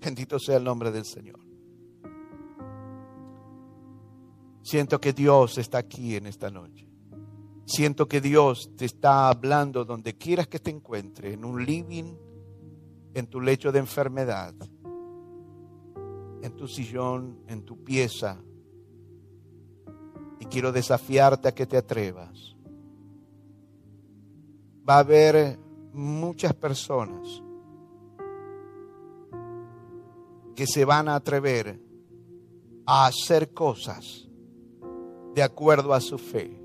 Bendito 0.00 0.38
sea 0.38 0.56
el 0.56 0.64
nombre 0.64 0.90
del 0.90 1.04
Señor. 1.04 1.39
Siento 4.62 5.00
que 5.00 5.12
Dios 5.12 5.58
está 5.58 5.78
aquí 5.78 6.16
en 6.16 6.26
esta 6.26 6.50
noche. 6.50 6.86
Siento 7.64 8.08
que 8.08 8.20
Dios 8.20 8.72
te 8.76 8.84
está 8.84 9.28
hablando 9.28 9.84
donde 9.84 10.16
quieras 10.16 10.48
que 10.48 10.58
te 10.58 10.70
encuentre, 10.70 11.32
en 11.32 11.44
un 11.44 11.64
living, 11.64 12.14
en 13.14 13.26
tu 13.26 13.40
lecho 13.40 13.72
de 13.72 13.78
enfermedad, 13.78 14.54
en 16.42 16.56
tu 16.56 16.66
sillón, 16.66 17.44
en 17.46 17.62
tu 17.64 17.82
pieza. 17.82 18.42
Y 20.40 20.46
quiero 20.46 20.72
desafiarte 20.72 21.48
a 21.48 21.52
que 21.52 21.66
te 21.66 21.76
atrevas. 21.76 22.56
Va 24.88 24.96
a 24.96 25.00
haber 25.00 25.58
muchas 25.92 26.54
personas 26.54 27.42
que 30.56 30.66
se 30.66 30.84
van 30.84 31.08
a 31.08 31.14
atrever 31.14 31.80
a 32.84 33.06
hacer 33.06 33.54
cosas 33.54 34.29
de 35.34 35.42
acuerdo 35.42 35.94
a 35.94 36.00
su 36.00 36.18
fe. 36.18 36.60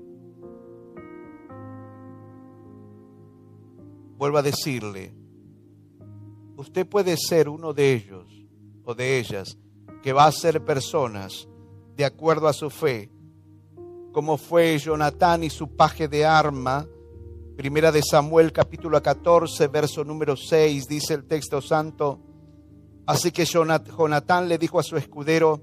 Vuelvo 4.16 4.38
a 4.38 4.42
decirle, 4.42 5.14
usted 6.56 6.86
puede 6.86 7.16
ser 7.16 7.48
uno 7.48 7.72
de 7.72 7.92
ellos 7.92 8.26
o 8.84 8.94
de 8.94 9.18
ellas 9.18 9.58
que 10.02 10.12
va 10.12 10.26
a 10.26 10.32
ser 10.32 10.64
personas 10.64 11.48
de 11.96 12.04
acuerdo 12.04 12.48
a 12.48 12.52
su 12.52 12.70
fe, 12.70 13.10
como 14.12 14.36
fue 14.38 14.78
Jonatán 14.78 15.44
y 15.44 15.50
su 15.50 15.76
paje 15.76 16.08
de 16.08 16.24
arma. 16.24 16.86
Primera 17.56 17.92
de 17.92 18.02
Samuel 18.02 18.52
capítulo 18.52 19.02
14, 19.02 19.68
verso 19.68 20.04
número 20.04 20.36
6, 20.36 20.86
dice 20.88 21.14
el 21.14 21.24
texto 21.24 21.60
santo. 21.60 22.20
Así 23.06 23.30
que 23.30 23.44
Jonatán 23.44 24.48
le 24.48 24.58
dijo 24.58 24.78
a 24.78 24.82
su 24.82 24.96
escudero, 24.96 25.60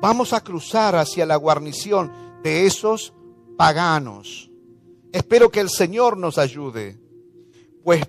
vamos 0.00 0.32
a 0.32 0.40
cruzar 0.40 0.96
hacia 0.96 1.24
la 1.26 1.36
guarnición 1.36 2.29
de 2.42 2.66
esos 2.66 3.12
paganos. 3.56 4.50
Espero 5.12 5.50
que 5.50 5.60
el 5.60 5.68
Señor 5.68 6.16
nos 6.16 6.38
ayude, 6.38 6.98
pues 7.82 8.06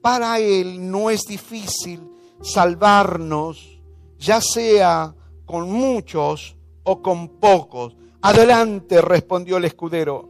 para 0.00 0.38
Él 0.38 0.90
no 0.90 1.10
es 1.10 1.22
difícil 1.22 2.00
salvarnos, 2.42 3.80
ya 4.18 4.40
sea 4.40 5.14
con 5.46 5.70
muchos 5.70 6.56
o 6.82 7.00
con 7.00 7.40
pocos. 7.40 7.96
Adelante, 8.20 9.00
respondió 9.00 9.56
el 9.56 9.64
escudero. 9.64 10.28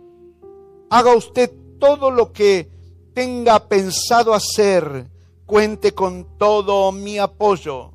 Haga 0.90 1.14
usted 1.16 1.52
todo 1.78 2.10
lo 2.10 2.32
que 2.32 2.70
tenga 3.14 3.68
pensado 3.68 4.34
hacer. 4.34 5.10
Cuente 5.44 5.92
con 5.92 6.38
todo 6.38 6.92
mi 6.92 7.18
apoyo. 7.18 7.92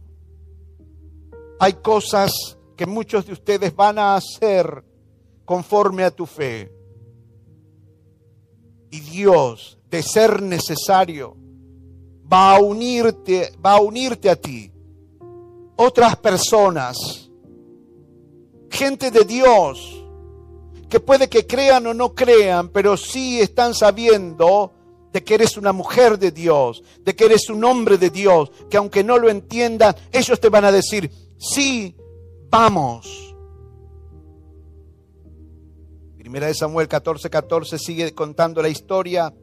Hay 1.60 1.74
cosas 1.74 2.58
que 2.76 2.86
muchos 2.86 3.26
de 3.26 3.34
ustedes 3.34 3.76
van 3.76 3.97
a 3.97 4.16
hacer 4.16 4.84
conforme 5.48 6.04
a 6.04 6.12
tu 6.12 6.26
fe. 6.26 6.70
Y 8.91 9.00
Dios, 9.00 9.80
de 9.89 10.04
ser 10.04 10.41
necesario, 10.41 11.38
va 12.32 12.56
a 12.56 12.60
unirte, 12.60 13.54
va 13.66 13.76
a 13.76 13.80
unirte 13.80 14.30
a 14.30 14.36
ti 14.36 14.70
otras 15.78 16.18
personas, 16.18 17.30
gente 18.70 19.10
de 19.10 19.24
Dios, 19.24 20.04
que 20.89 21.00
puede 21.00 21.30
que 21.30 21.48
crean 21.48 21.88
o 21.88 21.93
no 21.93 22.14
crean, 22.14 22.68
pero 22.68 22.98
sí 22.98 23.39
están 23.39 23.74
sabiendo 23.74 24.74
de 25.14 25.24
que 25.24 25.36
eres 25.36 25.56
una 25.56 25.72
mujer 25.72 26.20
de 26.20 26.32
Dios, 26.32 26.84
de 27.06 27.16
que 27.16 27.26
eres 27.26 27.50
un 27.50 27.64
hombre 27.64 27.98
de 27.98 28.10
Dios, 28.10 28.52
que 28.70 28.76
aunque 28.76 29.02
no 29.02 29.18
lo 29.18 29.30
entiendan, 29.30 29.95
ellos 30.12 30.41
te 30.41 30.50
van 30.50 30.66
a 30.66 30.74
decir, 30.74 31.10
sí, 31.38 31.95
vamos. 32.50 33.26
Primera 36.28 36.47
de 36.47 36.55
Samuel 36.55 36.89
14, 36.89 37.30
14 37.30 37.80
sigue 37.80 38.13
contando 38.13 38.61
la 38.61 38.67
historia 38.67 39.34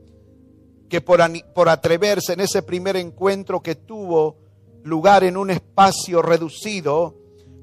que 0.90 1.00
por, 1.00 1.18
por 1.54 1.70
atreverse 1.70 2.34
en 2.34 2.40
ese 2.40 2.60
primer 2.60 2.96
encuentro 2.96 3.62
que 3.62 3.74
tuvo 3.74 4.36
lugar 4.82 5.24
en 5.24 5.38
un 5.38 5.48
espacio 5.48 6.20
reducido, 6.20 7.16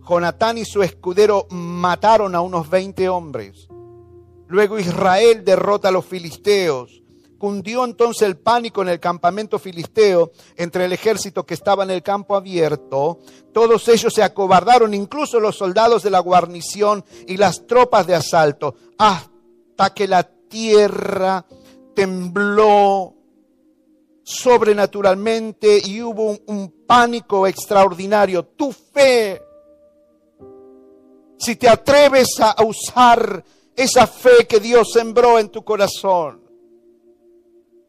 Jonatán 0.09 0.57
y 0.57 0.65
su 0.65 0.81
escudero 0.81 1.45
mataron 1.51 2.33
a 2.33 2.41
unos 2.41 2.67
20 2.67 3.09
hombres. 3.09 3.67
Luego 4.47 4.79
Israel 4.79 5.45
derrota 5.45 5.89
a 5.89 5.91
los 5.91 6.05
filisteos. 6.07 7.00
Cundió 7.41 7.83
entonces 7.85 8.21
el 8.27 8.37
pánico 8.37 8.83
en 8.83 8.89
el 8.89 8.99
campamento 8.99 9.57
filisteo 9.57 10.31
entre 10.57 10.85
el 10.85 10.93
ejército 10.93 11.43
que 11.43 11.55
estaba 11.55 11.83
en 11.83 11.89
el 11.89 12.03
campo 12.03 12.35
abierto. 12.35 13.17
Todos 13.51 13.87
ellos 13.87 14.13
se 14.13 14.21
acobardaron, 14.21 14.93
incluso 14.93 15.39
los 15.39 15.57
soldados 15.57 16.03
de 16.03 16.11
la 16.11 16.19
guarnición 16.19 17.03
y 17.25 17.37
las 17.37 17.65
tropas 17.65 18.05
de 18.05 18.13
asalto, 18.13 18.75
hasta 18.99 19.91
que 19.91 20.07
la 20.07 20.21
tierra 20.21 21.43
tembló 21.95 23.15
sobrenaturalmente 24.21 25.81
y 25.83 25.99
hubo 25.99 26.37
un, 26.45 26.85
pánico 26.85 27.47
extraordinario. 27.47 28.45
Tu 28.45 28.71
fe, 28.71 29.41
si 31.39 31.55
te 31.55 31.67
atreves 31.67 32.39
a 32.39 32.55
usar 32.63 33.43
esa 33.75 34.05
fe 34.05 34.45
que 34.47 34.59
Dios 34.59 34.91
sembró 34.93 35.39
en 35.39 35.49
tu 35.49 35.63
corazón, 35.63 36.40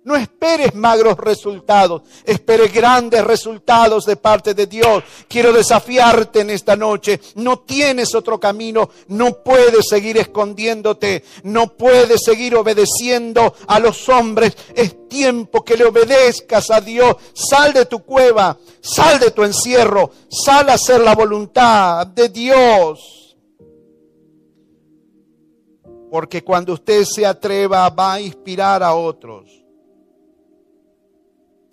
no 0.04 0.16
esperes 0.16 0.74
magros 0.74 1.16
resultados, 1.16 2.02
esperes 2.24 2.72
grandes 2.72 3.22
resultados 3.24 4.04
de 4.04 4.16
parte 4.16 4.52
de 4.52 4.66
Dios. 4.66 5.04
Quiero 5.28 5.52
desafiarte 5.52 6.40
en 6.40 6.50
esta 6.50 6.74
noche. 6.74 7.20
No 7.36 7.60
tienes 7.60 8.12
otro 8.14 8.40
camino, 8.40 8.90
no 9.08 9.42
puedes 9.44 9.86
seguir 9.88 10.18
escondiéndote, 10.18 11.22
no 11.44 11.76
puedes 11.76 12.22
seguir 12.24 12.56
obedeciendo 12.56 13.54
a 13.68 13.78
los 13.78 14.08
hombres. 14.08 14.56
Es 14.74 15.08
tiempo 15.08 15.64
que 15.64 15.76
le 15.76 15.84
obedezcas 15.84 16.70
a 16.72 16.80
Dios. 16.80 17.16
Sal 17.32 17.72
de 17.72 17.86
tu 17.86 18.00
cueva, 18.00 18.58
sal 18.80 19.20
de 19.20 19.30
tu 19.30 19.44
encierro, 19.44 20.10
sal 20.28 20.68
a 20.70 20.74
hacer 20.74 21.00
la 21.00 21.14
voluntad 21.14 22.08
de 22.08 22.28
Dios. 22.28 23.36
Porque 26.10 26.42
cuando 26.42 26.74
usted 26.74 27.04
se 27.04 27.24
atreva 27.24 27.88
va 27.88 28.14
a 28.14 28.20
inspirar 28.20 28.82
a 28.82 28.94
otros 28.94 29.61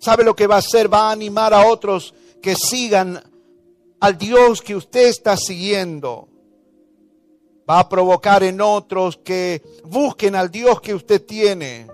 ¿Sabe 0.00 0.24
lo 0.24 0.34
que 0.34 0.46
va 0.46 0.56
a 0.56 0.60
hacer? 0.60 0.92
Va 0.92 1.08
a 1.08 1.12
animar 1.12 1.52
a 1.52 1.66
otros 1.66 2.14
que 2.40 2.54
sigan 2.56 3.22
al 4.00 4.16
Dios 4.16 4.62
que 4.62 4.74
usted 4.74 5.08
está 5.08 5.36
siguiendo. 5.36 6.26
Va 7.68 7.80
a 7.80 7.88
provocar 7.88 8.42
en 8.42 8.62
otros 8.62 9.18
que 9.22 9.62
busquen 9.84 10.34
al 10.34 10.50
Dios 10.50 10.80
que 10.80 10.94
usted 10.94 11.24
tiene. 11.24 11.86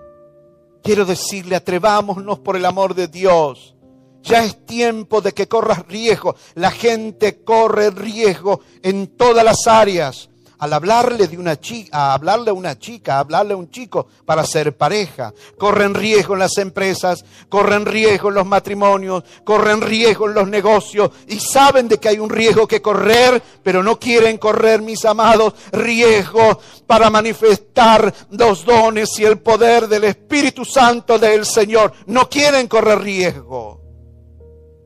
Quiero 0.85 1.05
decirle, 1.05 1.57
atrevámonos 1.57 2.39
por 2.39 2.57
el 2.57 2.65
amor 2.65 2.95
de 2.95 3.09
Dios. 3.09 3.75
Ya 4.23 4.45
es 4.45 4.65
tiempo 4.65 5.21
de 5.21 5.33
que 5.33 5.49
corras 5.49 5.85
riesgo. 5.89 6.37
La 6.55 6.71
gente 6.71 7.43
corre 7.43 7.91
riesgo 7.91 8.61
en 8.83 9.09
todas 9.17 9.45
las 9.45 9.67
áreas 9.67 10.31
al 10.59 10.73
hablarle 10.73 11.27
de 11.27 11.39
una 11.39 11.61
chica, 11.61 11.97
a 11.97 12.15
hablarle 12.15 12.51
a 12.51 12.55
una 12.55 12.79
chica, 12.79 13.17
a 13.17 13.21
hablarle 13.21 13.55
a 13.55 13.57
un 13.57 13.71
chico 13.71 14.07
para 14.25 14.45
ser 14.45 14.77
pareja. 14.77 15.33
Corren 15.59 15.95
riesgo 15.95 16.35
en 16.35 16.41
las 16.41 16.57
empresas, 16.59 17.25
corren 17.49 17.85
riesgo 17.85 18.29
en 18.29 18.35
los 18.35 18.47
matrimonios, 18.47 19.25
corren 19.45 19.81
riesgo 19.81 20.29
en 20.29 20.35
los 20.35 20.49
negocios 20.49 21.11
y 21.29 21.39
saben 21.39 21.89
de 21.89 21.99
que 21.99 22.09
hay 22.09 22.19
un 22.19 22.31
riesgo 22.31 22.67
que 22.67 22.83
correr, 22.83 23.43
pero 23.63 23.83
no 23.83 23.99
quieren 23.99 24.39
correr, 24.39 24.83
mis 24.83 25.05
amados, 25.05 25.55
riesgo 25.73 26.61
para 26.87 27.11
manifestar 27.11 28.13
los 28.31 28.65
dones 28.65 29.19
y 29.19 29.25
el 29.25 29.39
poder 29.39 29.89
del 29.89 30.05
Espíritu 30.05 30.65
Santo 30.65 31.19
del 31.19 31.45
Señor. 31.45 31.93
No 32.07 32.29
quieren 32.29 32.69
correr 32.69 33.01
riesgo. 33.01 33.83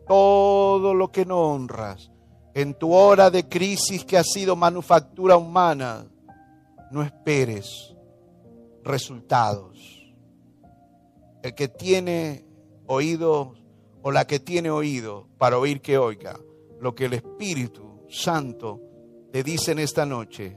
Todo 0.07 0.93
lo 0.93 1.13
que 1.13 1.25
no 1.25 1.39
honras 1.39 2.11
en 2.55 2.75
tu 2.75 2.93
hora 2.93 3.31
de 3.31 3.49
crisis 3.49 4.05
que 4.05 4.19
ha 4.19 4.25
sido 4.25 4.57
manufactura 4.57 5.37
humana, 5.37 6.07
no 6.91 7.03
esperes 7.03 7.95
resultados. 8.83 9.79
El 11.43 11.55
que 11.55 11.69
tiene 11.69 12.45
oído 12.87 13.55
o 14.03 14.11
la 14.11 14.27
que 14.27 14.41
tiene 14.41 14.71
oído 14.71 15.29
para 15.39 15.59
oír 15.59 15.81
que 15.81 15.97
oiga 15.97 16.39
lo 16.81 16.95
que 16.95 17.07
el 17.07 17.15
Espíritu 17.15 18.07
Santo 18.09 18.81
le 19.33 19.43
dice 19.43 19.73
en 19.73 19.79
esta 19.79 20.05
noche 20.05 20.57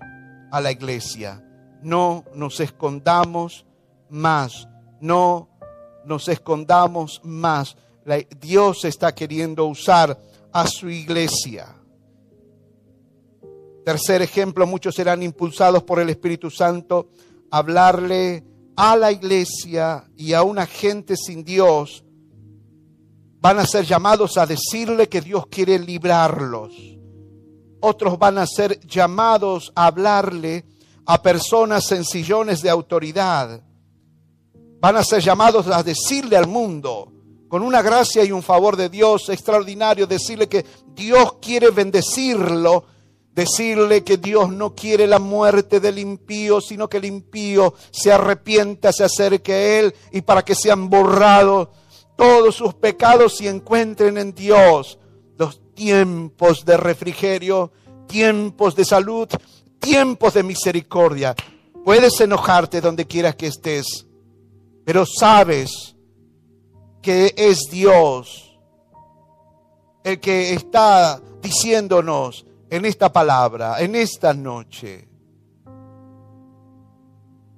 a 0.52 0.60
la 0.62 0.72
iglesia. 0.72 1.46
No 1.84 2.24
nos 2.34 2.60
escondamos 2.60 3.66
más, 4.10 4.68
no 5.00 5.50
nos 6.06 6.28
escondamos 6.28 7.22
más. 7.24 7.78
Dios 8.40 8.84
está 8.84 9.14
queriendo 9.14 9.66
usar 9.66 10.20
a 10.52 10.68
su 10.68 10.90
iglesia 10.90 11.76
Tercer 13.86 14.22
ejemplo, 14.22 14.66
muchos 14.66 14.96
serán 14.96 15.24
impulsados 15.24 15.84
por 15.84 16.00
el 16.00 16.10
Espíritu 16.10 16.50
Santo 16.50 17.10
a 17.52 17.58
hablarle 17.58 18.44
a 18.76 18.96
la 18.96 19.12
iglesia 19.12 20.10
y 20.16 20.34
a 20.34 20.44
una 20.44 20.66
gente 20.66 21.16
sin 21.18 21.44
Dios. 21.44 22.04
Van 23.42 23.60
a 23.60 23.66
ser 23.66 23.86
llamados 23.86 24.38
a 24.38 24.46
decirle 24.46 25.10
que 25.10 25.20
Dios 25.20 25.48
quiere 25.48 25.78
librarlos. 25.78 26.74
Otros 27.82 28.18
van 28.18 28.38
a 28.38 28.48
ser 28.48 28.80
llamados 28.88 29.74
a 29.76 29.88
hablarle 29.88 30.66
a 31.06 31.22
personas 31.22 31.92
en 31.92 32.06
sillones 32.06 32.62
de 32.62 32.70
autoridad. 32.70 33.62
Van 34.80 34.96
a 34.96 35.04
ser 35.04 35.22
llamados 35.22 35.68
a 35.68 35.84
decirle 35.84 36.38
al 36.38 36.48
mundo, 36.48 37.12
con 37.50 37.62
una 37.62 37.82
gracia 37.82 38.24
y 38.24 38.32
un 38.32 38.42
favor 38.42 38.78
de 38.78 38.88
Dios 38.88 39.28
extraordinario, 39.28 40.08
decirle 40.08 40.48
que 40.48 40.66
Dios 40.96 41.34
quiere 41.42 41.70
bendecirlo 41.70 42.86
Decirle 43.34 44.04
que 44.04 44.18
Dios 44.18 44.50
no 44.50 44.76
quiere 44.76 45.08
la 45.08 45.18
muerte 45.18 45.80
del 45.80 45.98
impío, 45.98 46.62
sino 46.62 46.88
que 46.88 46.98
el 46.98 47.06
impío 47.06 47.74
se 47.92 48.12
arrepienta, 48.12 48.94
se 48.94 49.04
acerque 49.04 49.54
a 49.54 49.80
Él 49.80 49.96
y 50.12 50.22
para 50.22 50.44
que 50.44 50.54
sean 50.54 50.90
borrados 50.90 51.70
todos 52.16 52.56
sus 52.56 52.76
pecados 52.76 53.42
y 53.42 53.48
encuentren 53.48 54.18
en 54.18 54.36
Dios 54.36 55.00
los 55.38 55.60
tiempos 55.74 56.64
de 56.64 56.78
refrigerio, 56.78 57.72
tiempos 58.08 58.76
de 58.76 58.86
salud, 58.86 59.28
tiempos 59.80 60.36
de 60.36 60.44
misericordia. 60.44 61.36
Puedes 61.84 62.22
enojarte 62.22 62.82
donde 62.82 63.08
quieras 63.08 63.36
que 63.36 63.48
estés, 63.48 64.06
pero 64.86 65.06
sabes 65.06 65.96
que 67.02 67.34
es 67.36 67.70
Dios 67.70 68.58
el 70.04 70.20
que 70.20 70.54
está 70.54 71.22
diciéndonos, 71.42 72.46
en 72.74 72.86
esta 72.86 73.14
palabra, 73.14 73.80
en 73.82 73.96
esta 73.96 74.34
noche. 74.34 75.08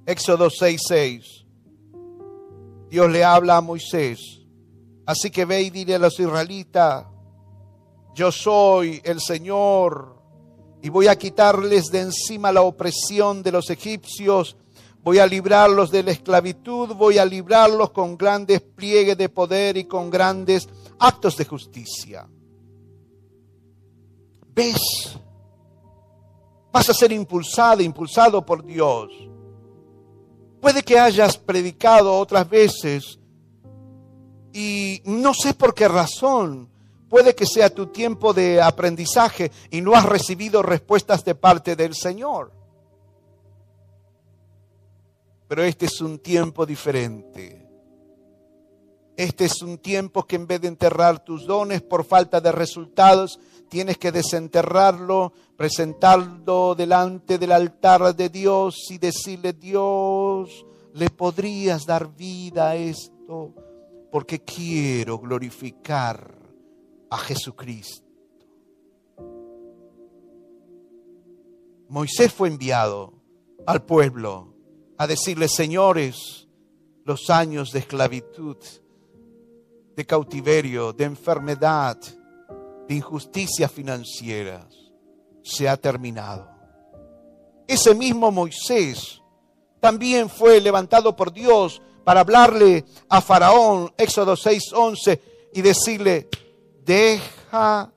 Éxodo 0.05 0.49
6:6. 0.49 1.45
Dios 2.89 3.09
le 3.09 3.23
habla 3.23 3.55
a 3.55 3.61
Moisés. 3.61 4.19
Así 5.05 5.31
que 5.31 5.45
ve 5.45 5.61
y 5.61 5.69
dile 5.69 5.95
a 5.95 5.99
los 5.99 6.19
israelitas, 6.19 7.05
yo 8.13 8.29
soy 8.29 9.01
el 9.05 9.21
Señor 9.21 10.17
y 10.81 10.89
voy 10.89 11.07
a 11.07 11.15
quitarles 11.15 11.85
de 11.85 12.01
encima 12.01 12.51
la 12.51 12.63
opresión 12.63 13.41
de 13.41 13.53
los 13.53 13.69
egipcios, 13.69 14.57
voy 15.01 15.19
a 15.19 15.27
librarlos 15.27 15.91
de 15.91 16.03
la 16.03 16.11
esclavitud, 16.11 16.93
voy 16.93 17.19
a 17.19 17.25
librarlos 17.25 17.91
con 17.91 18.17
grandes 18.17 18.59
pliegues 18.59 19.17
de 19.17 19.29
poder 19.29 19.77
y 19.77 19.85
con 19.85 20.09
grandes 20.09 20.67
actos 20.99 21.37
de 21.37 21.45
justicia 21.45 22.27
ves, 24.55 25.19
vas 26.71 26.89
a 26.89 26.93
ser 26.93 27.11
impulsado, 27.11 27.81
impulsado 27.81 28.45
por 28.45 28.65
Dios. 28.65 29.11
Puede 30.61 30.81
que 30.81 30.97
hayas 30.97 31.37
predicado 31.37 32.17
otras 32.17 32.49
veces 32.49 33.19
y 34.53 35.01
no 35.05 35.33
sé 35.33 35.53
por 35.53 35.73
qué 35.73 35.87
razón. 35.87 36.69
Puede 37.09 37.35
que 37.35 37.45
sea 37.45 37.69
tu 37.69 37.87
tiempo 37.87 38.33
de 38.33 38.61
aprendizaje 38.61 39.51
y 39.69 39.81
no 39.81 39.93
has 39.93 40.05
recibido 40.05 40.63
respuestas 40.63 41.23
de 41.23 41.35
parte 41.35 41.75
del 41.75 41.93
Señor. 41.93 42.51
Pero 45.47 45.63
este 45.63 45.85
es 45.85 46.01
un 46.01 46.19
tiempo 46.19 46.65
diferente. 46.65 47.65
Este 49.17 49.45
es 49.45 49.61
un 49.61 49.77
tiempo 49.77 50.23
que 50.23 50.35
en 50.35 50.47
vez 50.47 50.61
de 50.61 50.67
enterrar 50.67 51.23
tus 51.23 51.45
dones 51.45 51.81
por 51.81 52.03
falta 52.03 52.41
de 52.41 52.51
resultados, 52.51 53.39
tienes 53.75 53.97
que 53.97 54.13
desenterrarlo, 54.13 55.33
presentarlo 55.57 56.75
delante 56.75 57.37
del 57.37 57.51
altar 57.51 58.15
de 58.15 58.29
Dios 58.29 58.87
y 58.89 58.97
decirle, 58.97 59.51
Dios, 59.51 60.65
¿le 60.93 61.09
podrías 61.09 61.85
dar 61.85 62.15
vida 62.15 62.69
a 62.69 62.75
esto? 62.77 63.53
Porque 64.09 64.45
quiero 64.45 65.19
glorificar 65.19 66.33
a 67.09 67.17
Jesucristo. 67.17 68.07
Moisés 71.89 72.31
fue 72.31 72.47
enviado 72.47 73.11
al 73.67 73.83
pueblo 73.83 74.53
a 74.97 75.05
decirle, 75.05 75.49
señores, 75.49 76.47
los 77.03 77.29
años 77.29 77.73
de 77.73 77.79
esclavitud, 77.79 78.55
de 79.97 80.05
cautiverio, 80.05 80.93
de 80.93 81.03
enfermedad, 81.03 81.97
de 82.87 82.95
injusticias 82.95 83.71
financieras 83.71 84.65
se 85.43 85.69
ha 85.69 85.77
terminado. 85.77 86.49
Ese 87.67 87.95
mismo 87.95 88.31
Moisés 88.31 89.21
también 89.79 90.29
fue 90.29 90.59
levantado 90.61 91.15
por 91.15 91.31
Dios 91.31 91.81
para 92.03 92.21
hablarle 92.21 92.85
a 93.09 93.21
Faraón, 93.21 93.93
Éxodo 93.97 94.35
6:11, 94.35 95.19
y 95.53 95.61
decirle, 95.61 96.29
deja 96.83 97.91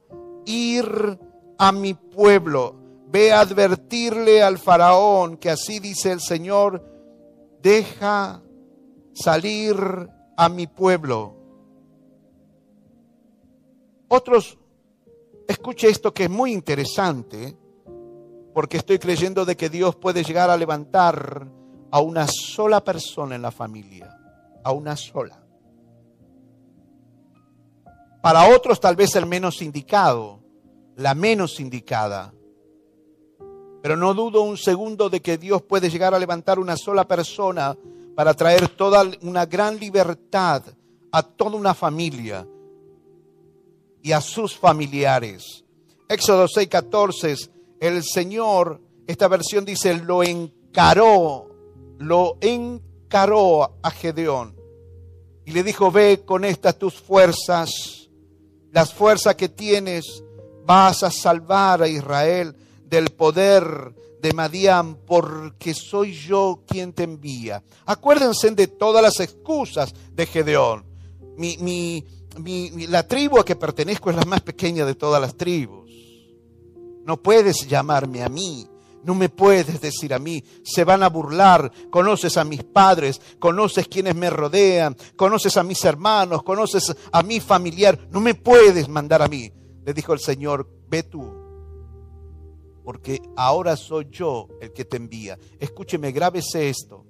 ir 0.47 1.19
a 1.59 1.73
mi 1.73 1.95
pueblo, 1.95 2.75
ve 3.09 3.33
a 3.33 3.41
advertirle 3.41 4.43
al 4.43 4.59
Faraón 4.59 5.37
que 5.37 5.51
así 5.51 5.79
dice 5.81 6.13
el 6.13 6.21
Señor, 6.21 6.83
deja 7.61 8.43
salir 9.13 9.77
a 10.37 10.49
mi 10.49 10.67
pueblo. 10.67 11.35
Otros, 14.09 14.57
escuche 15.49 15.89
esto 15.89 16.13
que 16.13 16.25
es 16.25 16.31
muy 16.31 16.53
interesante, 16.53 17.57
porque 18.55 18.77
estoy 18.77 18.99
creyendo 18.99 19.45
de 19.45 19.57
que 19.57 19.71
Dios 19.71 19.97
puede 19.97 20.23
llegar 20.23 20.51
a 20.51 20.57
levantar 20.57 21.49
a 21.91 22.01
una 22.01 22.27
sola 22.27 22.85
persona 22.85 23.35
en 23.35 23.43
la 23.43 23.51
familia, 23.51 24.15
a 24.63 24.73
una 24.73 24.95
sola. 24.95 25.43
Para 28.21 28.55
otros 28.55 28.79
tal 28.79 28.95
vez 28.95 29.17
el 29.17 29.27
menos 29.27 29.63
indicado, 29.63 30.41
la 30.97 31.15
menos 31.15 31.61
indicada. 31.61 32.35
Pero 33.81 33.97
no 33.97 34.13
dudo 34.13 34.43
un 34.43 34.59
segundo 34.59 35.09
de 35.09 35.23
que 35.23 35.39
Dios 35.39 35.63
puede 35.63 35.89
llegar 35.89 36.15
a 36.15 36.19
levantar 36.19 36.59
una 36.59 36.77
sola 36.77 37.07
persona 37.09 37.75
para 38.15 38.35
traer 38.35 38.69
toda 38.69 39.05
una 39.23 39.47
gran 39.47 39.79
libertad 39.79 40.63
a 41.11 41.23
toda 41.23 41.57
una 41.57 41.73
familia 41.73 42.47
y 44.03 44.13
a 44.13 44.21
sus 44.21 44.57
familiares. 44.57 45.65
Éxodo 46.09 46.47
6:14, 46.47 47.51
el 47.81 48.03
Señor, 48.03 48.81
esta 49.07 49.29
versión 49.29 49.65
dice, 49.65 49.95
lo 49.95 50.23
encaró, 50.23 51.49
lo 51.99 52.39
encaró 52.41 53.79
a 53.83 53.91
Gedeón 53.91 54.59
y 55.49 55.53
le 55.53 55.63
dijo, 55.63 55.91
ve 55.91 56.25
con 56.27 56.45
estas 56.45 56.79
tus 56.79 57.01
fuerzas, 57.01 57.71
las 58.71 58.93
fuerzas 58.93 59.35
que 59.35 59.49
tienes, 59.49 60.23
vas 60.67 61.03
a 61.03 61.11
salvar 61.11 61.83
a 61.83 61.89
Israel 61.89 62.55
del 62.85 63.09
poder 63.09 63.95
de 64.21 64.35
Madián, 64.35 64.97
porque 65.07 65.73
soy 65.73 66.13
yo 66.13 66.65
quien 66.67 66.93
te 66.93 67.05
envía. 67.05 67.63
Acuérdense 67.87 68.51
de 68.51 68.67
todas 68.67 69.03
las 69.03 69.21
excusas 69.21 69.95
de 70.13 70.27
Gedeón. 70.27 70.85
Mi, 71.39 71.57
mi, 71.59 72.05
la 72.89 73.07
tribu 73.07 73.39
a 73.39 73.45
que 73.45 73.57
pertenezco 73.57 74.11
es 74.11 74.17
la 74.17 74.25
más 74.25 74.41
pequeña 74.41 74.85
de 74.85 74.95
todas 74.95 75.21
las 75.21 75.37
tribus. 75.37 75.91
No 77.05 77.17
puedes 77.17 77.67
llamarme 77.69 78.23
a 78.23 78.29
mí, 78.29 78.69
no 79.03 79.15
me 79.15 79.29
puedes 79.29 79.81
decir 79.81 80.13
a 80.13 80.19
mí, 80.19 80.45
se 80.63 80.85
van 80.85 81.03
a 81.03 81.09
burlar, 81.09 81.73
conoces 81.91 82.37
a 82.37 82.45
mis 82.45 82.65
padres, 82.65 83.21
conoces 83.39 83.89
quienes 83.89 84.15
me 84.15 84.31
rodean, 84.31 84.97
conoces 85.17 85.57
a 85.57 85.63
mis 85.63 85.85
hermanos, 85.85 86.43
conoces 86.43 86.95
a 87.13 87.23
mi 87.23 87.41
familiar, 87.41 87.99
no 88.11 88.21
me 88.21 88.35
puedes 88.35 88.89
mandar 88.89 89.23
a 89.23 89.29
mí. 89.29 89.51
Le 89.85 89.95
dijo 89.95 90.13
el 90.13 90.21
Señor, 90.21 90.69
ve 90.89 91.03
tú, 91.03 91.25
porque 92.85 93.23
ahora 93.37 93.77
soy 93.77 94.09
yo 94.11 94.49
el 94.61 94.73
que 94.73 94.85
te 94.85 94.97
envía. 94.97 95.39
Escúcheme, 95.59 96.13
grábese 96.13 96.69
esto. 96.69 97.07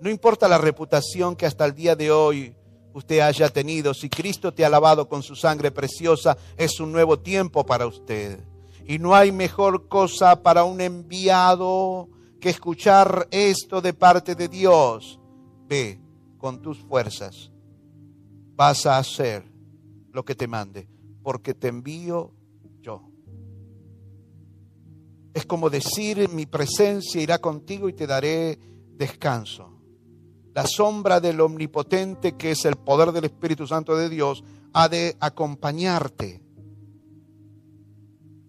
No 0.00 0.08
importa 0.08 0.48
la 0.48 0.56
reputación 0.56 1.36
que 1.36 1.44
hasta 1.44 1.66
el 1.66 1.74
día 1.74 1.94
de 1.94 2.10
hoy 2.10 2.56
usted 2.92 3.20
haya 3.20 3.48
tenido, 3.48 3.94
si 3.94 4.08
Cristo 4.08 4.52
te 4.52 4.64
ha 4.64 4.68
lavado 4.68 5.08
con 5.08 5.22
su 5.22 5.36
sangre 5.36 5.70
preciosa, 5.70 6.36
es 6.56 6.80
un 6.80 6.92
nuevo 6.92 7.18
tiempo 7.18 7.64
para 7.64 7.86
usted. 7.86 8.40
Y 8.86 8.98
no 8.98 9.14
hay 9.14 9.32
mejor 9.32 9.88
cosa 9.88 10.42
para 10.42 10.64
un 10.64 10.80
enviado 10.80 12.08
que 12.40 12.50
escuchar 12.50 13.28
esto 13.30 13.80
de 13.80 13.92
parte 13.92 14.34
de 14.34 14.48
Dios. 14.48 15.20
Ve 15.68 16.00
con 16.38 16.60
tus 16.60 16.78
fuerzas, 16.78 17.52
vas 18.56 18.86
a 18.86 18.98
hacer 18.98 19.44
lo 20.12 20.24
que 20.24 20.34
te 20.34 20.48
mande, 20.48 20.88
porque 21.22 21.54
te 21.54 21.68
envío 21.68 22.32
yo. 22.80 23.02
Es 25.34 25.46
como 25.46 25.70
decir, 25.70 26.28
mi 26.30 26.46
presencia 26.46 27.20
irá 27.20 27.38
contigo 27.38 27.88
y 27.88 27.92
te 27.92 28.06
daré 28.06 28.58
descanso 28.96 29.69
la 30.54 30.66
sombra 30.66 31.20
del 31.20 31.40
omnipotente, 31.40 32.36
que 32.36 32.52
es 32.52 32.64
el 32.64 32.76
poder 32.76 33.12
del 33.12 33.24
Espíritu 33.24 33.66
Santo 33.66 33.96
de 33.96 34.08
Dios, 34.08 34.42
ha 34.72 34.88
de 34.88 35.16
acompañarte. 35.20 36.40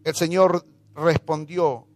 El 0.04 0.16
Señor 0.16 0.66
respondió, 0.96 1.88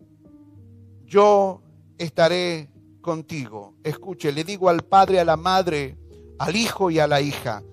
yo 1.05 1.61
estaré 1.97 2.69
contigo. 3.01 3.75
Escuche, 3.83 4.31
le 4.31 4.43
digo 4.43 4.69
al 4.69 4.81
padre, 4.81 5.19
a 5.19 5.25
la 5.25 5.37
madre, 5.37 5.97
al 6.39 6.55
hijo 6.55 6.91
y 6.91 6.99
a 6.99 7.07
la 7.07 7.21
hija, 7.21 7.63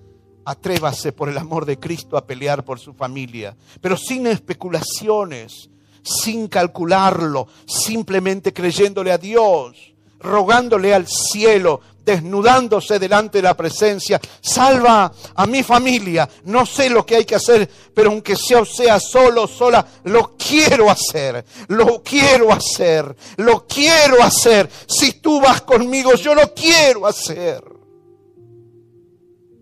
atrévase 0.45 1.11
por 1.11 1.29
el 1.29 1.37
amor 1.37 1.65
de 1.65 1.79
Cristo 1.79 2.17
a 2.17 2.25
pelear 2.25 2.63
por 2.63 2.79
su 2.79 2.93
familia, 2.93 3.55
pero 3.81 3.97
sin 3.97 4.27
especulaciones, 4.27 5.69
sin 6.03 6.47
calcularlo, 6.47 7.47
simplemente 7.65 8.53
creyéndole 8.53 9.11
a 9.11 9.17
Dios, 9.17 9.93
rogándole 10.19 10.93
al 10.93 11.07
cielo, 11.07 11.81
desnudándose 12.03 12.99
delante 12.99 13.37
de 13.39 13.43
la 13.43 13.55
presencia. 13.55 14.19
Salva 14.41 15.11
a 15.35 15.45
mi 15.45 15.63
familia. 15.63 16.29
No 16.45 16.65
sé 16.65 16.89
lo 16.89 17.05
que 17.05 17.17
hay 17.17 17.25
que 17.25 17.35
hacer, 17.35 17.69
pero 17.93 18.09
aunque 18.09 18.35
sea, 18.35 18.65
sea 18.65 18.99
solo, 18.99 19.47
sola, 19.47 19.85
lo 20.03 20.35
quiero 20.37 20.89
hacer. 20.89 21.43
Lo 21.67 22.03
quiero 22.03 22.51
hacer. 22.51 23.15
Lo 23.37 23.65
quiero 23.65 24.21
hacer. 24.23 24.69
Si 24.87 25.13
tú 25.13 25.39
vas 25.41 25.61
conmigo, 25.61 26.13
yo 26.15 26.35
lo 26.35 26.53
quiero 26.53 27.07
hacer. 27.07 27.63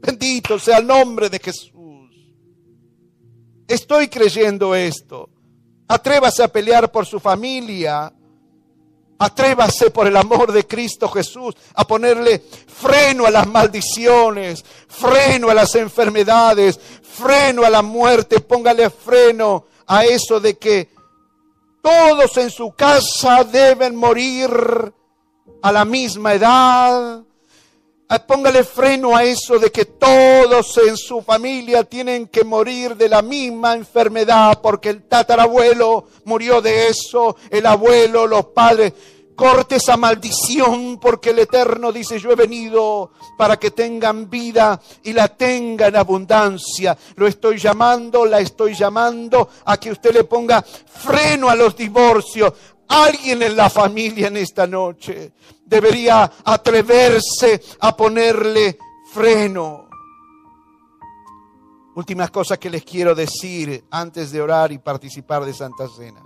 Bendito 0.02 0.58
sea 0.58 0.80
el 0.80 0.88
nombre 0.88 1.30
de 1.30 1.39
Jesús. 1.39 1.72
Estoy 3.68 4.08
creyendo 4.08 4.76
esto. 4.76 5.30
Atrévase 5.88 6.44
a 6.44 6.48
pelear 6.48 6.92
por 6.92 7.06
su 7.06 7.20
familia 7.20 8.12
Atrévase 9.24 9.91
por 9.91 10.07
el 10.07 10.17
amor 10.17 10.51
de 10.51 10.65
Cristo 10.65 11.07
Jesús 11.07 11.55
a 11.76 11.86
ponerle 11.86 12.39
freno 12.39 13.28
a 13.28 13.30
las 13.30 13.45
maldiciones, 13.45 14.65
freno 14.88 15.51
a 15.51 15.53
las 15.53 15.76
enfermedades, 15.76 16.80
freno 17.03 17.63
a 17.63 17.69
la 17.69 17.84
muerte. 17.84 18.39
Póngale 18.39 18.89
freno 18.89 19.65
a 19.86 20.05
eso 20.05 20.39
de 20.39 20.57
que 20.57 20.89
todos 21.84 22.36
en 22.38 22.49
su 22.49 22.72
casa 22.72 23.43
deben 23.43 23.95
morir 23.95 24.49
a 25.61 25.72
la 25.72 25.86
misma 25.86 26.34
edad, 26.34 27.22
póngale 28.20 28.66
freno 28.66 29.16
a 29.16 29.24
eso 29.24 29.57
de 29.57 29.72
que 29.72 29.86
todos 29.86 30.78
en 30.86 30.97
su 30.97 31.22
familia 31.22 31.86
tienen 31.86 32.28
que 32.28 32.43
morir 32.43 32.97
de 32.97 33.07
la 33.07 33.22
misma 33.22 33.74
enfermedad 33.74 34.59
porque 34.62 34.89
el 34.89 35.03
tatarabuelo 35.03 36.07
murió 36.26 36.62
de 36.62 36.89
eso, 36.89 37.38
el 37.49 37.66
abuelo, 37.66 38.28
los 38.28 38.47
padres. 38.47 38.93
Corte 39.34 39.78
esa 39.78 39.95
maldición 39.97 40.99
porque 40.99 41.30
el 41.30 41.39
Eterno 41.39 41.91
dice, 41.91 42.20
yo 42.20 42.32
he 42.32 42.36
venido 42.36 43.12
para 43.38 43.57
que 43.57 43.72
tengan 43.72 44.30
vida 44.30 44.80
y 45.03 45.14
la 45.14 45.30
tengan 45.30 45.89
en 45.89 45.95
abundancia. 45.95 46.97
Lo 47.16 47.26
estoy 47.26 47.57
llamando, 47.57 48.26
la 48.26 48.39
estoy 48.39 48.76
llamando 48.76 49.49
a 49.66 49.78
que 49.78 49.89
usted 49.89 50.14
le 50.14 50.26
ponga 50.26 50.62
freno 50.62 51.49
a 51.49 51.55
los 51.55 51.76
divorcios, 51.76 52.53
Alguien 52.92 53.42
en 53.42 53.56
la 53.56 53.70
familia 53.70 54.28
en 54.28 54.36
esta 54.36 54.68
noche 54.68 55.32
debería 55.66 56.30
atreverse 56.44 57.62
a 57.80 57.96
ponerle 57.96 58.78
freno. 59.14 59.88
Últimas 61.96 62.30
cosas 62.32 62.58
que 62.58 62.70
les 62.70 62.84
quiero 62.84 63.16
decir 63.16 63.86
antes 63.92 64.32
de 64.32 64.42
orar 64.42 64.74
y 64.74 64.78
participar 64.78 65.46
de 65.46 65.54
Santa 65.54 65.88
Cena. 65.88 66.22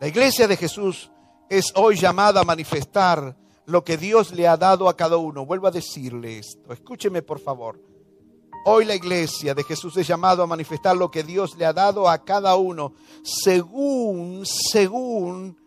La 0.00 0.08
iglesia 0.08 0.48
de 0.48 0.56
Jesús 0.56 1.12
es 1.48 1.72
hoy 1.76 1.96
llamada 1.96 2.40
a 2.40 2.44
manifestar 2.44 3.36
lo 3.66 3.84
que 3.84 3.96
Dios 3.96 4.32
le 4.32 4.48
ha 4.48 4.56
dado 4.56 4.88
a 4.88 4.96
cada 4.96 5.16
uno. 5.16 5.46
Vuelvo 5.46 5.68
a 5.68 5.70
decirle 5.70 6.38
esto. 6.38 6.72
Escúcheme 6.72 7.22
por 7.22 7.38
favor. 7.38 7.91
Hoy 8.64 8.84
la 8.84 8.94
iglesia 8.94 9.54
de 9.54 9.64
Jesús 9.64 9.96
es 9.96 10.06
llamado 10.06 10.40
a 10.40 10.46
manifestar 10.46 10.96
lo 10.96 11.10
que 11.10 11.24
Dios 11.24 11.56
le 11.56 11.66
ha 11.66 11.72
dado 11.72 12.08
a 12.08 12.24
cada 12.24 12.54
uno 12.54 12.92
según, 13.24 14.46
según 14.46 15.58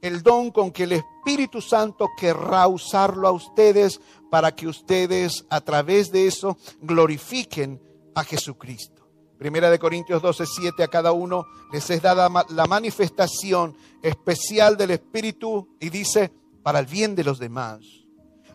el 0.00 0.22
don 0.22 0.50
con 0.50 0.70
que 0.70 0.84
el 0.84 0.92
Espíritu 0.92 1.60
Santo 1.60 2.08
querrá 2.18 2.66
usarlo 2.66 3.28
a 3.28 3.32
ustedes 3.32 4.00
para 4.30 4.54
que 4.54 4.66
ustedes 4.66 5.44
a 5.50 5.60
través 5.60 6.10
de 6.12 6.26
eso 6.26 6.56
glorifiquen 6.80 7.78
a 8.14 8.24
Jesucristo. 8.24 9.06
Primera 9.36 9.68
de 9.68 9.78
Corintios 9.78 10.22
12, 10.22 10.46
7, 10.46 10.82
a 10.82 10.88
cada 10.88 11.12
uno 11.12 11.44
les 11.72 11.90
es 11.90 12.00
dada 12.00 12.30
la 12.48 12.66
manifestación 12.66 13.76
especial 14.02 14.78
del 14.78 14.92
Espíritu 14.92 15.76
y 15.78 15.90
dice, 15.90 16.32
para 16.62 16.78
el 16.78 16.86
bien 16.86 17.14
de 17.14 17.24
los 17.24 17.38
demás. 17.38 17.80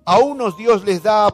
A 0.05 0.17
unos 0.17 0.57
Dios 0.57 0.83
les 0.83 1.03
da 1.03 1.31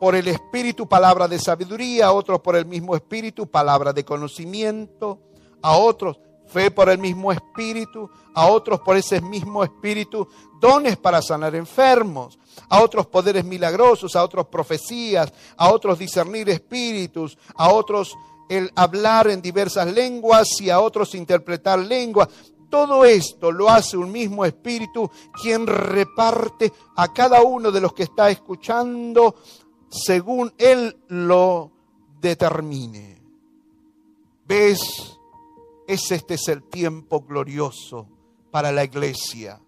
por 0.00 0.16
el 0.16 0.26
Espíritu 0.26 0.88
palabra 0.88 1.28
de 1.28 1.38
sabiduría, 1.38 2.10
otros 2.10 2.40
por 2.40 2.56
el 2.56 2.66
mismo 2.66 2.96
Espíritu 2.96 3.46
palabra 3.46 3.92
de 3.92 4.04
conocimiento, 4.04 5.20
a 5.62 5.76
otros 5.76 6.18
fe 6.50 6.70
por 6.70 6.88
el 6.88 6.98
mismo 6.98 7.32
espíritu, 7.32 8.10
a 8.34 8.46
otros 8.46 8.80
por 8.80 8.96
ese 8.96 9.20
mismo 9.20 9.62
espíritu 9.62 10.28
dones 10.60 10.96
para 10.96 11.22
sanar 11.22 11.54
enfermos, 11.54 12.38
a 12.68 12.82
otros 12.82 13.06
poderes 13.06 13.44
milagrosos, 13.44 14.16
a 14.16 14.24
otros 14.24 14.48
profecías, 14.48 15.32
a 15.56 15.70
otros 15.70 15.98
discernir 15.98 16.50
espíritus, 16.50 17.38
a 17.54 17.70
otros 17.72 18.16
el 18.48 18.70
hablar 18.74 19.28
en 19.28 19.40
diversas 19.40 19.92
lenguas 19.92 20.60
y 20.60 20.70
a 20.70 20.80
otros 20.80 21.14
interpretar 21.14 21.78
lenguas. 21.78 22.28
Todo 22.68 23.04
esto 23.04 23.50
lo 23.52 23.68
hace 23.68 23.96
un 23.96 24.10
mismo 24.10 24.44
espíritu 24.44 25.08
quien 25.40 25.66
reparte 25.66 26.72
a 26.96 27.12
cada 27.12 27.42
uno 27.42 27.70
de 27.70 27.80
los 27.80 27.92
que 27.92 28.04
está 28.04 28.28
escuchando 28.30 29.36
según 29.90 30.52
él 30.58 30.96
lo 31.08 31.72
determine. 32.20 33.20
¿Ves? 34.46 35.16
Es 35.86 36.10
este 36.12 36.34
es 36.34 36.48
el 36.48 36.62
tiempo 36.62 37.20
glorioso 37.22 38.06
para 38.50 38.70
la 38.70 38.84
iglesia. 38.84 39.60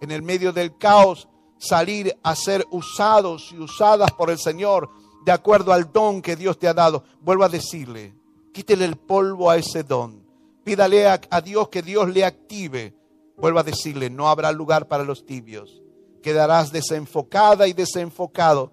En 0.00 0.10
el 0.10 0.22
medio 0.22 0.52
del 0.52 0.76
caos, 0.78 1.28
salir 1.58 2.16
a 2.22 2.34
ser 2.34 2.66
usados 2.70 3.50
y 3.52 3.58
usadas 3.58 4.10
por 4.12 4.30
el 4.30 4.38
Señor 4.38 4.90
de 5.24 5.32
acuerdo 5.32 5.72
al 5.72 5.92
don 5.92 6.22
que 6.22 6.36
Dios 6.36 6.58
te 6.58 6.66
ha 6.66 6.74
dado. 6.74 7.04
Vuelvo 7.20 7.44
a 7.44 7.50
decirle, 7.50 8.14
quítele 8.52 8.86
el 8.86 8.96
polvo 8.96 9.50
a 9.50 9.56
ese 9.58 9.82
don. 9.82 10.24
Pídale 10.64 11.06
a, 11.06 11.20
a 11.30 11.40
Dios 11.42 11.68
que 11.68 11.82
Dios 11.82 12.08
le 12.08 12.24
active. 12.24 12.94
Vuelvo 13.36 13.58
a 13.58 13.64
decirle, 13.64 14.08
no 14.08 14.28
habrá 14.28 14.52
lugar 14.52 14.88
para 14.88 15.04
los 15.04 15.26
tibios. 15.26 15.82
Quedarás 16.22 16.72
desenfocada 16.72 17.66
y 17.68 17.74
desenfocado. 17.74 18.72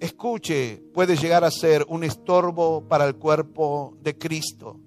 Escuche, 0.00 0.82
puede 0.94 1.14
llegar 1.14 1.44
a 1.44 1.50
ser 1.50 1.84
un 1.88 2.04
estorbo 2.04 2.88
para 2.88 3.04
el 3.04 3.16
cuerpo 3.16 3.98
de 4.00 4.16
Cristo. 4.16 4.80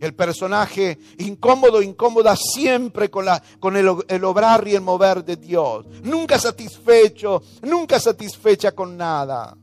El 0.00 0.14
personaje 0.14 0.98
incómodo, 1.16 1.80
incómoda 1.80 2.36
siempre 2.36 3.10
con, 3.10 3.24
la, 3.24 3.42
con 3.58 3.74
el, 3.76 3.88
el, 4.06 4.24
obrar 4.24 4.68
y 4.68 4.74
el 4.74 4.82
mover 4.82 5.24
de 5.24 5.36
Dios. 5.36 5.86
Nunca 6.04 6.38
satisfecho, 6.38 7.42
nunca 7.62 7.98
satisfecha 7.98 8.72
con 8.72 8.98
nada. 8.98 9.56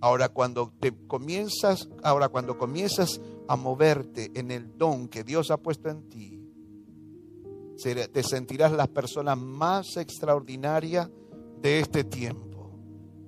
Ahora 0.00 0.30
cuando 0.30 0.72
te 0.80 0.94
comienzas, 1.06 1.88
ahora 2.02 2.30
cuando 2.30 2.56
comienzas 2.56 3.20
a 3.48 3.56
moverte 3.56 4.30
en 4.34 4.50
el 4.50 4.78
don 4.78 5.08
que 5.08 5.24
Dios 5.24 5.50
ha 5.50 5.58
puesto 5.58 5.90
en 5.90 6.08
ti, 6.08 6.42
te 7.76 8.22
sentirás 8.22 8.72
la 8.72 8.86
persona 8.86 9.36
más 9.36 9.98
extraordinaria 9.98 11.10
de 11.60 11.80
este 11.80 12.02
tiempo. 12.04 12.45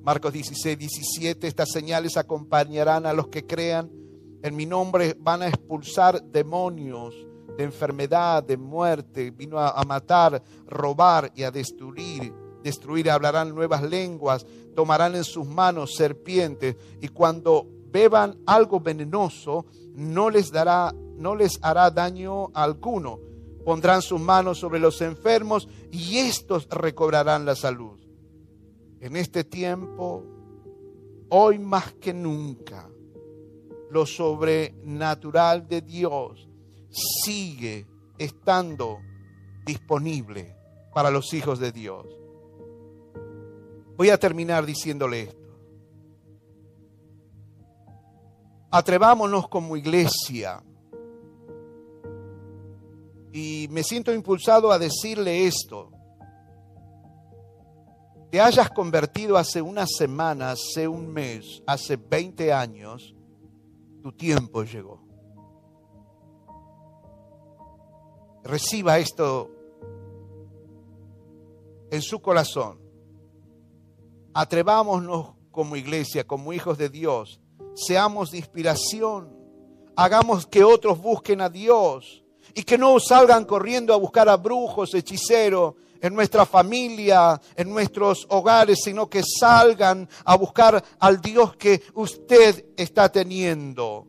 Marcos 0.08 0.32
16, 0.32 0.78
17, 0.78 1.46
estas 1.46 1.68
señales 1.70 2.16
acompañarán 2.16 3.04
a 3.04 3.12
los 3.12 3.28
que 3.28 3.44
crean 3.44 3.90
en 4.42 4.56
mi 4.56 4.64
nombre 4.64 5.14
van 5.20 5.42
a 5.42 5.48
expulsar 5.48 6.22
demonios 6.22 7.14
de 7.58 7.64
enfermedad, 7.64 8.42
de 8.42 8.56
muerte. 8.56 9.30
Vino 9.30 9.58
a, 9.58 9.82
matar, 9.82 10.42
robar 10.66 11.30
y 11.34 11.42
a 11.42 11.50
destruir. 11.50 12.32
Destruir, 12.62 13.10
hablarán 13.10 13.54
nuevas 13.54 13.82
lenguas, 13.82 14.46
tomarán 14.74 15.14
en 15.14 15.24
sus 15.24 15.46
manos 15.46 15.94
serpientes 15.94 16.76
y 17.02 17.08
cuando 17.08 17.66
beban 17.92 18.38
algo 18.46 18.80
venenoso 18.80 19.66
no 19.92 20.30
les 20.30 20.50
dará 20.50 20.90
no 21.18 21.34
les 21.34 21.58
hará 21.60 21.90
daño 21.90 22.48
alguno. 22.54 23.20
Pondrán 23.62 24.00
sus 24.00 24.18
manos 24.18 24.56
sobre 24.56 24.80
los 24.80 25.02
enfermos 25.02 25.68
y 25.90 26.16
estos 26.16 26.66
recobrarán 26.70 27.44
la 27.44 27.54
salud. 27.54 27.97
En 29.00 29.16
este 29.16 29.44
tiempo, 29.44 30.24
hoy 31.28 31.58
más 31.58 31.92
que 31.94 32.12
nunca, 32.12 32.88
lo 33.90 34.04
sobrenatural 34.06 35.68
de 35.68 35.80
Dios 35.82 36.48
sigue 36.90 37.86
estando 38.18 38.98
disponible 39.64 40.56
para 40.92 41.10
los 41.10 41.32
hijos 41.32 41.58
de 41.58 41.72
Dios. 41.72 42.06
Voy 43.96 44.10
a 44.10 44.18
terminar 44.18 44.66
diciéndole 44.66 45.22
esto. 45.22 45.48
Atrevámonos 48.70 49.48
como 49.48 49.76
iglesia. 49.76 50.62
Y 53.32 53.68
me 53.70 53.82
siento 53.82 54.12
impulsado 54.12 54.72
a 54.72 54.78
decirle 54.78 55.46
esto. 55.46 55.90
Te 58.30 58.40
hayas 58.42 58.70
convertido 58.70 59.38
hace 59.38 59.62
una 59.62 59.86
semana, 59.86 60.50
hace 60.50 60.86
un 60.86 61.10
mes, 61.10 61.62
hace 61.66 61.96
20 61.96 62.52
años, 62.52 63.14
tu 64.02 64.12
tiempo 64.12 64.64
llegó. 64.64 65.00
Reciba 68.44 68.98
esto 68.98 69.50
en 71.90 72.02
su 72.02 72.20
corazón. 72.20 72.78
Atrevámonos 74.34 75.30
como 75.50 75.76
iglesia, 75.76 76.26
como 76.26 76.52
hijos 76.52 76.76
de 76.76 76.90
Dios. 76.90 77.40
Seamos 77.74 78.30
de 78.30 78.38
inspiración. 78.38 79.34
Hagamos 79.96 80.46
que 80.46 80.62
otros 80.62 81.00
busquen 81.00 81.40
a 81.40 81.48
Dios 81.48 82.22
y 82.54 82.62
que 82.62 82.76
no 82.76 83.00
salgan 83.00 83.46
corriendo 83.46 83.94
a 83.94 83.96
buscar 83.96 84.28
a 84.28 84.36
brujos, 84.36 84.92
hechiceros 84.92 85.74
en 86.00 86.14
nuestra 86.14 86.46
familia, 86.46 87.40
en 87.56 87.68
nuestros 87.70 88.26
hogares, 88.30 88.80
sino 88.82 89.08
que 89.08 89.22
salgan 89.22 90.08
a 90.24 90.36
buscar 90.36 90.82
al 90.98 91.20
Dios 91.20 91.56
que 91.56 91.82
usted 91.94 92.66
está 92.76 93.10
teniendo. 93.10 94.06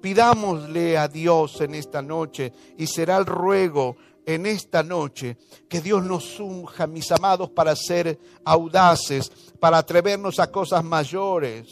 Pidámosle 0.00 0.98
a 0.98 1.08
Dios 1.08 1.60
en 1.60 1.74
esta 1.74 2.02
noche 2.02 2.52
y 2.76 2.86
será 2.86 3.16
el 3.16 3.26
ruego 3.26 3.96
en 4.26 4.46
esta 4.46 4.82
noche 4.82 5.36
que 5.68 5.80
Dios 5.80 6.02
nos 6.04 6.40
unja, 6.40 6.86
mis 6.86 7.10
amados, 7.12 7.50
para 7.50 7.74
ser 7.76 8.18
audaces, 8.44 9.30
para 9.58 9.78
atrevernos 9.78 10.38
a 10.38 10.50
cosas 10.50 10.84
mayores. 10.84 11.68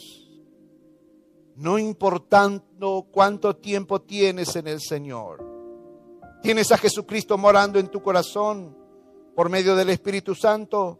No 1.55 1.77
importando 1.77 3.07
cuánto 3.11 3.55
tiempo 3.55 4.01
tienes 4.01 4.55
en 4.55 4.67
el 4.67 4.81
Señor. 4.81 5.45
Tienes 6.41 6.71
a 6.71 6.77
Jesucristo 6.77 7.37
morando 7.37 7.79
en 7.79 7.87
tu 7.87 8.01
corazón 8.01 8.82
por 9.35 9.49
medio 9.49 9.75
del 9.75 9.89
Espíritu 9.89 10.35
Santo, 10.35 10.99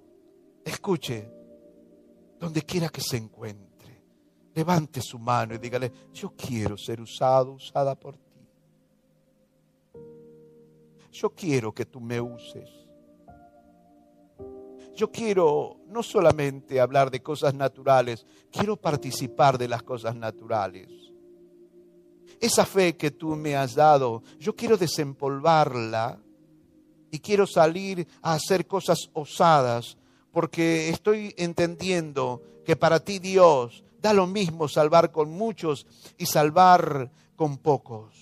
escuche, 0.66 1.30
donde 2.40 2.64
quiera 2.64 2.90
que 2.90 3.02
se 3.02 3.18
encuentre, 3.18 4.04
levante 4.56 5.02
su 5.02 5.20
mano 5.20 5.54
y 5.54 5.60
dígale, 5.60 5.92
yo 6.12 6.34
quiero 6.36 6.78
ser 6.78 7.00
usado, 7.00 7.54
usada 7.54 7.96
por 7.96 8.18
ti. 8.18 8.24
Yo 11.12 11.30
quiero 11.30 11.74
que 11.74 11.86
tú 11.86 12.02
me 12.02 12.20
uses. 12.20 12.70
Yo 14.96 15.12
quiero 15.12 15.78
no 15.88 16.04
solamente 16.04 16.80
hablar 16.80 17.12
de 17.12 17.22
cosas 17.22 17.54
naturales, 17.54 18.26
quiero 18.52 18.78
participar 18.78 19.58
de 19.58 19.68
las 19.68 19.84
cosas 19.84 20.16
naturales. 20.16 20.90
Esa 22.40 22.66
fe 22.66 22.98
que 22.98 23.12
tú 23.12 23.36
me 23.36 23.56
has 23.56 23.76
dado, 23.76 24.24
yo 24.40 24.56
quiero 24.56 24.76
desempolvarla 24.76 26.20
y 27.14 27.20
quiero 27.20 27.46
salir 27.46 28.08
a 28.24 28.34
hacer 28.34 28.66
cosas 28.66 29.12
osadas 29.14 29.98
porque 30.32 30.90
estoy 30.90 31.32
entendiendo 31.38 32.42
que 32.66 32.76
para 32.76 33.02
ti 33.02 33.20
Dios 33.20 33.84
da 34.02 34.14
lo 34.14 34.26
mismo 34.26 34.68
salvar 34.68 35.12
con 35.12 35.30
muchos 35.30 35.86
y 36.18 36.26
salvar 36.26 37.12
con 37.36 37.60
pocos. 37.60 38.16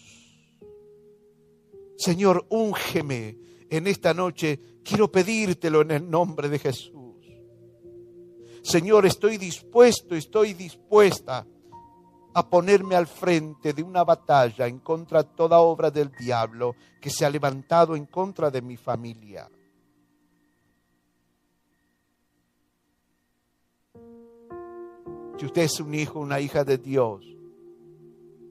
Señor, 1.98 2.46
úngeme 2.50 3.38
en 3.70 3.88
esta 3.88 4.14
noche. 4.14 4.60
Quiero 4.84 5.10
pedírtelo 5.10 5.84
en 5.84 5.92
el 5.92 6.10
nombre 6.12 6.50
de 6.50 6.60
Jesús. 6.60 7.16
Señor, 8.62 9.06
estoy 9.06 9.38
dispuesto, 9.38 10.16
estoy 10.16 10.54
dispuesta 10.54 11.48
a 12.34 12.50
ponerme 12.50 12.96
al 12.96 13.08
frente 13.08 13.74
de 13.74 13.84
una 13.84 14.04
batalla 14.04 14.68
en 14.68 14.80
contra 14.80 15.24
de 15.24 15.30
toda 15.36 15.60
obra 15.60 15.92
del 15.92 16.12
diablo 16.12 16.76
que 17.02 17.10
se 17.10 17.26
ha 17.26 17.30
levantado 17.30 17.96
en 17.96 18.06
contra 18.06 18.50
de 18.50 18.62
mi 18.62 18.78
familia. 18.78 19.50
Si 25.38 25.46
usted 25.46 25.64
es 25.64 25.80
un 25.80 25.94
hijo, 25.96 26.20
una 26.20 26.40
hija 26.40 26.64
de 26.64 26.78
Dios, 26.78 27.26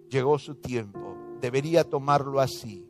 llegó 0.08 0.38
su 0.40 0.56
tiempo, 0.56 1.16
debería 1.40 1.84
tomarlo 1.84 2.40
así. 2.40 2.84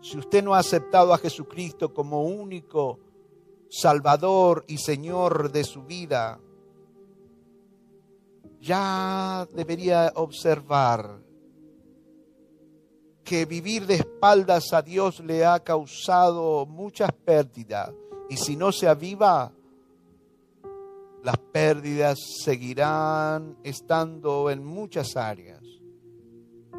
Si 0.00 0.18
usted 0.18 0.42
no 0.42 0.54
ha 0.54 0.58
aceptado 0.58 1.14
a 1.14 1.18
Jesucristo 1.18 1.94
como 1.94 2.24
único 2.24 2.98
Salvador 3.70 4.64
y 4.66 4.78
Señor 4.78 5.52
de 5.52 5.62
su 5.62 5.84
vida, 5.84 6.40
ya 8.60 9.46
debería 9.54 10.12
observar 10.16 11.20
que 13.24 13.44
vivir 13.44 13.86
de 13.86 13.96
espaldas 13.96 14.72
a 14.72 14.82
Dios 14.82 15.20
le 15.20 15.44
ha 15.44 15.60
causado 15.60 16.64
muchas 16.66 17.12
pérdidas 17.12 17.92
y 18.28 18.36
si 18.36 18.56
no 18.56 18.72
se 18.72 18.88
aviva, 18.88 19.52
Las 21.24 21.36
pérdidas 21.36 22.16
seguirán 22.44 23.58
estando 23.64 24.50
en 24.50 24.64
muchas 24.64 25.16
áreas. 25.16 25.60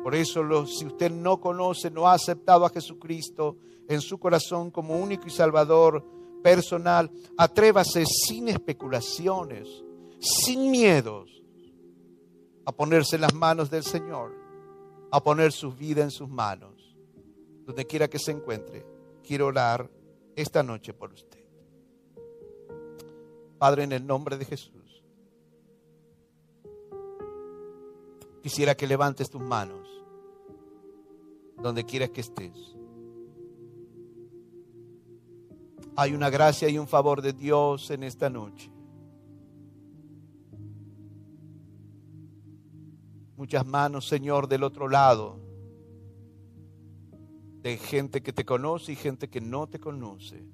Por 0.01 0.15
eso, 0.15 0.65
si 0.65 0.85
usted 0.85 1.11
no 1.11 1.41
conoce, 1.41 1.91
no 1.91 2.07
ha 2.07 2.13
aceptado 2.13 2.65
a 2.65 2.69
Jesucristo 2.69 3.57
en 3.87 3.99
su 3.99 4.17
corazón 4.17 4.71
como 4.71 4.97
único 4.97 5.27
y 5.27 5.29
salvador 5.29 6.05
personal, 6.41 7.11
atrévase 7.37 8.05
sin 8.05 8.47
especulaciones, 8.47 9.67
sin 10.19 10.71
miedos, 10.71 11.38
a 12.69 12.71
ponerse 12.71 13.15
en 13.15 13.23
las 13.23 13.33
manos 13.33 13.71
del 13.71 13.81
Señor, 13.81 14.31
a 15.09 15.23
poner 15.23 15.51
su 15.51 15.71
vida 15.71 16.03
en 16.03 16.11
sus 16.11 16.29
manos, 16.29 16.95
donde 17.65 17.87
quiera 17.87 18.07
que 18.07 18.19
se 18.19 18.29
encuentre. 18.29 18.85
Quiero 19.23 19.47
orar 19.47 19.89
esta 20.35 20.61
noche 20.61 20.93
por 20.93 21.11
usted. 21.11 21.43
Padre, 23.57 23.85
en 23.85 23.91
el 23.93 24.05
nombre 24.05 24.37
de 24.37 24.45
Jesús, 24.45 25.03
quisiera 28.43 28.75
que 28.75 28.85
levantes 28.85 29.31
tus 29.31 29.41
manos 29.41 29.89
donde 31.57 31.83
quieras 31.85 32.11
que 32.11 32.21
estés. 32.21 32.75
Hay 35.95 36.13
una 36.13 36.29
gracia 36.29 36.69
y 36.69 36.77
un 36.77 36.87
favor 36.87 37.23
de 37.23 37.33
Dios 37.33 37.89
en 37.89 38.03
esta 38.03 38.29
noche. 38.29 38.69
Muchas 43.39 43.65
manos, 43.65 44.05
Señor, 44.05 44.49
del 44.49 44.63
otro 44.63 44.89
lado, 44.89 45.39
de 47.61 47.77
gente 47.77 48.21
que 48.21 48.33
te 48.33 48.43
conoce 48.43 48.91
y 48.91 48.95
gente 48.97 49.29
que 49.29 49.39
no 49.39 49.69
te 49.69 49.79
conoce. 49.79 50.45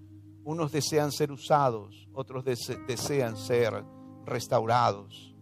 Unos 0.44 0.72
desean 0.72 1.12
ser 1.12 1.32
usados, 1.32 2.08
otros 2.14 2.46
desean 2.46 3.38
ser 3.38 3.84
restaurados. 4.24 5.36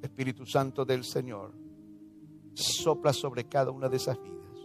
Espíritu 0.00 0.46
Santo 0.46 0.86
del 0.86 1.04
Señor, 1.04 1.52
sopla 2.54 3.12
sobre 3.12 3.44
cada 3.44 3.70
una 3.70 3.90
de 3.90 3.98
esas 3.98 4.16
vidas. 4.22 4.58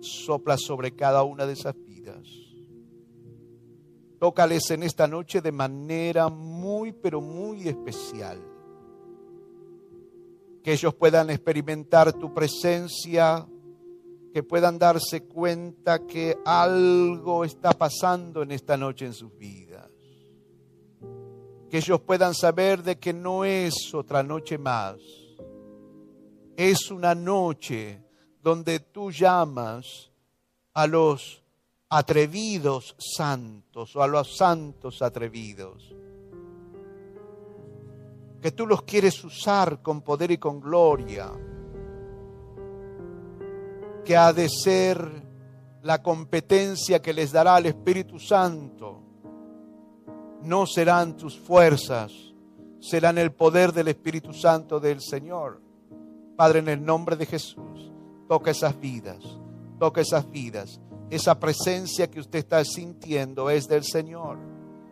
Sopla 0.00 0.56
sobre 0.56 0.96
cada 0.96 1.22
una 1.22 1.44
de 1.44 1.52
esas 1.52 1.74
vidas. 1.84 2.26
Tócales 4.18 4.70
en 4.70 4.84
esta 4.84 5.06
noche 5.06 5.42
de 5.42 5.52
manera 5.52 6.30
muy, 6.30 6.92
pero 6.92 7.20
muy 7.20 7.68
especial. 7.68 8.53
Que 10.64 10.72
ellos 10.72 10.94
puedan 10.94 11.30
experimentar 11.30 12.12
tu 12.14 12.34
presencia, 12.34 13.46
que 14.32 14.42
puedan 14.42 14.80
darse 14.80 15.22
cuenta 15.22 16.04
que 16.04 16.36
algo 16.44 17.44
está 17.44 17.70
pasando 17.70 18.42
en 18.42 18.50
esta 18.50 18.76
noche 18.76 19.06
en 19.06 19.12
sus 19.12 19.36
vidas. 19.38 19.88
Que 21.70 21.76
ellos 21.76 22.00
puedan 22.00 22.34
saber 22.34 22.82
de 22.82 22.98
que 22.98 23.12
no 23.12 23.44
es 23.44 23.94
otra 23.94 24.24
noche 24.24 24.58
más 24.58 24.96
es 26.56 26.90
una 26.90 27.14
noche 27.14 28.02
donde 28.42 28.80
tú 28.80 29.10
llamas 29.10 30.10
a 30.72 30.86
los 30.86 31.42
atrevidos 31.88 32.96
santos 32.98 33.94
o 33.96 34.02
a 34.02 34.06
los 34.06 34.36
santos 34.36 35.02
atrevidos. 35.02 35.94
Que 38.44 38.52
tú 38.52 38.66
los 38.66 38.82
quieres 38.82 39.24
usar 39.24 39.80
con 39.80 40.02
poder 40.02 40.30
y 40.30 40.36
con 40.36 40.60
gloria. 40.60 41.30
Que 44.04 44.14
ha 44.18 44.34
de 44.34 44.50
ser 44.50 45.10
la 45.80 46.02
competencia 46.02 47.00
que 47.00 47.14
les 47.14 47.32
dará 47.32 47.56
el 47.56 47.64
Espíritu 47.64 48.18
Santo. 48.18 49.00
No 50.42 50.66
serán 50.66 51.16
tus 51.16 51.38
fuerzas, 51.38 52.12
serán 52.80 53.16
el 53.16 53.32
poder 53.32 53.72
del 53.72 53.88
Espíritu 53.88 54.34
Santo 54.34 54.78
del 54.78 55.00
Señor. 55.00 55.62
Padre, 56.36 56.58
en 56.58 56.68
el 56.68 56.84
nombre 56.84 57.16
de 57.16 57.24
Jesús, 57.24 57.94
toca 58.28 58.50
esas 58.50 58.78
vidas, 58.78 59.24
toca 59.78 60.02
esas 60.02 60.30
vidas. 60.30 60.82
Esa 61.08 61.40
presencia 61.40 62.10
que 62.10 62.20
usted 62.20 62.40
está 62.40 62.62
sintiendo 62.62 63.48
es 63.48 63.68
del 63.68 63.84
Señor, 63.84 64.36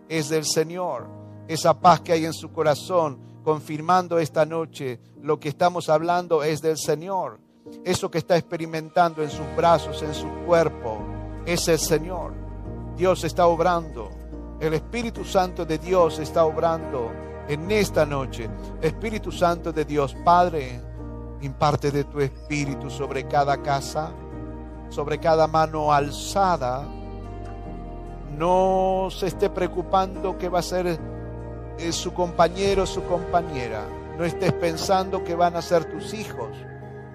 es 0.09 0.30
del 0.30 0.46
Señor. 0.46 1.07
Esa 1.48 1.78
paz 1.78 2.00
que 2.00 2.12
hay 2.12 2.24
en 2.24 2.32
su 2.32 2.50
corazón, 2.50 3.30
confirmando 3.43 4.18
esta 4.18 4.45
noche 4.45 5.01
lo 5.20 5.38
que 5.38 5.49
estamos 5.49 5.88
hablando, 5.88 6.43
es 6.43 6.62
del 6.62 6.78
Señor. 6.78 7.40
Eso 7.84 8.11
que 8.11 8.18
está 8.18 8.36
experimentando 8.36 9.22
en 9.22 9.30
sus 9.30 9.47
brazos, 9.57 10.03
en 10.03 10.14
su 10.14 10.28
cuerpo, 10.47 10.99
es 11.47 11.68
el 11.68 11.78
Señor. 11.78 12.32
Dios 12.97 13.24
está 13.24 13.47
obrando. 13.47 14.11
El 14.61 14.74
Espíritu 14.74 15.24
Santo 15.24 15.64
de 15.64 15.78
Dios 15.78 16.18
está 16.18 16.45
obrando 16.45 17.11
en 17.49 17.70
esta 17.70 18.07
noche. 18.07 18.49
Espíritu 18.80 19.32
Santo 19.32 19.72
de 19.72 19.84
Dios, 19.84 20.14
Padre 20.24 20.80
imparte 21.43 21.90
de 21.90 22.05
tu 22.05 22.20
espíritu 22.20 22.88
sobre 22.88 23.26
cada 23.26 23.61
casa, 23.62 24.11
sobre 24.88 25.18
cada 25.18 25.47
mano 25.47 25.93
alzada. 25.93 26.86
No 28.36 29.09
se 29.11 29.26
esté 29.26 29.51
preocupando 29.51 30.38
que 30.38 30.49
va 30.49 30.61
a 30.61 30.62
ser 30.62 30.99
eh, 31.78 31.92
su 31.92 32.12
compañero 32.12 32.86
su 32.86 33.02
compañera. 33.04 33.86
No 34.18 34.24
estés 34.24 34.52
pensando 34.52 35.24
que 35.24 35.34
van 35.34 35.56
a 35.56 35.62
ser 35.62 35.84
tus 35.84 36.14
hijos. 36.14 36.50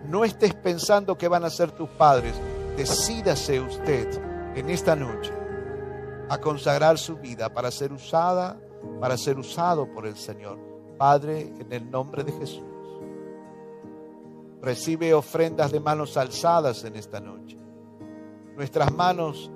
No 0.07 0.23
estés 0.23 0.53
pensando 0.53 1.17
que 1.17 1.27
van 1.27 1.43
a 1.43 1.49
ser 1.49 1.71
tus 1.71 1.89
padres. 1.89 2.33
Decídase 2.75 3.59
usted 3.59 4.07
en 4.55 4.69
esta 4.69 4.95
noche 4.95 5.31
a 6.29 6.37
consagrar 6.39 6.97
su 6.97 7.17
vida 7.17 7.53
para 7.53 7.71
ser 7.71 7.93
usada, 7.93 8.59
para 8.99 9.17
ser 9.17 9.37
usado 9.37 9.91
por 9.91 10.05
el 10.05 10.17
Señor. 10.17 10.57
Padre, 10.97 11.53
en 11.59 11.71
el 11.71 11.89
nombre 11.89 12.23
de 12.23 12.31
Jesús. 12.31 12.63
Recibe 14.61 15.13
ofrendas 15.13 15.71
de 15.71 15.79
manos 15.79 16.17
alzadas 16.17 16.83
en 16.83 16.95
esta 16.95 17.19
noche. 17.19 17.57
Nuestras 18.55 18.91
manos 18.91 19.51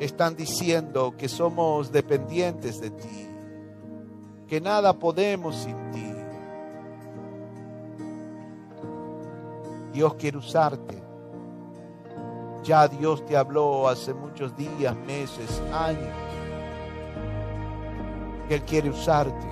están 0.00 0.34
diciendo 0.34 1.14
que 1.16 1.28
somos 1.28 1.92
dependientes 1.92 2.80
de 2.80 2.90
ti, 2.90 3.28
que 4.48 4.60
nada 4.60 4.92
podemos 4.92 5.56
sin 5.56 5.90
ti. 5.90 6.12
Dios 9.92 10.14
quiere 10.14 10.38
usarte. 10.38 11.02
Ya 12.62 12.88
Dios 12.88 13.24
te 13.26 13.36
habló 13.36 13.88
hace 13.88 14.12
muchos 14.12 14.56
días, 14.56 14.96
meses, 15.06 15.62
años, 15.72 16.14
Él 18.50 18.62
quiere 18.62 18.90
usarte. 18.90 19.46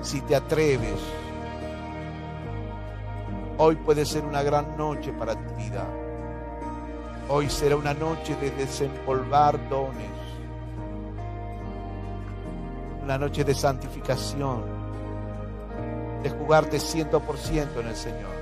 Si 0.00 0.20
te 0.22 0.34
atreves, 0.34 1.00
Hoy 3.60 3.74
puede 3.74 4.06
ser 4.06 4.24
una 4.24 4.44
gran 4.44 4.76
noche 4.76 5.12
para 5.12 5.34
tu 5.34 5.52
vida. 5.56 5.84
Hoy 7.28 7.50
será 7.50 7.74
una 7.74 7.92
noche 7.92 8.36
de 8.36 8.52
desempolvar 8.52 9.58
dones. 9.68 10.27
Una 13.08 13.16
noche 13.16 13.42
de 13.42 13.54
santificación. 13.54 14.62
De 16.22 16.28
jugarte 16.28 16.78
ciento 16.78 17.20
por 17.20 17.38
ciento 17.38 17.80
en 17.80 17.86
el 17.86 17.96
Señor. 17.96 18.36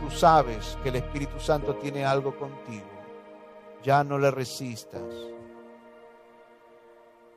Tú 0.00 0.10
sabes 0.10 0.78
que 0.82 0.88
el 0.88 0.96
Espíritu 0.96 1.38
Santo 1.38 1.74
tiene 1.76 2.02
algo 2.02 2.34
contigo. 2.38 2.86
Ya 3.82 4.02
no 4.02 4.16
le 4.16 4.30
resistas. 4.30 5.02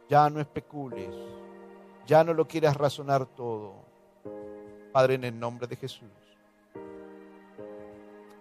Ya 0.07 0.29
no 0.29 0.39
especules. 0.39 1.13
Ya 2.07 2.23
no 2.23 2.33
lo 2.33 2.47
quieras 2.47 2.77
razonar 2.77 3.25
todo. 3.25 3.73
Padre, 4.93 5.15
en 5.15 5.25
el 5.25 5.37
nombre 5.37 5.67
de 5.67 5.75
Jesús 5.75 6.07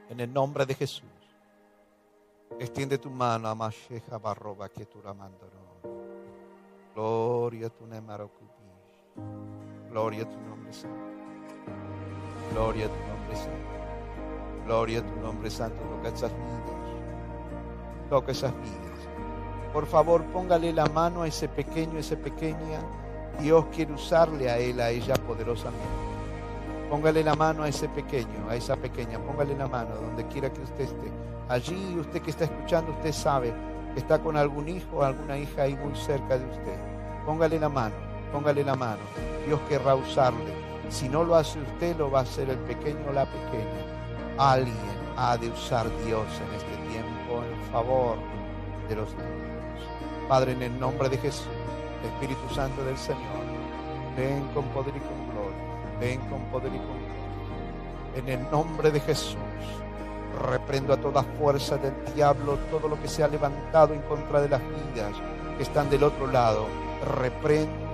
en 0.08 0.20
el 0.20 0.32
nombre 0.32 0.64
de 0.64 0.74
Jesús. 0.76 1.08
Extiende 2.60 2.98
tu 2.98 3.10
mano 3.10 3.48
a 3.48 3.54
Masheja 3.56 4.18
Barroba 4.18 4.68
que 4.68 4.86
tu 4.86 5.02
Gloria 6.94 7.66
a 7.66 7.70
tu 7.70 7.86
nombre 7.86 8.28
Gloria 9.90 10.22
a 10.22 10.28
tu 10.28 10.38
nombre 10.48 10.72
santo. 10.72 10.96
Gloria 12.52 12.86
a 12.86 12.88
tu 12.88 12.94
nombre 13.08 13.36
santo. 13.36 14.64
Gloria 14.64 14.98
a 15.00 15.02
tu 15.02 15.20
nombre 15.20 15.50
santo. 15.50 15.76
Toca 15.82 16.08
esas 16.08 16.30
vidas. 16.30 18.08
Toca 18.08 18.30
esas 18.30 18.52
vidas. 18.52 19.08
Por 19.72 19.86
favor, 19.86 20.22
póngale 20.26 20.72
la 20.72 20.86
mano 20.86 21.22
a 21.22 21.26
ese 21.26 21.48
pequeño, 21.48 21.98
ese 21.98 22.16
pequeña. 22.16 22.78
Dios 23.40 23.64
quiere 23.74 23.92
usarle 23.92 24.48
a 24.48 24.58
él, 24.58 24.80
a 24.80 24.90
ella 24.90 25.14
poderosamente. 25.14 25.84
Póngale 26.88 27.24
la 27.24 27.34
mano 27.34 27.64
a 27.64 27.68
ese 27.68 27.88
pequeño, 27.88 28.48
a 28.48 28.54
esa 28.54 28.76
pequeña, 28.76 29.18
póngale 29.18 29.56
la 29.56 29.66
mano 29.66 29.96
donde 29.96 30.24
quiera 30.28 30.52
que 30.52 30.60
usted 30.60 30.84
esté. 30.84 31.10
Allí 31.48 31.98
usted 31.98 32.22
que 32.22 32.30
está 32.30 32.44
escuchando, 32.44 32.92
usted 32.92 33.10
sabe 33.12 33.52
está 33.96 34.18
con 34.18 34.36
algún 34.36 34.68
hijo 34.68 34.98
o 34.98 35.02
alguna 35.02 35.38
hija 35.38 35.62
ahí 35.62 35.76
muy 35.76 35.94
cerca 35.96 36.38
de 36.38 36.44
usted. 36.44 36.78
Póngale 37.26 37.58
la 37.58 37.68
mano, 37.68 37.94
póngale 38.32 38.64
la 38.64 38.74
mano. 38.74 39.02
Dios 39.46 39.60
querrá 39.68 39.94
usarle. 39.94 40.52
Si 40.90 41.08
no 41.08 41.24
lo 41.24 41.36
hace 41.36 41.60
usted, 41.60 41.96
lo 41.96 42.10
va 42.10 42.20
a 42.20 42.22
hacer 42.22 42.50
el 42.50 42.58
pequeño 42.58 43.08
o 43.08 43.12
la 43.12 43.26
pequeña. 43.26 44.34
Alguien 44.38 44.76
ha 45.16 45.36
de 45.36 45.48
usar 45.48 45.86
Dios 46.04 46.26
en 46.48 46.54
este 46.54 46.92
tiempo 46.92 47.42
en 47.42 47.72
favor 47.72 48.18
de 48.88 48.96
los 48.96 49.08
niños. 49.10 49.88
Padre, 50.28 50.52
en 50.52 50.62
el 50.62 50.80
nombre 50.80 51.08
de 51.08 51.18
Jesús, 51.18 51.48
Espíritu 52.04 52.54
Santo 52.54 52.84
del 52.84 52.96
Señor, 52.96 53.44
ven 54.16 54.46
con 54.54 54.64
poder 54.68 54.94
y 54.96 55.00
con 55.00 55.30
gloria, 55.30 55.98
ven 56.00 56.20
con 56.28 56.40
poder 56.50 56.72
y 56.74 56.78
con 56.78 56.86
gloria. 56.86 57.14
En 58.16 58.28
el 58.28 58.50
nombre 58.50 58.90
de 58.90 59.00
Jesús, 59.00 59.36
reprendo 60.34 60.92
a 60.92 60.96
toda 60.96 61.22
fuerza 61.22 61.76
del 61.76 61.94
diablo, 62.14 62.58
todo 62.70 62.88
lo 62.88 63.00
que 63.00 63.08
se 63.08 63.22
ha 63.22 63.28
levantado 63.28 63.94
en 63.94 64.02
contra 64.02 64.40
de 64.40 64.48
las 64.48 64.60
vidas 64.60 65.12
que 65.56 65.62
están 65.62 65.90
del 65.90 66.04
otro 66.04 66.26
lado. 66.26 66.66
Reprendo 67.18 67.84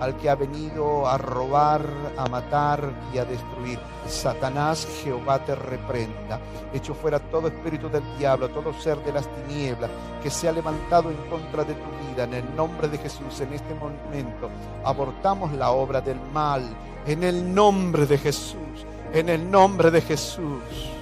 al 0.00 0.16
que 0.16 0.28
ha 0.28 0.34
venido 0.34 1.06
a 1.06 1.18
robar, 1.18 1.82
a 2.16 2.28
matar 2.28 2.92
y 3.12 3.18
a 3.18 3.24
destruir. 3.24 3.78
Satanás, 4.06 4.86
Jehová 5.02 5.44
te 5.44 5.54
reprenda. 5.54 6.40
Echo 6.72 6.94
fuera 6.94 7.18
todo 7.18 7.48
espíritu 7.48 7.88
del 7.88 8.02
diablo, 8.18 8.48
todo 8.50 8.72
ser 8.74 8.98
de 9.04 9.12
las 9.12 9.28
tinieblas 9.28 9.90
que 10.22 10.30
se 10.30 10.48
ha 10.48 10.52
levantado 10.52 11.10
en 11.10 11.16
contra 11.28 11.64
de 11.64 11.74
tu 11.74 12.10
vida. 12.10 12.24
En 12.24 12.34
el 12.34 12.56
nombre 12.56 12.88
de 12.88 12.98
Jesús, 12.98 13.40
en 13.40 13.52
este 13.52 13.74
momento, 13.74 14.50
abortamos 14.84 15.52
la 15.52 15.70
obra 15.70 16.00
del 16.00 16.20
mal. 16.32 16.62
En 17.06 17.24
el 17.24 17.54
nombre 17.54 18.06
de 18.06 18.18
Jesús, 18.18 18.86
en 19.12 19.28
el 19.28 19.50
nombre 19.50 19.90
de 19.90 20.00
Jesús. 20.00 20.97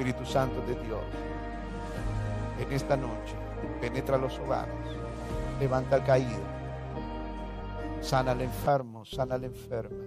Espíritu 0.00 0.24
Santo 0.24 0.62
de 0.62 0.74
Dios, 0.82 1.02
en 2.58 2.72
esta 2.72 2.96
noche, 2.96 3.34
penetra 3.82 4.16
los 4.16 4.38
hogares, 4.38 4.74
levanta 5.60 5.96
al 5.96 6.04
caído, 6.04 6.40
sana 8.00 8.30
al 8.30 8.40
enfermo, 8.40 9.04
sana 9.04 9.34
al 9.34 9.44
enferma. 9.44 10.02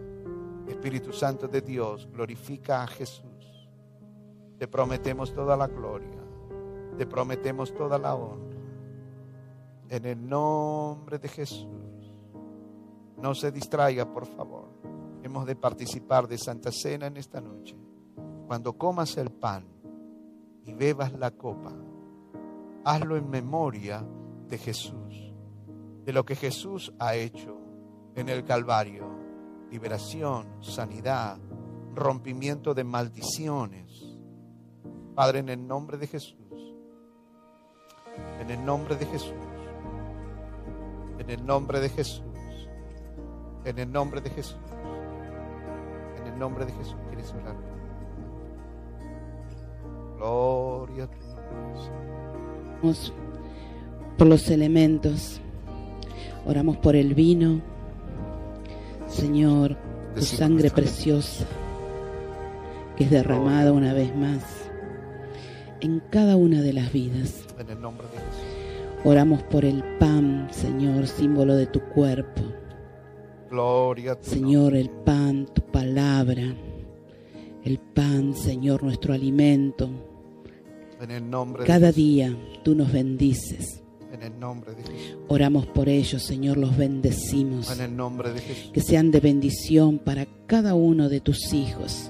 Espíritu 0.67 1.13
Santo 1.13 1.47
de 1.47 1.61
Dios, 1.61 2.09
glorifica 2.11 2.81
a 2.81 2.87
Jesús. 2.87 3.69
Te 4.57 4.67
prometemos 4.67 5.31
toda 5.31 5.55
la 5.55 5.67
gloria, 5.67 6.23
te 6.97 7.05
prometemos 7.05 7.71
toda 7.71 7.99
la 7.99 8.15
honra. 8.15 8.57
En 9.89 10.05
el 10.07 10.27
nombre 10.27 11.19
de 11.19 11.29
Jesús, 11.29 12.11
no 13.21 13.35
se 13.35 13.51
distraiga, 13.51 14.11
por 14.11 14.25
favor. 14.25 14.69
Hemos 15.21 15.45
de 15.45 15.55
participar 15.55 16.27
de 16.27 16.39
Santa 16.39 16.71
Cena 16.71 17.05
en 17.05 17.17
esta 17.17 17.39
noche. 17.39 17.77
Cuando 18.47 18.75
comas 18.75 19.17
el 19.17 19.29
pan 19.29 19.72
y 20.65 20.73
bebas 20.73 21.13
la 21.13 21.31
copa, 21.31 21.73
hazlo 22.85 23.17
en 23.17 23.29
memoria 23.29 24.05
de 24.47 24.57
Jesús, 24.57 25.33
de 26.05 26.13
lo 26.13 26.25
que 26.25 26.35
Jesús 26.35 26.93
ha 26.99 27.15
hecho 27.15 27.57
en 28.15 28.29
el 28.29 28.43
Calvario, 28.43 29.07
liberación, 29.71 30.61
sanidad, 30.61 31.39
rompimiento 31.95 32.73
de 32.73 32.83
maldiciones. 32.83 34.17
Padre, 35.15 35.39
en 35.39 35.49
el 35.49 35.67
nombre 35.67 35.97
de 35.97 36.07
Jesús, 36.07 36.37
en 38.39 38.49
el 38.49 38.65
nombre 38.65 38.95
de 38.95 39.05
Jesús, 39.05 39.33
en 41.19 41.29
el 41.29 41.45
nombre 41.45 41.79
de 41.79 41.89
Jesús, 41.89 42.23
en 43.65 43.79
el 43.79 43.91
nombre 43.91 44.21
de 44.21 44.29
Jesús, 44.29 44.57
en 46.17 46.27
el 46.27 46.39
nombre 46.39 46.65
de 46.65 46.71
Jesús, 46.73 46.97
¿quieres 47.09 47.33
orar? 47.33 47.72
Gloria 50.23 51.03
a 51.03 51.07
nombre. 51.07 51.91
Señor. 52.81 53.13
Por 54.17 54.27
los 54.27 54.49
elementos, 54.49 55.41
oramos 56.45 56.77
por 56.77 56.95
el 56.95 57.13
vino, 57.13 57.59
Señor, 59.07 59.75
tu 60.15 60.21
sangre 60.21 60.69
preciosa 60.71 61.45
que 62.95 63.03
es 63.03 63.11
derramada 63.11 63.73
una 63.73 63.91
vez 63.93 64.15
más 64.15 64.43
en 65.81 66.01
cada 66.09 66.37
una 66.37 66.61
de 66.61 66.71
las 66.71 66.93
vidas. 66.93 67.43
En 67.59 67.69
el 67.69 67.81
nombre 67.81 68.07
de 68.07 68.17
Jesús. 68.17 69.03
Oramos 69.03 69.43
por 69.43 69.65
el 69.65 69.83
pan, 69.99 70.47
Señor, 70.51 71.07
símbolo 71.07 71.55
de 71.55 71.65
tu 71.67 71.81
cuerpo. 71.81 72.43
Gloria 73.49 74.13
a 74.13 74.15
tu 74.15 74.29
Señor, 74.29 74.71
nombre. 74.71 74.79
el 74.79 74.89
pan, 74.89 75.47
tu 75.53 75.61
palabra. 75.63 76.43
El 77.65 77.77
pan, 77.79 78.33
Señor, 78.33 78.83
nuestro 78.83 79.13
alimento. 79.13 79.89
En 81.03 81.11
el 81.11 81.29
nombre 81.29 81.65
Cada 81.65 81.87
de 81.87 81.93
día 81.93 82.37
tú 82.63 82.75
nos 82.75 82.93
bendices. 82.93 83.81
En 84.13 84.23
el 84.23 84.39
nombre 84.39 84.73
de 84.73 84.83
Jesús. 84.83 85.17
Oramos 85.27 85.65
por 85.65 85.89
ellos, 85.89 86.23
Señor, 86.23 86.57
los 86.57 86.77
bendecimos. 86.77 87.69
En 87.71 87.81
el 87.81 87.97
nombre 87.97 88.31
de 88.31 88.39
Jesús. 88.39 88.71
Que 88.71 88.79
sean 88.79 89.11
de 89.11 89.19
bendición 89.19 89.99
para 89.99 90.25
cada 90.47 90.75
uno 90.75 91.09
de 91.09 91.19
tus 91.19 91.51
hijos. 91.51 92.09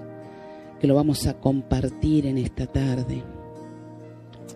Que 0.80 0.86
lo 0.86 0.94
vamos 0.94 1.26
a 1.26 1.40
compartir 1.40 2.28
en 2.28 2.38
esta 2.38 2.68
tarde. 2.68 3.24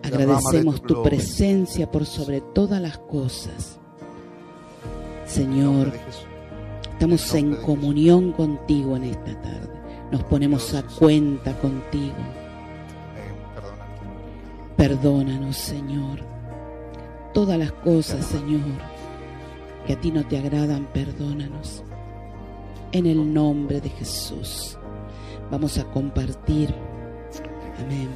Agradecemos 0.04 0.84
tu 0.84 1.02
presencia 1.02 1.90
por 1.90 2.06
sobre 2.06 2.42
todas 2.42 2.80
las 2.80 3.00
cosas. 3.00 3.80
Señor. 5.26 5.92
Estamos 6.92 7.34
En 7.34 7.56
comunión 7.56 8.34
contigo 8.34 8.96
en 8.98 9.06
esta 9.06 9.42
tarde. 9.42 9.82
Nos 10.12 10.24
ponemos 10.26 10.76
a 10.76 10.84
cuenta 10.84 11.58
contigo. 11.60 12.16
Perdónanos, 14.78 15.58
Señor. 15.58 16.20
Todas 17.34 17.58
las 17.58 17.72
cosas, 17.72 18.24
Señor, 18.24 18.62
que 19.88 19.94
a 19.94 20.00
ti 20.00 20.12
no 20.12 20.26
te 20.28 20.38
agradan, 20.38 20.86
perdónanos. 20.94 21.84
En 22.92 23.08
el 23.08 23.34
nombre 23.34 23.82
de 23.82 23.90
Jesús. 23.90 24.78
Vamos 25.50 25.80
a 25.80 25.84
compartir. 25.86 26.74
Amén. 27.80 28.10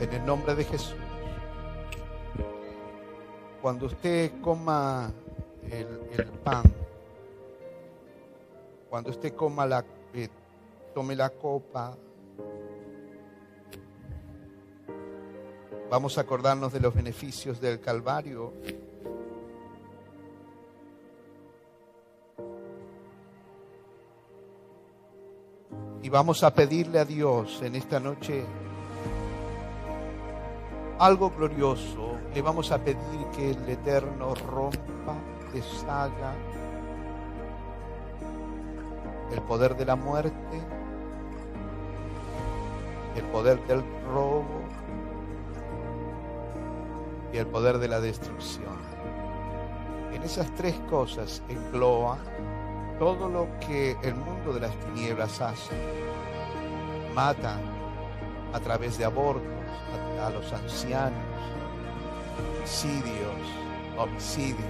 En 0.00 0.12
el 0.12 0.26
nombre 0.26 0.54
de 0.54 0.64
Jesús. 0.64 0.96
Cuando 3.62 3.86
usted 3.86 4.32
coma 4.42 5.10
el, 5.70 5.86
el 6.18 6.26
pan, 6.44 6.64
cuando 8.90 9.10
usted 9.10 9.34
coma 9.34 9.64
la, 9.64 9.84
eh, 10.12 10.28
tome 10.94 11.16
la 11.16 11.30
copa, 11.30 11.96
vamos 15.94 16.18
a 16.18 16.22
acordarnos 16.22 16.72
de 16.72 16.80
los 16.80 16.92
beneficios 16.92 17.60
del 17.60 17.78
Calvario. 17.78 18.52
Y 26.02 26.08
vamos 26.08 26.42
a 26.42 26.52
pedirle 26.52 26.98
a 26.98 27.04
Dios 27.04 27.62
en 27.62 27.76
esta 27.76 28.00
noche 28.00 28.44
algo 30.98 31.30
glorioso. 31.30 32.16
Le 32.34 32.42
vamos 32.42 32.72
a 32.72 32.78
pedir 32.78 33.26
que 33.36 33.52
el 33.52 33.68
Eterno 33.68 34.34
rompa, 34.34 35.14
deshaga 35.52 36.34
el 39.30 39.40
poder 39.42 39.76
de 39.76 39.84
la 39.84 39.94
muerte, 39.94 40.60
el 43.14 43.24
poder 43.26 43.64
del 43.68 43.84
robo 44.12 44.63
y 47.34 47.38
el 47.38 47.48
poder 47.48 47.78
de 47.78 47.88
la 47.88 48.00
destrucción. 48.00 48.78
En 50.12 50.22
esas 50.22 50.54
tres 50.54 50.76
cosas 50.88 51.42
engloba 51.48 52.16
todo 53.00 53.28
lo 53.28 53.48
que 53.58 53.96
el 54.04 54.14
mundo 54.14 54.52
de 54.52 54.60
las 54.60 54.76
tinieblas 54.76 55.40
hace. 55.40 55.74
Mata 57.12 57.58
a 58.52 58.60
través 58.60 58.98
de 58.98 59.04
abortos 59.04 59.50
a, 60.22 60.30
los 60.30 60.52
ancianos, 60.52 61.18
homicidios. 63.98 64.60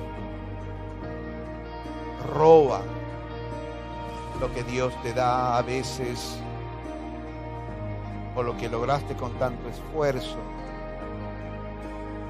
Roba 2.33 2.81
lo 4.41 4.51
que 4.55 4.63
Dios 4.63 4.95
te 5.03 5.13
da 5.13 5.59
a 5.59 5.63
veces 5.63 6.39
o 8.35 8.43
lo 8.43 8.57
que 8.57 8.71
lograste 8.71 9.15
con 9.15 9.33
tanto 9.35 9.69
esfuerzo. 9.69 10.39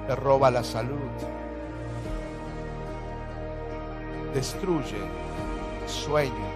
Te 0.07 0.15
roba 0.15 0.51
la 0.51 0.63
salud. 0.63 0.99
Destruye 4.35 4.99
sueños, 5.87 6.55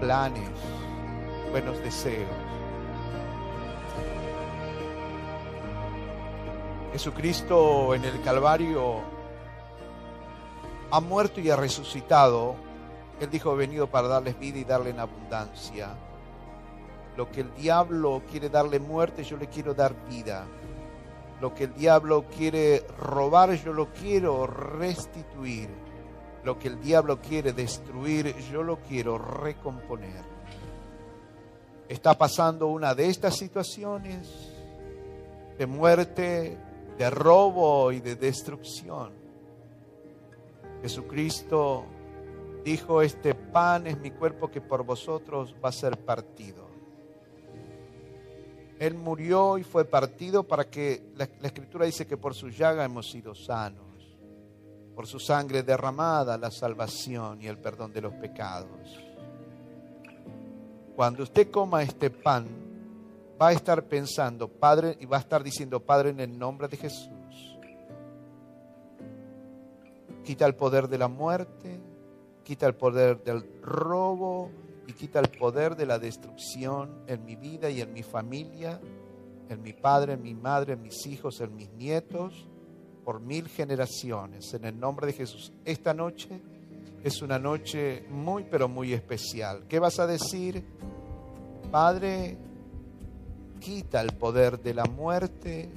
planes, 0.00 0.50
buenos 1.50 1.78
deseos. 1.82 2.28
Jesucristo 6.92 7.94
en 7.94 8.04
el 8.04 8.22
Calvario 8.22 9.00
ha 10.90 11.00
muerto 11.00 11.40
y 11.40 11.50
ha 11.50 11.56
resucitado. 11.56 12.56
Él 13.20 13.30
dijo, 13.30 13.52
he 13.52 13.56
venido 13.56 13.86
para 13.86 14.08
darles 14.08 14.38
vida 14.38 14.58
y 14.58 14.64
darle 14.64 14.90
en 14.90 15.00
abundancia. 15.00 15.90
Lo 17.16 17.30
que 17.30 17.40
el 17.40 17.54
diablo 17.54 18.22
quiere 18.30 18.50
darle 18.50 18.78
muerte, 18.80 19.24
yo 19.24 19.36
le 19.36 19.46
quiero 19.46 19.72
dar 19.72 19.94
vida. 20.08 20.46
Lo 21.40 21.54
que 21.54 21.64
el 21.64 21.74
diablo 21.74 22.24
quiere 22.34 22.86
robar, 22.98 23.52
yo 23.54 23.72
lo 23.72 23.92
quiero 23.92 24.46
restituir. 24.46 25.68
Lo 26.44 26.58
que 26.58 26.68
el 26.68 26.80
diablo 26.80 27.20
quiere 27.20 27.52
destruir, 27.52 28.34
yo 28.50 28.62
lo 28.62 28.78
quiero 28.80 29.18
recomponer. 29.18 30.24
Está 31.88 32.16
pasando 32.16 32.68
una 32.68 32.94
de 32.94 33.08
estas 33.08 33.36
situaciones 33.36 34.52
de 35.58 35.66
muerte, 35.66 36.56
de 36.98 37.10
robo 37.10 37.92
y 37.92 38.00
de 38.00 38.16
destrucción. 38.16 39.12
Jesucristo 40.82 41.84
dijo, 42.64 43.02
este 43.02 43.34
pan 43.34 43.86
es 43.86 43.98
mi 43.98 44.10
cuerpo 44.10 44.50
que 44.50 44.60
por 44.60 44.84
vosotros 44.84 45.54
va 45.64 45.68
a 45.68 45.72
ser 45.72 45.96
partido. 45.98 46.65
Él 48.78 48.94
murió 48.94 49.56
y 49.58 49.64
fue 49.64 49.84
partido 49.84 50.42
para 50.42 50.64
que 50.68 51.12
la, 51.16 51.24
escritura 51.42 51.86
dice 51.86 52.06
que 52.06 52.16
por 52.16 52.34
su 52.34 52.48
llaga 52.48 52.84
hemos 52.84 53.10
sido 53.10 53.34
sanos, 53.34 53.86
por 54.94 55.06
su 55.06 55.18
sangre 55.18 55.62
derramada 55.62 56.36
la 56.36 56.50
salvación 56.50 57.40
y 57.40 57.46
el 57.46 57.58
perdón 57.58 57.92
de 57.92 58.02
los 58.02 58.12
pecados. 58.14 59.00
Cuando 60.94 61.22
usted 61.22 61.50
coma 61.50 61.82
este 61.82 62.10
pan, 62.10 62.46
va 63.40 63.48
a 63.48 63.52
estar 63.52 63.82
pensando, 63.84 64.48
Padre, 64.48 64.96
y 65.00 65.06
va 65.06 65.18
a 65.18 65.20
estar 65.20 65.42
diciendo, 65.42 65.80
Padre, 65.80 66.10
en 66.10 66.20
el 66.20 66.38
nombre 66.38 66.68
de 66.68 66.76
Jesús, 66.76 67.58
quita 70.24 70.46
el 70.46 70.54
poder 70.54 70.88
de 70.88 70.98
la 70.98 71.08
muerte, 71.08 71.80
quita 72.44 72.66
el 72.66 72.74
poder 72.74 73.22
del 73.22 73.62
robo, 73.62 74.50
y 74.86 74.92
quita 74.92 75.18
el 75.20 75.28
poder 75.28 75.76
de 75.76 75.86
la 75.86 75.98
destrucción 75.98 77.02
en 77.06 77.24
mi 77.24 77.36
vida 77.36 77.70
y 77.70 77.80
en 77.80 77.92
mi 77.92 78.02
familia, 78.02 78.80
en 79.48 79.62
mi 79.62 79.72
padre, 79.72 80.14
en 80.14 80.22
mi 80.22 80.34
madre, 80.34 80.74
en 80.74 80.82
mis 80.82 81.06
hijos, 81.06 81.40
en 81.40 81.54
mis 81.54 81.70
nietos, 81.72 82.48
por 83.04 83.20
mil 83.20 83.48
generaciones. 83.48 84.52
En 84.54 84.64
el 84.64 84.78
nombre 84.78 85.06
de 85.06 85.12
Jesús. 85.12 85.52
Esta 85.64 85.94
noche 85.94 86.40
es 87.02 87.22
una 87.22 87.38
noche 87.38 88.04
muy, 88.10 88.44
pero 88.44 88.68
muy 88.68 88.92
especial. 88.92 89.66
¿Qué 89.68 89.78
vas 89.78 89.98
a 89.98 90.06
decir? 90.06 90.64
Padre, 91.70 92.36
quita 93.60 94.00
el 94.00 94.16
poder 94.16 94.60
de 94.60 94.74
la 94.74 94.84
muerte, 94.84 95.70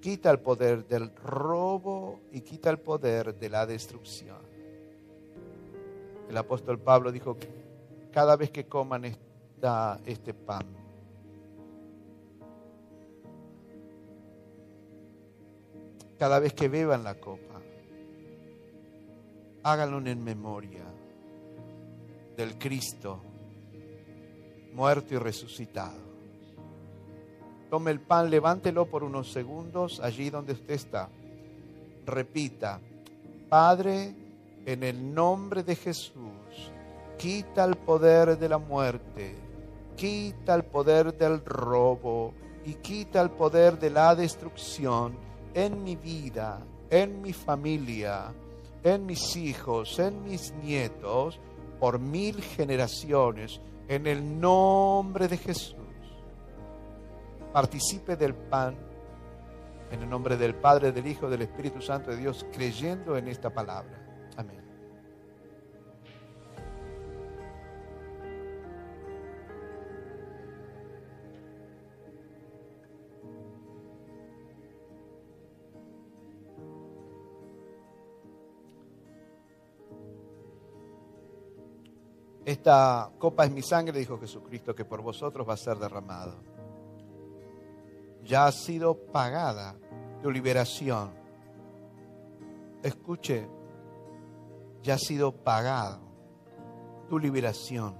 quita 0.00 0.30
el 0.30 0.40
poder 0.40 0.86
del 0.86 1.14
robo 1.16 2.20
y 2.32 2.40
quita 2.40 2.70
el 2.70 2.78
poder 2.78 3.38
de 3.38 3.48
la 3.48 3.66
destrucción. 3.66 4.38
El 6.28 6.36
apóstol 6.36 6.78
Pablo 6.78 7.12
dijo 7.12 7.36
cada 8.12 8.36
vez 8.36 8.50
que 8.50 8.66
coman 8.66 9.04
este 9.04 10.34
pan. 10.34 10.66
Cada 16.18 16.38
vez 16.38 16.52
que 16.52 16.68
beban 16.68 17.02
la 17.02 17.16
copa, 17.16 17.60
háganlo 19.64 19.98
en 20.06 20.22
memoria 20.22 20.84
del 22.36 22.58
Cristo 22.58 23.20
muerto 24.72 25.14
y 25.14 25.18
resucitado. 25.18 26.00
Tome 27.70 27.90
el 27.90 28.00
pan, 28.00 28.30
levántelo 28.30 28.86
por 28.86 29.02
unos 29.02 29.32
segundos 29.32 30.00
allí 30.00 30.30
donde 30.30 30.52
usted 30.52 30.74
está. 30.74 31.08
Repita, 32.04 32.80
Padre, 33.48 34.14
en 34.66 34.82
el 34.82 35.14
nombre 35.14 35.62
de 35.62 35.74
Jesús, 35.74 36.41
quita 37.18 37.64
el 37.64 37.76
poder 37.76 38.38
de 38.38 38.48
la 38.48 38.58
muerte, 38.58 39.34
quita 39.96 40.54
el 40.54 40.64
poder 40.64 41.16
del 41.16 41.44
robo 41.44 42.34
y 42.64 42.74
quita 42.74 43.20
el 43.20 43.30
poder 43.30 43.78
de 43.78 43.90
la 43.90 44.14
destrucción 44.14 45.16
en 45.54 45.82
mi 45.82 45.96
vida, 45.96 46.60
en 46.90 47.20
mi 47.20 47.32
familia, 47.32 48.32
en 48.82 49.06
mis 49.06 49.36
hijos, 49.36 49.98
en 49.98 50.24
mis 50.24 50.52
nietos, 50.62 51.38
por 51.78 51.98
mil 51.98 52.42
generaciones, 52.42 53.60
en 53.88 54.06
el 54.06 54.40
nombre 54.40 55.28
de 55.28 55.36
Jesús. 55.36 55.76
Participe 57.52 58.16
del 58.16 58.34
pan 58.34 58.92
en 59.92 60.02
el 60.02 60.08
nombre 60.08 60.38
del 60.38 60.54
Padre, 60.54 60.90
del 60.90 61.06
Hijo, 61.06 61.28
del 61.28 61.42
Espíritu 61.42 61.82
Santo 61.82 62.10
de 62.10 62.16
Dios, 62.16 62.46
creyendo 62.50 63.16
en 63.16 63.28
esta 63.28 63.50
palabra. 63.50 64.01
Esta 82.44 83.08
copa 83.18 83.44
es 83.44 83.52
mi 83.52 83.62
sangre, 83.62 84.00
dijo 84.00 84.18
Jesucristo, 84.18 84.74
que 84.74 84.84
por 84.84 85.00
vosotros 85.00 85.48
va 85.48 85.54
a 85.54 85.56
ser 85.56 85.78
derramado. 85.78 86.42
Ya 88.24 88.46
ha 88.46 88.52
sido 88.52 88.96
pagada 88.96 89.76
tu 90.20 90.30
liberación. 90.30 91.12
Escuche, 92.82 93.48
ya 94.82 94.94
ha 94.94 94.98
sido 94.98 95.30
pagado 95.30 96.00
tu 97.08 97.16
liberación, 97.16 97.94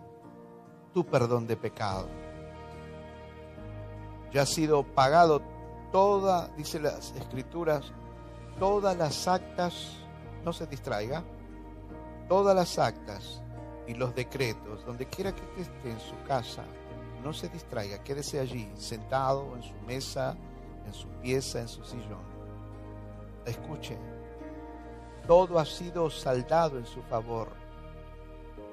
tu 0.93 1.07
perdón 1.07 1.47
de 1.47 1.57
pecado. 1.57 2.09
Ya 4.33 4.43
ha 4.43 4.47
sido 4.47 4.83
pagado 4.83 5.41
toda, 5.93 6.49
dice 6.57 6.81
las 6.81 7.15
escrituras, 7.15 7.93
todas 8.59 8.97
las 8.97 9.29
actas, 9.29 9.99
no 10.45 10.53
se 10.53 10.67
distraiga, 10.67 11.23
todas 12.29 12.57
las 12.57 12.77
actas 12.79 13.42
y 13.87 13.95
los 13.95 14.15
decretos, 14.15 14.85
donde 14.85 15.07
quiera 15.07 15.35
que 15.35 15.43
esté 15.61 15.91
en 15.91 16.01
su 16.01 16.15
casa, 16.27 16.65
no 17.23 17.33
se 17.33 17.49
distraiga, 17.49 18.03
quédese 18.03 18.41
allí, 18.41 18.71
sentado 18.77 19.55
en 19.57 19.63
su 19.63 19.75
mesa, 19.87 20.37
en 20.87 20.93
su 20.93 21.09
pieza, 21.21 21.61
en 21.61 21.69
su 21.69 21.85
sillón. 21.85 22.33
Escuche, 23.47 23.97
todo 25.27 25.59
ha 25.59 25.65
sido 25.65 26.11
saldado 26.11 26.79
en 26.79 26.87
su 26.87 27.03
favor. 27.03 27.49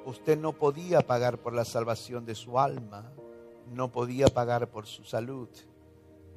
Usted 0.06 0.38
no 0.38 0.54
podía 0.54 1.02
pagar 1.02 1.38
por 1.38 1.54
la 1.54 1.66
salvación 1.66 2.26
de 2.26 2.36
su 2.36 2.60
alma, 2.60 3.12
no 3.72 3.92
podía 3.92 4.28
pagar 4.28 4.68
por 4.70 4.88
su 4.88 5.04
salud, 5.04 5.50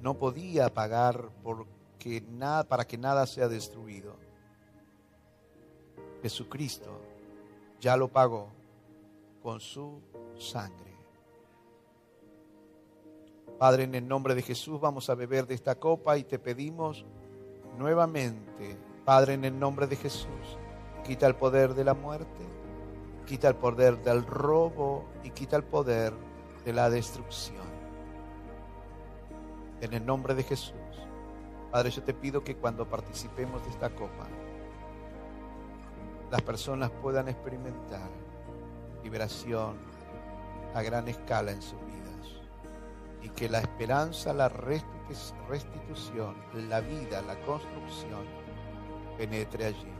no 0.00 0.14
podía 0.14 0.68
pagar 0.72 1.30
nada, 2.30 2.64
para 2.64 2.86
que 2.86 2.98
nada 2.98 3.26
sea 3.26 3.48
destruido. 3.48 4.16
Jesucristo 6.22 7.00
ya 7.80 7.96
lo 7.96 8.08
pagó 8.08 8.48
con 9.42 9.60
su 9.60 10.00
sangre. 10.36 10.92
Padre, 13.58 13.84
en 13.84 13.94
el 13.94 14.08
nombre 14.08 14.34
de 14.34 14.42
Jesús 14.42 14.80
vamos 14.80 15.08
a 15.10 15.14
beber 15.14 15.46
de 15.46 15.54
esta 15.54 15.74
copa 15.76 16.16
y 16.16 16.24
te 16.24 16.38
pedimos 16.38 17.04
nuevamente, 17.78 18.76
Padre, 19.04 19.34
en 19.34 19.44
el 19.44 19.58
nombre 19.58 19.86
de 19.86 19.96
Jesús, 19.96 20.58
quita 21.04 21.26
el 21.26 21.36
poder 21.36 21.74
de 21.74 21.84
la 21.84 21.94
muerte, 21.94 22.44
quita 23.26 23.48
el 23.48 23.56
poder 23.56 24.02
del 24.02 24.24
robo 24.24 25.04
y 25.22 25.30
quita 25.30 25.56
el 25.56 25.64
poder 25.64 26.12
de 26.64 26.72
la 26.72 26.90
destrucción. 26.90 27.72
En 29.80 29.92
el 29.94 30.04
nombre 30.04 30.34
de 30.34 30.44
Jesús, 30.44 30.74
Padre, 31.70 31.90
yo 31.90 32.02
te 32.02 32.14
pido 32.14 32.44
que 32.44 32.56
cuando 32.56 32.88
participemos 32.88 33.62
de 33.64 33.70
esta 33.70 33.90
copa, 33.90 34.28
las 36.30 36.42
personas 36.42 36.90
puedan 36.90 37.28
experimentar 37.28 38.21
liberación 39.02 39.76
a 40.74 40.82
gran 40.82 41.08
escala 41.08 41.52
en 41.52 41.62
sus 41.62 41.78
vidas. 41.84 41.92
Y 43.22 43.28
que 43.30 43.48
la 43.48 43.60
esperanza, 43.60 44.32
la 44.32 44.48
restitución, 44.48 46.34
la 46.68 46.80
vida, 46.80 47.22
la 47.22 47.38
construcción 47.40 48.24
penetre 49.16 49.66
allí. 49.66 49.92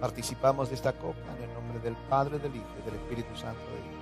Participamos 0.00 0.68
de 0.68 0.74
esta 0.74 0.92
copa 0.92 1.36
en 1.36 1.44
el 1.44 1.54
nombre 1.54 1.78
del 1.80 1.96
Padre, 2.08 2.38
del 2.38 2.54
Hijo 2.54 2.74
y 2.80 2.84
del 2.84 2.94
Espíritu 2.94 3.34
Santo 3.36 3.60
de 3.60 3.82
Dios. 3.82 3.96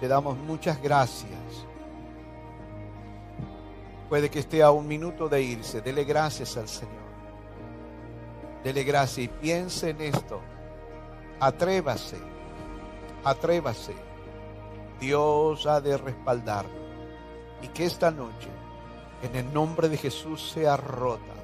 Te 0.00 0.08
damos 0.08 0.36
muchas 0.36 0.82
gracias. 0.82 1.66
Puede 4.08 4.28
que 4.28 4.40
esté 4.40 4.62
a 4.62 4.70
un 4.70 4.86
minuto 4.86 5.28
de 5.28 5.42
irse. 5.42 5.80
Dele 5.80 6.04
gracias 6.04 6.56
al 6.56 6.68
Señor. 6.68 7.03
Dele 8.64 8.82
gracia 8.82 9.22
y 9.22 9.28
piense 9.28 9.90
en 9.90 10.00
esto. 10.00 10.40
Atrévase, 11.38 12.16
atrévase. 13.22 13.94
Dios 14.98 15.66
ha 15.66 15.82
de 15.82 15.98
respaldarlo. 15.98 16.82
Y 17.60 17.68
que 17.68 17.84
esta 17.84 18.10
noche, 18.10 18.48
en 19.22 19.36
el 19.36 19.52
nombre 19.52 19.88
de 19.88 19.98
Jesús, 19.98 20.50
sea 20.50 20.78
rota 20.78 21.34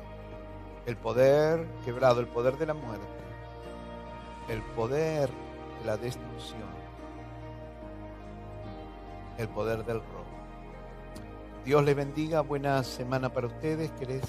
el 0.86 0.96
poder 0.96 1.66
quebrado, 1.84 2.20
el 2.20 2.26
poder 2.26 2.56
de 2.56 2.66
la 2.66 2.74
muerte, 2.74 3.04
el 4.48 4.62
poder 4.74 5.28
de 5.28 5.86
la 5.86 5.96
destrucción, 5.96 6.68
el 9.38 9.48
poder 9.48 9.84
del 9.84 9.98
robo. 9.98 10.24
Dios 11.64 11.84
le 11.84 11.94
bendiga, 11.94 12.40
buena 12.40 12.82
semana 12.82 13.28
para 13.32 13.46
ustedes. 13.46 13.90
Que 13.92 14.06
les 14.06 14.22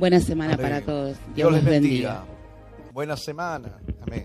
Buena 0.00 0.18
semana 0.18 0.56
para 0.56 0.80
todos. 0.80 1.18
Dios, 1.34 1.52
les 1.52 1.62
bendiga. 1.62 2.24
Buena 2.94 3.18
semana. 3.18 3.78
Amén. 4.00 4.24